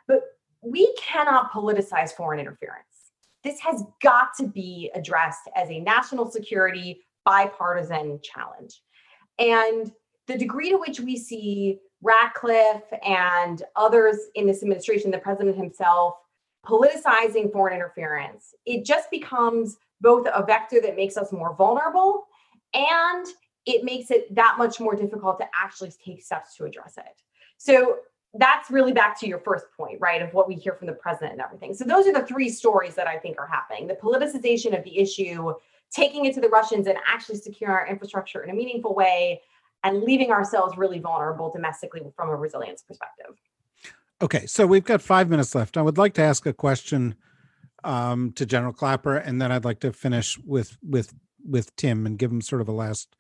but 0.07 0.20
we 0.62 0.95
cannot 0.99 1.51
politicize 1.53 2.12
foreign 2.12 2.39
interference 2.39 2.97
this 3.45 3.61
has 3.61 3.84
got 4.03 4.28
to 4.39 4.47
be 4.47 4.91
addressed 4.95 5.49
as 5.55 5.70
a 5.70 5.80
national 5.80 6.30
security 6.30 7.01
bipartisan 7.24 8.20
challenge. 8.22 8.82
And 9.39 9.93
the 10.26 10.36
degree 10.36 10.70
to 10.70 10.76
which 10.76 11.01
we 11.01 11.16
see 11.16 11.78
Ratcliffe 12.03 12.84
and 13.05 13.62
others 13.74 14.16
in 14.34 14.47
this 14.47 14.62
administration, 14.62 15.11
the 15.11 15.18
president 15.18 15.57
himself, 15.57 16.14
politicizing 16.64 17.53
foreign 17.53 17.74
interference, 17.74 18.55
it 18.66 18.84
just 18.84 19.11
becomes 19.11 19.76
both 20.01 20.26
a 20.32 20.45
vector 20.45 20.80
that 20.80 20.97
makes 20.97 21.16
us 21.16 21.32
more 21.32 21.57
vulnerable 21.57 22.26
and 22.74 23.26
it 23.66 23.84
makes 23.84 24.11
it 24.11 24.32
that 24.34 24.57
much 24.59 24.80
more 24.80 24.95
difficult 24.95 25.39
to 25.39 25.47
actually 25.55 25.93
take 26.05 26.22
steps 26.22 26.57
to 26.57 26.64
address 26.64 26.97
it. 26.99 27.22
So 27.57 27.99
that's 28.35 28.70
really 28.70 28.93
back 28.93 29.18
to 29.20 29.26
your 29.26 29.39
first 29.39 29.66
point, 29.76 29.99
right? 30.01 30.20
Of 30.20 30.35
what 30.35 30.49
we 30.49 30.55
hear 30.55 30.74
from 30.74 30.87
the 30.87 30.93
president 30.93 31.33
and 31.33 31.41
everything. 31.41 31.74
So 31.74 31.85
those 31.85 32.07
are 32.07 32.12
the 32.12 32.26
three 32.26 32.49
stories 32.51 32.95
that 32.95 33.07
I 33.07 33.16
think 33.16 33.39
are 33.39 33.47
happening. 33.47 33.87
The 33.87 33.95
politicization 33.95 34.76
of 34.76 34.85
the 34.85 34.99
issue, 34.99 35.55
taking 35.91 36.26
it 36.26 36.35
to 36.35 36.41
the 36.41 36.49
Russians 36.49 36.87
and 36.87 36.99
actually 37.07 37.39
securing 37.39 37.74
our 37.74 37.87
infrastructure 37.87 38.43
in 38.43 38.51
a 38.51 38.55
meaningful 38.55 38.95
way, 38.95 39.41
and 39.85 40.03
leaving 40.03 40.31
ourselves 40.31 40.76
really 40.76 40.99
vulnerable 40.99 41.51
domestically 41.51 42.03
from 42.16 42.29
a 42.29 42.37
resilience 42.37 42.83
perspective. 42.83 43.37
Okay, 44.20 44.47
so 44.47 44.66
we've 44.66 44.85
got 44.85 45.01
five 45.01 45.31
minutes 45.31 45.55
left. 45.55 45.76
I 45.76 45.83
would 45.83 45.97
like 45.97 46.14
to 46.14 46.22
ask 46.22 46.45
a 46.47 46.53
question 46.53 47.14
um, 47.85 48.33
to 48.33 48.45
General 48.45 48.72
Clapper, 48.72 49.16
and 49.16 49.41
then 49.41 49.53
I'd 49.53 49.64
like 49.64 49.81
to 49.81 49.93
finish 49.93 50.37
with 50.39 50.76
with 50.83 51.14
with 51.49 51.74
Tim 51.76 52.05
and 52.05 52.18
give 52.18 52.31
him 52.31 52.41
sort 52.41 52.61
of 52.61 52.68
a 52.68 52.72
last 52.72 53.14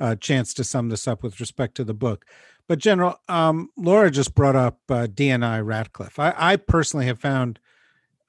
uh, 0.00 0.16
chance 0.16 0.54
to 0.54 0.64
sum 0.64 0.88
this 0.88 1.06
up 1.06 1.22
with 1.22 1.38
respect 1.38 1.74
to 1.76 1.84
the 1.84 1.94
book. 1.94 2.24
But 2.70 2.78
General, 2.78 3.18
um, 3.28 3.68
Laura 3.76 4.12
just 4.12 4.36
brought 4.36 4.54
up 4.54 4.78
uh, 4.88 5.08
DNI 5.08 5.66
Ratcliffe. 5.66 6.20
I, 6.20 6.32
I, 6.36 6.54
personally 6.54 7.06
have 7.06 7.18
found 7.18 7.58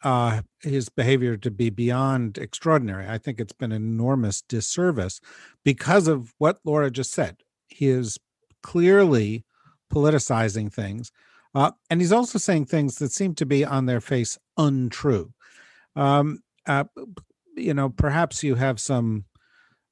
uh, 0.04 0.42
his 0.64 0.90
behavior 0.90 1.38
to 1.38 1.52
be 1.52 1.70
beyond 1.70 2.40
extraordinary. 2.40 3.08
I 3.08 3.20
think 3.20 3.40
it's 3.40 3.54
been 3.54 3.72
an 3.72 3.84
enormous 3.84 4.42
disservice 4.42 5.22
because 5.64 6.08
of 6.08 6.34
what 6.40 6.58
Laura 6.66 6.90
just 6.90 7.12
said. 7.12 7.38
He 7.68 7.88
is 7.88 8.18
clearly 8.64 9.46
politicizing 9.94 10.74
things, 10.74 11.12
uh, 11.54 11.74
and 11.92 12.02
he's 12.02 12.12
also 12.12 12.40
saying 12.40 12.66
things 12.66 12.96
that 12.96 13.12
seem 13.12 13.36
to 13.36 13.46
be 13.46 13.64
on 13.64 13.86
their 13.86 14.02
face 14.02 14.40
untrue. 14.58 15.32
Um, 15.96 16.42
uh, 16.66 16.86
you 17.56 17.76
know, 17.76 17.90
perhaps 17.90 18.42
you 18.42 18.56
have 18.56 18.80
some 18.80 19.26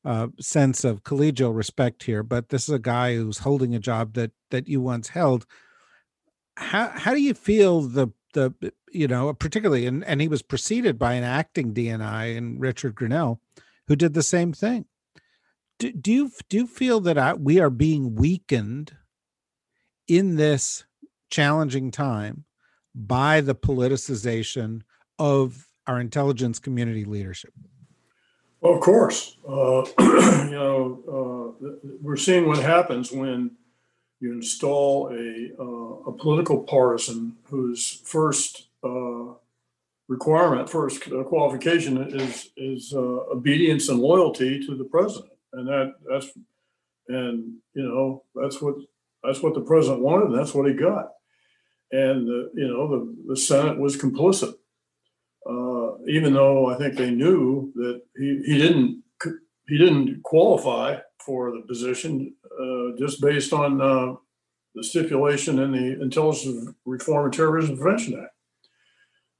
uh, 0.06 0.28
sense 0.40 0.84
of 0.84 1.04
collegial 1.04 1.56
respect 1.56 2.04
here, 2.04 2.24
but 2.24 2.50
this 2.50 2.70
is 2.70 2.76
a 2.76 2.80
guy 2.80 3.16
who's 3.16 3.40
holding 3.40 3.76
a 3.76 3.80
job 3.80 4.14
that 4.14 4.32
that 4.52 4.68
you 4.68 4.82
once 4.82 5.10
held. 5.10 5.46
How 6.58 6.90
how 6.90 7.14
do 7.14 7.22
you 7.22 7.34
feel 7.34 7.82
the 7.82 8.10
the 8.34 8.54
you 8.92 9.08
know 9.08 9.34
particularly 9.34 9.86
and 9.86 10.04
and 10.06 10.22
he 10.22 10.28
was 10.28 10.42
preceded 10.42 10.98
by 10.98 11.14
an 11.14 11.24
acting 11.24 11.74
DNI 11.74 12.38
and 12.38 12.60
Richard 12.60 12.96
Grenell, 12.96 13.40
who 13.88 13.96
did 13.96 14.14
the 14.14 14.24
same 14.24 14.54
thing. 14.54 14.86
Do, 15.80 15.92
do 15.92 16.12
you 16.12 16.32
do 16.50 16.58
you 16.58 16.68
feel 16.68 17.00
that 17.02 17.18
I, 17.18 17.34
we 17.34 17.60
are 17.60 17.70
being 17.70 18.16
weakened 18.16 18.96
in 20.08 20.36
this 20.36 20.86
challenging 21.30 21.92
time 21.92 22.46
by 22.96 23.42
the 23.42 23.56
politicization 23.56 24.82
of 25.18 25.68
our 25.88 26.00
intelligence 26.00 26.60
community 26.60 27.06
leadership? 27.06 27.54
Well, 28.62 28.74
of 28.74 28.82
course, 28.82 29.38
uh, 29.48 29.86
you 30.00 30.52
know, 30.52 31.56
uh, 31.64 31.78
we're 32.02 32.18
seeing 32.18 32.46
what 32.48 32.60
happens 32.60 33.12
when 33.12 33.52
you 34.20 34.34
install 34.34 35.10
a, 35.14 35.52
uh, 35.58 36.10
a 36.10 36.12
political 36.12 36.64
partisan 36.64 37.38
whose 37.46 38.02
first 38.04 38.68
uh, 38.84 39.34
requirement, 40.10 40.70
first 40.70 41.10
qualification 41.28 42.20
is 42.20 42.50
is 42.58 42.94
uh, 42.94 43.00
obedience 43.32 43.88
and 43.88 44.00
loyalty 44.00 44.66
to 44.66 44.76
the 44.76 44.84
president, 44.84 45.32
and 45.54 45.68
that 45.68 45.94
that's 46.10 46.30
and 47.08 47.54
you 47.74 47.84
know 47.84 48.24
that's 48.36 48.62
what 48.62 48.76
that's 49.24 49.42
what 49.42 49.54
the 49.54 49.62
president 49.62 50.02
wanted, 50.02 50.32
and 50.32 50.38
that's 50.38 50.54
what 50.54 50.68
he 50.68 50.74
got, 50.74 51.14
and 51.94 52.28
you 52.28 52.68
know 52.68 52.90
the 52.90 53.16
the 53.30 53.38
Senate 53.38 53.80
was 53.80 53.96
complicit. 53.96 54.54
uh, 54.54 54.59
even 56.10 56.34
though 56.34 56.68
I 56.68 56.76
think 56.78 56.96
they 56.96 57.12
knew 57.12 57.72
that 57.76 58.02
he, 58.18 58.42
he 58.46 58.58
didn't 58.58 59.04
he 59.68 59.78
didn't 59.78 60.24
qualify 60.24 60.98
for 61.24 61.52
the 61.52 61.62
position 61.68 62.34
uh, 62.60 62.98
just 62.98 63.22
based 63.22 63.54
on 63.54 63.80
uh, 63.80 64.16
the 64.74 64.84
stipulation 64.84 65.60
in 65.60 65.72
the 65.72 66.02
Intelligence 66.02 66.74
Reform 66.86 67.26
and 67.26 67.34
Terrorism 67.34 67.78
Prevention 67.78 68.20
Act. 68.20 68.34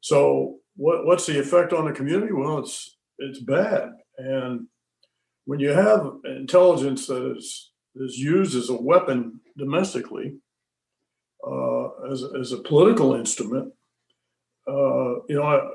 So 0.02 0.58
what, 0.76 1.06
what's 1.06 1.26
the 1.26 1.40
effect 1.40 1.74
on 1.74 1.86
the 1.86 1.92
community? 1.92 2.32
Well, 2.32 2.60
it's 2.60 2.98
it's 3.18 3.40
bad, 3.40 3.90
and 4.18 4.68
when 5.46 5.60
you 5.60 5.70
have 5.70 6.12
intelligence 6.24 7.08
that 7.08 7.36
is 7.36 7.72
is 7.96 8.18
used 8.18 8.56
as 8.56 8.70
a 8.70 8.82
weapon 8.82 9.42
domestically, 9.58 10.38
uh, 11.46 11.88
as, 12.12 12.24
as 12.40 12.52
a 12.52 12.60
political 12.60 13.16
instrument, 13.16 13.74
uh, 14.68 15.16
you 15.28 15.36
know, 15.36 15.72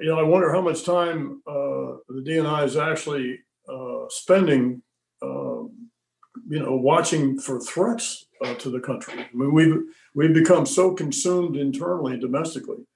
you 0.00 0.08
know, 0.08 0.18
I 0.18 0.22
wonder 0.22 0.52
how 0.52 0.60
much 0.60 0.84
time 0.84 1.42
uh, 1.46 1.98
the 2.08 2.22
DNI 2.24 2.64
is 2.64 2.76
actually 2.76 3.40
uh, 3.68 4.04
spending, 4.08 4.82
uh, 5.22 5.64
you 6.48 6.60
know, 6.60 6.76
watching 6.76 7.38
for 7.38 7.60
threats 7.60 8.26
uh, 8.44 8.54
to 8.54 8.70
the 8.70 8.80
country. 8.80 9.14
I 9.14 9.28
mean, 9.34 9.52
we've 9.52 9.82
we've 10.14 10.34
become 10.34 10.66
so 10.66 10.92
consumed 10.92 11.56
internally, 11.56 12.18
domestically, 12.18 12.86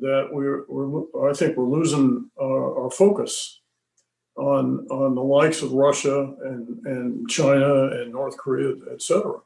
that 0.00 0.28
we're, 0.30 0.64
we're 0.68 1.30
I 1.30 1.34
think 1.34 1.56
we're 1.56 1.68
losing 1.68 2.30
our, 2.40 2.84
our 2.84 2.90
focus 2.90 3.60
on 4.36 4.86
on 4.90 5.14
the 5.14 5.22
likes 5.22 5.62
of 5.62 5.72
Russia 5.72 6.34
and 6.42 6.86
and 6.86 7.28
China 7.28 7.86
and 7.92 8.12
North 8.12 8.36
Korea, 8.36 8.74
et 8.92 9.00
cetera. 9.00 9.38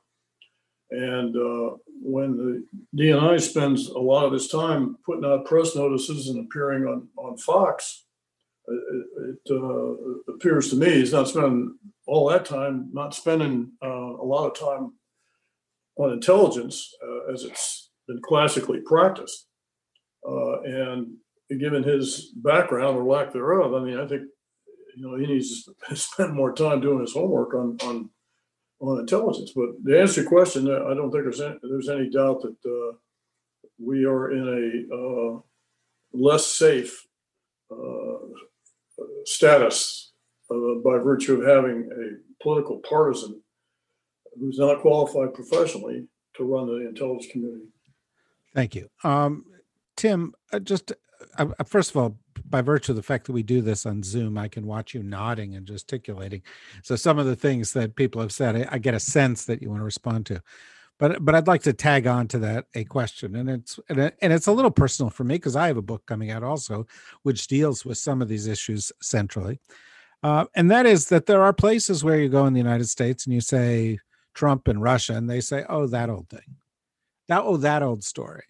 And 0.91 1.36
uh, 1.36 1.76
when 2.01 2.36
the 2.36 2.64
DNI 2.97 3.41
spends 3.41 3.89
a 3.89 3.99
lot 3.99 4.24
of 4.24 4.32
his 4.32 4.49
time 4.49 4.97
putting 5.05 5.24
out 5.24 5.45
press 5.45 5.76
notices 5.76 6.28
and 6.28 6.45
appearing 6.45 6.84
on, 6.84 7.09
on 7.16 7.36
Fox, 7.36 8.05
it, 8.66 9.07
it 9.47 9.51
uh, 9.51 10.32
appears 10.32 10.70
to 10.70 10.76
me 10.76 10.93
he's 10.93 11.12
not 11.12 11.28
spending 11.28 11.76
all 12.07 12.28
that 12.30 12.45
time, 12.45 12.89
not 12.93 13.14
spending 13.14 13.72
uh, 13.84 13.89
a 13.89 14.24
lot 14.24 14.47
of 14.47 14.59
time 14.59 14.93
on 15.97 16.12
intelligence 16.12 16.95
uh, 17.07 17.32
as 17.32 17.45
it's 17.45 17.91
been 18.07 18.20
classically 18.22 18.80
practiced. 18.80 19.47
Uh, 20.26 20.61
and 20.62 21.14
given 21.61 21.82
his 21.82 22.32
background 22.36 22.97
or 22.97 23.05
lack 23.05 23.32
thereof, 23.32 23.74
I 23.74 23.80
mean, 23.80 23.99
I 23.99 24.07
think 24.07 24.22
you 24.97 25.07
know 25.07 25.16
he 25.16 25.26
needs 25.26 25.64
to 25.64 25.97
spend 25.97 26.34
more 26.34 26.53
time 26.53 26.80
doing 26.80 27.01
his 27.01 27.12
homework 27.12 27.55
on 27.55 27.76
on 27.82 28.11
on 28.81 29.01
intelligence. 29.01 29.53
But 29.55 29.85
to 29.87 30.01
answer 30.01 30.22
your 30.22 30.31
question, 30.31 30.70
I 30.70 30.95
don't 30.95 31.11
think 31.11 31.24
there's 31.24 31.41
any, 31.41 31.57
there's 31.62 31.89
any 31.89 32.09
doubt 32.11 32.43
that 32.43 32.57
uh, 32.64 32.97
we 33.79 34.05
are 34.05 34.31
in 34.33 34.89
a 34.91 34.95
uh, 34.95 35.41
less 36.12 36.47
safe 36.47 37.07
uh, 37.70 38.18
status 39.24 40.12
uh, 40.51 40.74
by 40.85 40.99
virtue 40.99 41.41
of 41.41 41.47
having 41.47 41.89
a 41.93 42.43
political 42.43 42.79
partisan 42.89 43.41
who's 44.39 44.59
not 44.59 44.81
qualified 44.81 45.35
professionally 45.35 46.07
to 46.37 46.45
run 46.45 46.66
the 46.66 46.89
intelligence 46.89 47.31
community. 47.31 47.66
Thank 48.55 48.74
you. 48.74 48.89
Um, 49.05 49.45
Tim, 49.97 50.35
uh, 50.53 50.61
just 50.61 50.93
uh, 51.39 51.47
first 51.64 51.91
of 51.91 51.97
all, 51.97 52.16
by 52.49 52.62
virtue 52.62 52.93
of 52.93 52.97
the 52.97 53.03
fact 53.03 53.27
that 53.27 53.33
we 53.33 53.43
do 53.43 53.61
this 53.61 53.87
on 53.87 54.03
Zoom, 54.03 54.39
I 54.39 54.49
can 54.49 54.66
watch 54.66 54.95
you 54.95 55.03
nodding 55.03 55.55
and 55.55 55.66
gesticulating. 55.66 56.43
So 56.83 56.97
some 56.97 57.19
of 57.19 57.27
the 57.27 57.37
things 57.37 57.73
that 57.73 57.97
people 57.97 58.21
have 58.21 58.33
said, 58.33 58.57
I, 58.57 58.69
I 58.73 58.79
get 58.79 58.95
a 58.95 59.01
sense 59.01 59.45
that 59.47 59.61
you 59.62 59.69
want 59.69 59.81
to 59.81 59.85
respond 59.85 60.27
to. 60.27 60.43
But 60.99 61.25
but 61.25 61.35
I'd 61.35 61.47
like 61.47 61.62
to 61.62 61.73
tag 61.73 62.07
on 62.07 62.27
to 62.29 62.39
that 62.41 62.66
a 62.75 62.85
question, 62.85 63.37
and 63.37 63.49
it's 63.49 63.79
and, 63.89 63.99
it, 63.99 64.16
and 64.21 64.33
it's 64.33 64.49
a 64.49 64.53
little 64.53 64.71
personal 64.71 65.11
for 65.11 65.23
me 65.23 65.37
because 65.37 65.55
I 65.55 65.69
have 65.69 65.77
a 65.77 65.83
book 65.83 66.05
coming 66.07 66.33
out 66.33 66.43
also, 66.43 66.87
which 67.23 67.47
deals 67.47 67.85
with 67.85 67.99
some 67.99 68.21
of 68.21 68.29
these 68.29 68.49
issues 68.49 68.91
centrally, 69.01 69.61
uh, 70.25 70.47
and 70.57 70.71
that 70.73 70.87
is 70.87 71.09
that 71.11 71.27
there 71.27 71.43
are 71.43 71.53
places 71.53 72.03
where 72.03 72.19
you 72.19 72.29
go 72.29 72.47
in 72.47 72.53
the 72.53 72.59
United 72.59 72.89
States 72.89 73.27
and 73.27 73.33
you 73.33 73.41
say 73.41 74.01
Trump 74.35 74.66
and 74.66 74.83
Russia, 74.83 75.14
and 75.14 75.31
they 75.31 75.41
say, 75.41 75.64
"Oh, 75.69 75.87
that 75.87 76.11
old 76.11 76.29
thing, 76.29 76.57
that 77.29 77.43
oh 77.45 77.57
that 77.59 77.85
old 77.85 78.03
story." 78.03 78.43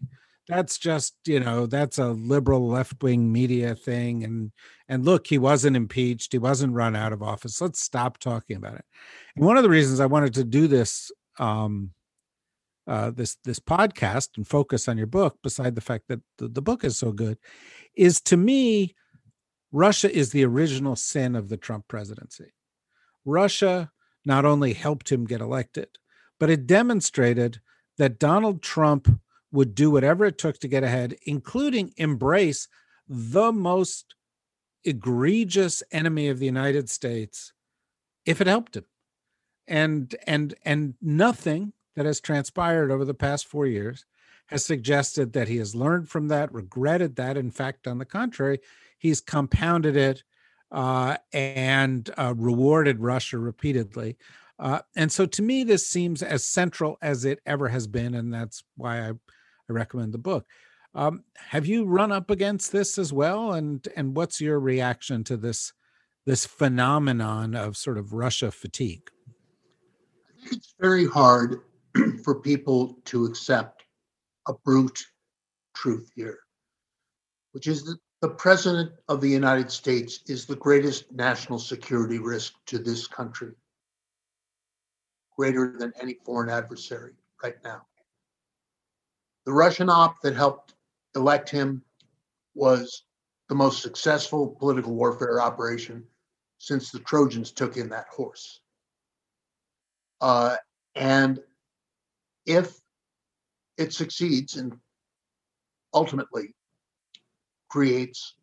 That's 0.48 0.78
just 0.78 1.14
you 1.26 1.38
know 1.38 1.66
that's 1.66 1.98
a 1.98 2.08
liberal 2.08 2.66
left-wing 2.66 3.30
media 3.30 3.74
thing 3.74 4.24
and 4.24 4.50
and 4.88 5.04
look 5.04 5.26
he 5.26 5.38
wasn't 5.38 5.76
impeached 5.76 6.32
he 6.32 6.38
wasn't 6.38 6.72
run 6.72 6.96
out 6.96 7.12
of 7.12 7.22
office 7.22 7.60
let's 7.60 7.80
stop 7.80 8.18
talking 8.18 8.56
about 8.56 8.74
it. 8.74 8.84
And 9.36 9.44
one 9.44 9.56
of 9.56 9.62
the 9.62 9.68
reasons 9.68 10.00
i 10.00 10.06
wanted 10.06 10.34
to 10.34 10.44
do 10.44 10.66
this 10.66 11.12
um 11.38 11.90
uh, 12.86 13.10
this 13.10 13.36
this 13.44 13.58
podcast 13.58 14.30
and 14.38 14.48
focus 14.48 14.88
on 14.88 14.96
your 14.96 15.06
book 15.06 15.36
beside 15.42 15.74
the 15.74 15.80
fact 15.82 16.04
that 16.08 16.20
the, 16.38 16.48
the 16.48 16.62
book 16.62 16.84
is 16.84 16.96
so 16.96 17.12
good 17.12 17.36
is 17.94 18.18
to 18.18 18.36
me 18.38 18.94
russia 19.72 20.10
is 20.10 20.30
the 20.32 20.44
original 20.44 20.96
sin 20.96 21.36
of 21.36 21.48
the 21.50 21.56
trump 21.58 21.86
presidency. 21.86 22.52
Russia 23.26 23.90
not 24.24 24.46
only 24.46 24.72
helped 24.72 25.12
him 25.12 25.26
get 25.26 25.42
elected 25.42 25.88
but 26.40 26.48
it 26.48 26.66
demonstrated 26.66 27.60
that 27.98 28.18
donald 28.18 28.62
trump 28.62 29.20
would 29.50 29.74
do 29.74 29.90
whatever 29.90 30.24
it 30.24 30.38
took 30.38 30.58
to 30.58 30.68
get 30.68 30.84
ahead, 30.84 31.16
including 31.24 31.92
embrace 31.96 32.68
the 33.08 33.52
most 33.52 34.14
egregious 34.84 35.82
enemy 35.90 36.28
of 36.28 36.38
the 36.38 36.46
United 36.46 36.88
States 36.88 37.52
if 38.24 38.40
it 38.40 38.46
helped 38.46 38.76
him. 38.76 38.84
And 39.66 40.14
and 40.26 40.54
and 40.64 40.94
nothing 41.00 41.72
that 41.94 42.06
has 42.06 42.20
transpired 42.20 42.90
over 42.90 43.04
the 43.04 43.14
past 43.14 43.46
4 43.46 43.66
years 43.66 44.04
has 44.46 44.64
suggested 44.64 45.32
that 45.32 45.48
he 45.48 45.58
has 45.58 45.74
learned 45.74 46.08
from 46.08 46.28
that, 46.28 46.52
regretted 46.52 47.16
that. 47.16 47.36
In 47.36 47.50
fact, 47.50 47.86
on 47.86 47.98
the 47.98 48.04
contrary, 48.04 48.60
he's 48.98 49.20
compounded 49.20 49.94
it 49.94 50.22
uh, 50.70 51.16
and 51.32 52.10
uh, 52.16 52.34
rewarded 52.36 53.00
Russia 53.00 53.38
repeatedly. 53.38 54.16
Uh, 54.58 54.80
and 54.96 55.12
so 55.12 55.26
to 55.26 55.42
me, 55.42 55.64
this 55.64 55.86
seems 55.86 56.22
as 56.22 56.44
central 56.44 56.98
as 57.00 57.24
it 57.24 57.40
ever 57.46 57.68
has 57.68 57.86
been. 57.86 58.14
And 58.14 58.32
that's 58.32 58.64
why 58.76 59.08
I 59.08 59.12
I 59.68 59.72
recommend 59.72 60.12
the 60.12 60.18
book. 60.18 60.46
Um, 60.94 61.24
have 61.36 61.66
you 61.66 61.84
run 61.84 62.12
up 62.12 62.30
against 62.30 62.72
this 62.72 62.98
as 62.98 63.12
well? 63.12 63.52
And 63.52 63.86
and 63.96 64.16
what's 64.16 64.40
your 64.40 64.58
reaction 64.58 65.24
to 65.24 65.36
this 65.36 65.72
this 66.26 66.46
phenomenon 66.46 67.54
of 67.54 67.76
sort 67.76 67.98
of 67.98 68.12
Russia 68.12 68.50
fatigue? 68.50 69.10
I 70.28 70.40
think 70.40 70.52
it's 70.54 70.74
very 70.80 71.06
hard 71.06 71.60
for 72.24 72.40
people 72.40 72.98
to 73.06 73.24
accept 73.26 73.84
a 74.46 74.54
brute 74.64 75.04
truth 75.74 76.10
here, 76.14 76.38
which 77.52 77.66
is 77.66 77.84
that 77.84 77.98
the 78.20 78.30
president 78.30 78.92
of 79.08 79.20
the 79.20 79.28
United 79.28 79.70
States 79.70 80.20
is 80.26 80.44
the 80.44 80.56
greatest 80.56 81.12
national 81.12 81.58
security 81.58 82.18
risk 82.18 82.54
to 82.66 82.78
this 82.78 83.06
country, 83.06 83.52
greater 85.36 85.76
than 85.78 85.92
any 86.00 86.16
foreign 86.24 86.50
adversary 86.50 87.12
right 87.42 87.56
now. 87.62 87.82
The 89.48 89.54
Russian 89.54 89.88
op 89.88 90.20
that 90.20 90.36
helped 90.36 90.74
elect 91.16 91.48
him 91.48 91.82
was 92.54 93.04
the 93.48 93.54
most 93.54 93.80
successful 93.80 94.46
political 94.46 94.94
warfare 94.94 95.40
operation 95.40 96.06
since 96.58 96.90
the 96.90 96.98
Trojans 96.98 97.50
took 97.50 97.78
in 97.78 97.88
that 97.88 98.08
horse. 98.08 98.60
Uh, 100.20 100.56
and 100.96 101.40
if 102.44 102.78
it 103.78 103.94
succeeds 103.94 104.56
and 104.56 104.78
ultimately 105.94 106.54
creates 107.70 108.34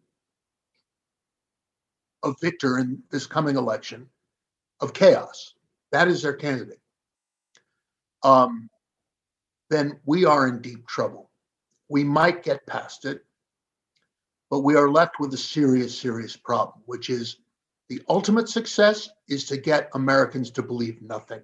a 2.24 2.34
victor 2.42 2.80
in 2.80 3.04
this 3.12 3.28
coming 3.28 3.58
election 3.58 4.10
of 4.80 4.94
chaos, 4.94 5.54
that 5.92 6.08
is 6.08 6.24
their 6.24 6.34
candidate. 6.34 6.82
Um, 8.24 8.72
then 9.70 10.00
we 10.06 10.26
are 10.26 10.48
in 10.48 10.62
deep 10.62 10.88
trouble. 10.88 11.30
We 11.90 12.04
might 12.04 12.44
get 12.44 12.66
past 12.66 13.06
it, 13.06 13.26
but 14.50 14.60
we 14.60 14.76
are 14.76 14.90
left 14.90 15.20
with 15.20 15.34
a 15.34 15.38
serious, 15.38 15.98
serious 15.98 16.36
problem, 16.36 16.82
which 16.86 17.10
is 17.10 17.38
the 17.90 18.02
ultimate 18.10 18.50
success 18.50 19.10
is 19.28 19.46
to 19.46 19.58
get 19.58 19.90
Americans 19.94 20.50
to 20.52 20.64
believe 20.64 21.02
nothing, 21.02 21.42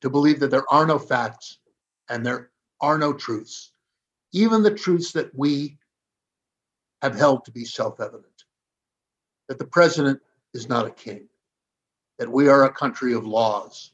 to 0.00 0.10
believe 0.10 0.40
that 0.40 0.50
there 0.50 0.70
are 0.72 0.86
no 0.86 0.98
facts 0.98 1.58
and 2.08 2.24
there 2.24 2.50
are 2.80 2.98
no 2.98 3.12
truths, 3.12 3.72
even 4.32 4.62
the 4.62 4.74
truths 4.74 5.12
that 5.12 5.30
we 5.34 5.78
have 7.02 7.14
held 7.14 7.44
to 7.44 7.50
be 7.50 7.64
self 7.64 8.00
evident 8.00 8.44
that 9.48 9.58
the 9.58 9.66
president 9.66 10.20
is 10.54 10.68
not 10.68 10.86
a 10.86 10.90
king, 10.90 11.28
that 12.18 12.30
we 12.30 12.48
are 12.48 12.64
a 12.64 12.72
country 12.72 13.12
of 13.12 13.26
laws, 13.26 13.92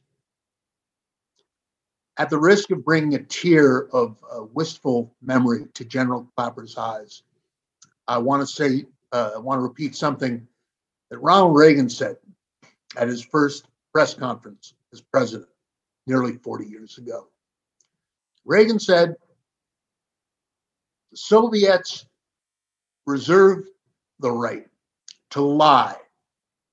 at 2.20 2.28
the 2.28 2.38
risk 2.38 2.70
of 2.70 2.84
bringing 2.84 3.14
a 3.14 3.22
tear 3.22 3.88
of 3.94 4.22
uh, 4.30 4.42
wistful 4.52 5.10
memory 5.22 5.64
to 5.72 5.86
General 5.86 6.30
Clapper's 6.36 6.76
eyes, 6.76 7.22
I 8.06 8.18
want 8.18 8.42
to 8.42 8.46
say, 8.46 8.84
uh, 9.10 9.30
I 9.36 9.38
want 9.38 9.56
to 9.56 9.62
repeat 9.62 9.96
something 9.96 10.46
that 11.08 11.18
Ronald 11.18 11.56
Reagan 11.56 11.88
said 11.88 12.16
at 12.94 13.08
his 13.08 13.24
first 13.24 13.68
press 13.94 14.12
conference 14.12 14.74
as 14.92 15.00
president 15.00 15.48
nearly 16.06 16.36
40 16.36 16.66
years 16.66 16.98
ago. 16.98 17.28
Reagan 18.44 18.78
said, 18.78 19.14
the 21.12 21.16
Soviets 21.16 22.04
reserve 23.06 23.64
the 24.18 24.30
right 24.30 24.66
to 25.30 25.40
lie, 25.40 25.96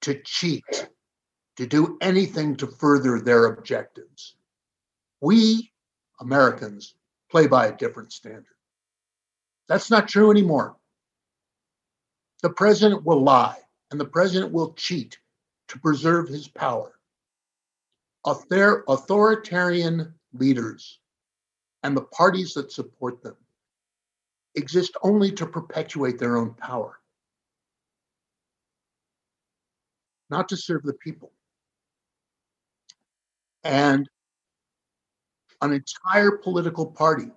to 0.01 0.21
cheat, 0.25 0.89
to 1.55 1.65
do 1.65 1.97
anything 2.01 2.57
to 2.57 2.67
further 2.67 3.21
their 3.21 3.45
objectives. 3.45 4.35
We 5.21 5.71
Americans 6.19 6.95
play 7.29 7.47
by 7.47 7.67
a 7.67 7.77
different 7.77 8.11
standard. 8.13 8.45
That's 9.67 9.91
not 9.91 10.07
true 10.07 10.31
anymore. 10.31 10.75
The 12.41 12.49
president 12.51 13.03
will 13.03 13.21
lie 13.23 13.57
and 13.91 13.99
the 13.99 14.05
president 14.05 14.51
will 14.51 14.73
cheat 14.73 15.19
to 15.69 15.79
preserve 15.79 16.27
his 16.27 16.47
power. 16.47 16.99
Author- 18.23 18.83
authoritarian 18.87 20.13
leaders 20.33 20.99
and 21.83 21.95
the 21.95 22.03
parties 22.03 22.53
that 22.53 22.71
support 22.71 23.21
them 23.21 23.35
exist 24.55 24.95
only 25.03 25.31
to 25.31 25.45
perpetuate 25.45 26.17
their 26.17 26.37
own 26.37 26.53
power, 26.53 26.99
not 30.29 30.49
to 30.49 30.57
serve 30.57 30.83
the 30.83 30.93
people. 30.93 31.31
And 33.63 34.09
an 35.61 35.73
entire 35.73 36.31
political 36.31 36.85
party, 36.85 37.31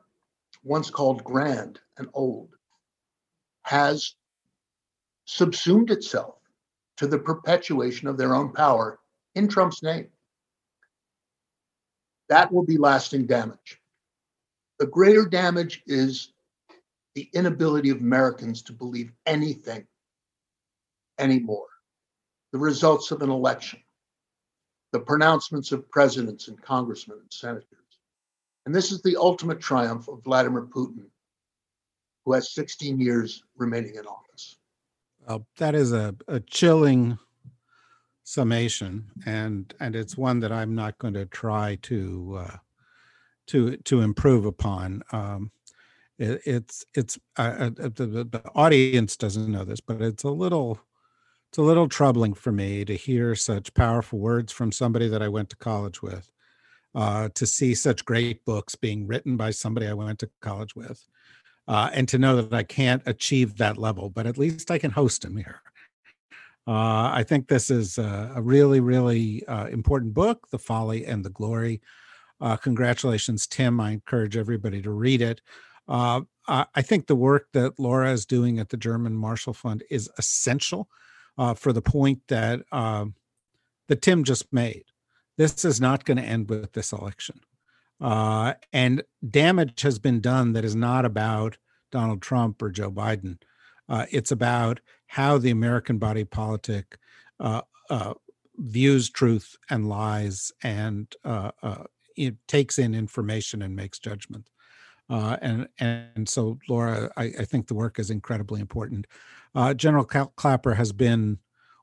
once 0.63 0.91
called 0.91 1.25
grand 1.25 1.81
and 1.97 2.09
old, 2.13 2.51
has 3.63 4.15
subsumed 5.25 5.91
itself 5.91 6.37
to 6.97 7.07
the 7.07 7.19
perpetuation 7.19 8.09
of 8.09 8.19
their 8.19 8.35
own 8.35 8.53
power 8.53 8.99
in 9.35 9.49
Trump's 9.49 9.83
name. 9.83 10.09
That 12.29 12.53
will 12.53 12.65
be 12.65 12.77
lasting 12.77 13.27
damage. 13.27 13.81
The 14.79 14.87
greater 14.87 15.25
damage 15.25 15.83
is 15.87 16.33
the 17.15 17.29
inability 17.33 17.91
of 17.91 17.99
Americans 18.01 18.63
to 18.63 18.73
believe 18.73 19.13
anything 19.27 19.87
anymore. 21.19 21.67
The 22.53 22.59
results 22.59 23.11
of 23.11 23.23
an 23.23 23.31
election, 23.31 23.81
the 24.93 25.01
pronouncements 25.01 25.73
of 25.73 25.91
presidents 25.91 26.49
and 26.49 26.61
congressmen 26.61 27.19
and 27.21 27.33
senators, 27.33 27.80
and 28.67 28.75
this 28.75 28.93
is 28.93 29.03
the 29.03 29.17
ultimate 29.17 29.61
triumph 29.61 30.09
of 30.09 30.23
Vladimir 30.23 30.63
Putin, 30.63 31.07
who 32.25 32.33
has 32.33 32.53
16 32.53 33.01
years 33.01 33.43
remaining 33.57 33.95
in 33.95 34.07
office. 34.07 34.57
Well, 35.27 35.47
that 35.59 35.75
is 35.75 35.93
a, 35.93 36.15
a 36.29 36.41
chilling 36.41 37.19
summation, 38.25 39.11
and 39.27 39.73
and 39.81 39.97
it's 39.97 40.17
one 40.17 40.41
that 40.41 40.53
I'm 40.53 40.75
not 40.75 40.99
going 40.99 41.15
to 41.15 41.27
try 41.27 41.79
to 41.83 42.39
uh, 42.39 42.57
to 43.49 43.77
to 43.77 44.01
improve 44.01 44.45
upon. 44.45 45.03
Um, 45.13 45.51
it, 46.19 46.41
it's 46.45 46.87
it's 46.95 47.19
uh, 47.37 47.43
uh 47.43 47.71
the, 47.71 48.29
the 48.31 48.43
audience 48.55 49.17
doesn't 49.17 49.51
know 49.51 49.65
this, 49.65 49.81
but 49.81 50.01
it's 50.01 50.25
a 50.25 50.31
little 50.31 50.81
it's 51.51 51.59
a 51.59 51.63
little 51.63 51.89
troubling 51.89 52.35
for 52.35 52.53
me 52.53 52.85
to 52.85 52.95
hear 52.95 53.35
such 53.35 53.75
powerful 53.75 54.21
words 54.21 54.53
from 54.53 54.71
somebody 54.71 55.09
that 55.09 55.23
I 55.23 55.29
went 55.29 55.51
to 55.51 55.57
college 55.57 56.01
with, 56.01 56.31
uh, 56.95 57.29
to 57.35 57.47
see 57.47 57.75
such 57.75 58.05
great 58.05 58.45
books 58.45 58.75
being 58.75 59.07
written 59.07 59.37
by 59.37 59.51
somebody 59.51 59.87
I 59.87 59.93
went 59.93 60.19
to 60.21 60.31
college 60.41 60.75
with, 60.75 61.07
uh, 61.69 61.91
and 61.93 62.09
to 62.09 62.19
know 62.19 62.41
that 62.41 62.53
I 62.53 62.63
can't 62.63 63.03
achieve 63.07 63.57
that 63.57 63.79
level, 63.79 64.11
but 64.11 64.27
at 64.27 64.39
least 64.39 64.71
I 64.71 64.79
can 64.79 64.91
host 64.91 65.25
him 65.25 65.37
here. 65.37 65.63
Uh, 66.67 67.11
I 67.13 67.25
think 67.27 67.49
this 67.49 67.71
is 67.71 67.99
a, 67.99 68.33
a 68.37 68.43
really, 68.43 68.81
really 68.81 69.47
uh, 69.47 69.67
important 69.67 70.15
book, 70.15 70.49
The 70.51 70.59
Folly 70.59 71.07
and 71.07 71.25
the 71.25 71.31
Glory. 71.31 71.81
Uh, 72.41 72.57
congratulations, 72.57 73.47
Tim. 73.47 73.81
I 73.81 73.93
encourage 73.93 74.37
everybody 74.37 74.81
to 74.83 74.91
read 74.91 75.23
it. 75.23 75.41
Uh, 75.89 76.21
I 76.47 76.83
think 76.83 77.07
the 77.07 77.17
work 77.17 77.47
that 77.53 77.79
Laura 77.79 78.11
is 78.11 78.27
doing 78.27 78.59
at 78.59 78.71
the 78.71 78.77
German 78.77 79.15
Marshall 79.15 79.53
Fund 79.53 79.85
is 79.89 80.11
essential 80.19 80.89
uh, 81.39 81.55
for 81.55 81.73
the 81.73 81.83
point 81.83 82.21
that 82.29 82.63
um, 82.73 83.15
that 83.89 84.03
Tim 84.03 84.25
just 84.25 84.53
made. 84.53 84.85
This 85.41 85.65
is 85.65 85.81
not 85.81 86.05
going 86.05 86.19
to 86.19 86.23
end 86.23 86.51
with 86.51 86.75
this 86.75 86.93
election, 86.93 87.41
uh, 87.99 88.53
and 88.75 89.03
damage 89.27 89.81
has 89.81 89.99
been 89.99 90.21
done 90.21 90.53
that 90.53 90.67
is 90.67 90.75
not 90.75 91.07
about 91.07 91.57
Donald 91.91 92.21
Trump 92.21 92.61
or 92.61 92.69
Joe 92.69 92.91
Biden. 92.91 93.39
Uh, 93.89 94.05
it's 94.11 94.31
about 94.31 94.81
how 95.07 95.39
the 95.39 95.49
American 95.49 95.97
body 95.97 96.25
politic 96.25 96.99
uh, 97.39 97.63
uh, 97.89 98.13
views 98.59 99.09
truth 99.09 99.57
and 99.71 99.89
lies 99.89 100.53
and 100.63 101.17
uh, 101.25 101.53
it 102.19 102.37
takes 102.47 102.79
in 102.79 102.95
information 102.95 103.63
and 103.63 103.75
makes 103.75 103.99
judgment. 103.99 104.51
Uh, 105.09 105.39
and 105.41 105.69
and 105.79 106.29
so 106.29 106.59
Laura, 106.69 107.11
I, 107.17 107.33
I, 107.39 107.45
think 107.47 107.67
the 107.67 107.73
work 107.73 107.99
is 107.99 108.11
incredibly 108.11 108.61
important. 108.61 109.07
Uh, 109.55 109.73
General 109.73 110.05
Clapper 110.05 110.75
has 110.75 110.93
been 110.93 111.39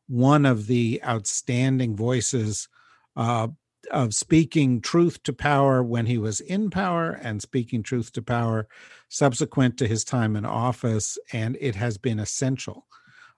one 0.05 0.45
of 0.45 0.67
the 0.67 1.01
outstanding 1.03 1.95
voices 1.95 2.69
uh, 3.17 3.47
of 3.91 4.13
speaking 4.13 4.79
truth 4.81 5.21
to 5.23 5.33
power 5.33 5.83
when 5.83 6.05
he 6.05 6.17
was 6.17 6.39
in 6.39 6.69
power 6.69 7.11
and 7.21 7.41
speaking 7.41 7.83
truth 7.83 8.11
to 8.13 8.21
power 8.21 8.67
subsequent 9.09 9.77
to 9.77 9.87
his 9.87 10.03
time 10.03 10.35
in 10.35 10.45
office, 10.45 11.17
and 11.33 11.57
it 11.59 11.75
has 11.75 11.97
been 11.97 12.19
essential 12.19 12.85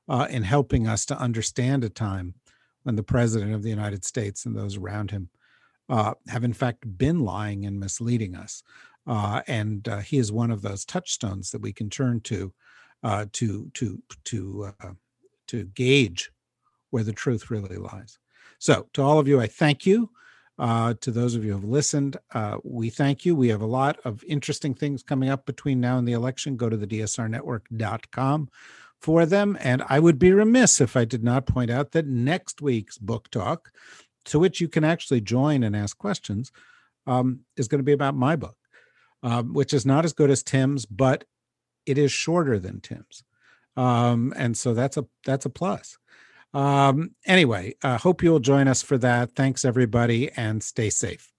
uh, 0.07 0.27
in 0.29 0.43
helping 0.43 0.87
us 0.87 1.05
to 1.05 1.19
understand 1.19 1.83
a 1.83 1.89
time 1.89 2.33
when 2.83 2.95
the 2.95 3.03
president 3.03 3.53
of 3.53 3.63
the 3.63 3.69
United 3.69 4.03
States 4.03 4.45
and 4.45 4.55
those 4.55 4.77
around 4.77 5.11
him 5.11 5.29
uh, 5.89 6.13
have 6.27 6.43
in 6.43 6.53
fact 6.53 6.97
been 6.97 7.19
lying 7.19 7.65
and 7.65 7.79
misleading 7.79 8.35
us. 8.35 8.63
Uh, 9.07 9.41
and 9.47 9.87
uh, 9.87 9.99
he 9.99 10.17
is 10.17 10.31
one 10.31 10.51
of 10.51 10.61
those 10.61 10.85
touchstones 10.85 11.51
that 11.51 11.61
we 11.61 11.73
can 11.73 11.89
turn 11.89 12.19
to 12.21 12.53
uh, 13.03 13.25
to 13.31 13.71
to 13.73 14.01
to 14.25 14.71
uh, 14.81 14.91
to 15.47 15.63
gauge 15.65 16.31
where 16.89 17.03
the 17.03 17.13
truth 17.13 17.49
really 17.49 17.77
lies. 17.77 18.19
So, 18.59 18.87
to 18.93 19.01
all 19.01 19.19
of 19.19 19.27
you, 19.27 19.41
I 19.41 19.47
thank 19.47 19.85
you. 19.85 20.11
Uh, 20.57 20.93
to 20.99 21.11
those 21.11 21.35
of 21.35 21.45
you 21.45 21.51
who 21.51 21.57
have 21.59 21.69
listened, 21.69 22.17
uh, 22.33 22.57
we 22.63 22.89
thank 22.89 23.25
you. 23.25 23.33
We 23.33 23.47
have 23.47 23.61
a 23.61 23.65
lot 23.65 23.97
of 24.03 24.23
interesting 24.25 24.73
things 24.73 25.01
coming 25.01 25.29
up 25.29 25.45
between 25.45 25.79
now 25.79 25.97
and 25.97 26.05
the 26.05 26.11
election. 26.11 26.57
Go 26.57 26.69
to 26.69 26.75
the 26.75 26.85
dsrnetwork.com 26.85 28.49
for 28.99 29.25
them. 29.25 29.57
And 29.61 29.81
I 29.87 29.99
would 29.99 30.19
be 30.19 30.33
remiss 30.33 30.81
if 30.81 30.97
I 30.97 31.05
did 31.05 31.23
not 31.23 31.45
point 31.45 31.71
out 31.71 31.91
that 31.93 32.07
next 32.07 32.61
week's 32.61 32.97
book 32.97 33.29
talk, 33.31 33.71
to 34.25 34.37
which 34.37 34.59
you 34.59 34.67
can 34.67 34.83
actually 34.83 35.21
join 35.21 35.63
and 35.63 35.75
ask 35.75 35.97
questions, 35.97 36.51
um, 37.07 37.39
is 37.55 37.69
going 37.69 37.79
to 37.79 37.83
be 37.83 37.93
about 37.93 38.15
my 38.15 38.35
book 38.35 38.57
um, 39.23 39.53
which 39.53 39.73
is 39.73 39.85
not 39.85 40.05
as 40.05 40.13
good 40.13 40.29
as 40.29 40.43
Tim's, 40.43 40.85
but 40.85 41.25
it 41.85 41.97
is 41.97 42.11
shorter 42.11 42.59
than 42.59 42.81
Tim's, 42.81 43.23
um, 43.75 44.33
and 44.35 44.57
so 44.57 44.73
that's 44.73 44.97
a 44.97 45.05
that's 45.25 45.45
a 45.45 45.49
plus. 45.49 45.97
Um, 46.53 47.11
anyway, 47.25 47.75
I 47.83 47.91
uh, 47.91 47.97
hope 47.97 48.23
you'll 48.23 48.39
join 48.39 48.67
us 48.67 48.81
for 48.81 48.97
that. 48.99 49.35
Thanks 49.35 49.65
everybody, 49.65 50.31
and 50.31 50.63
stay 50.63 50.89
safe. 50.89 51.31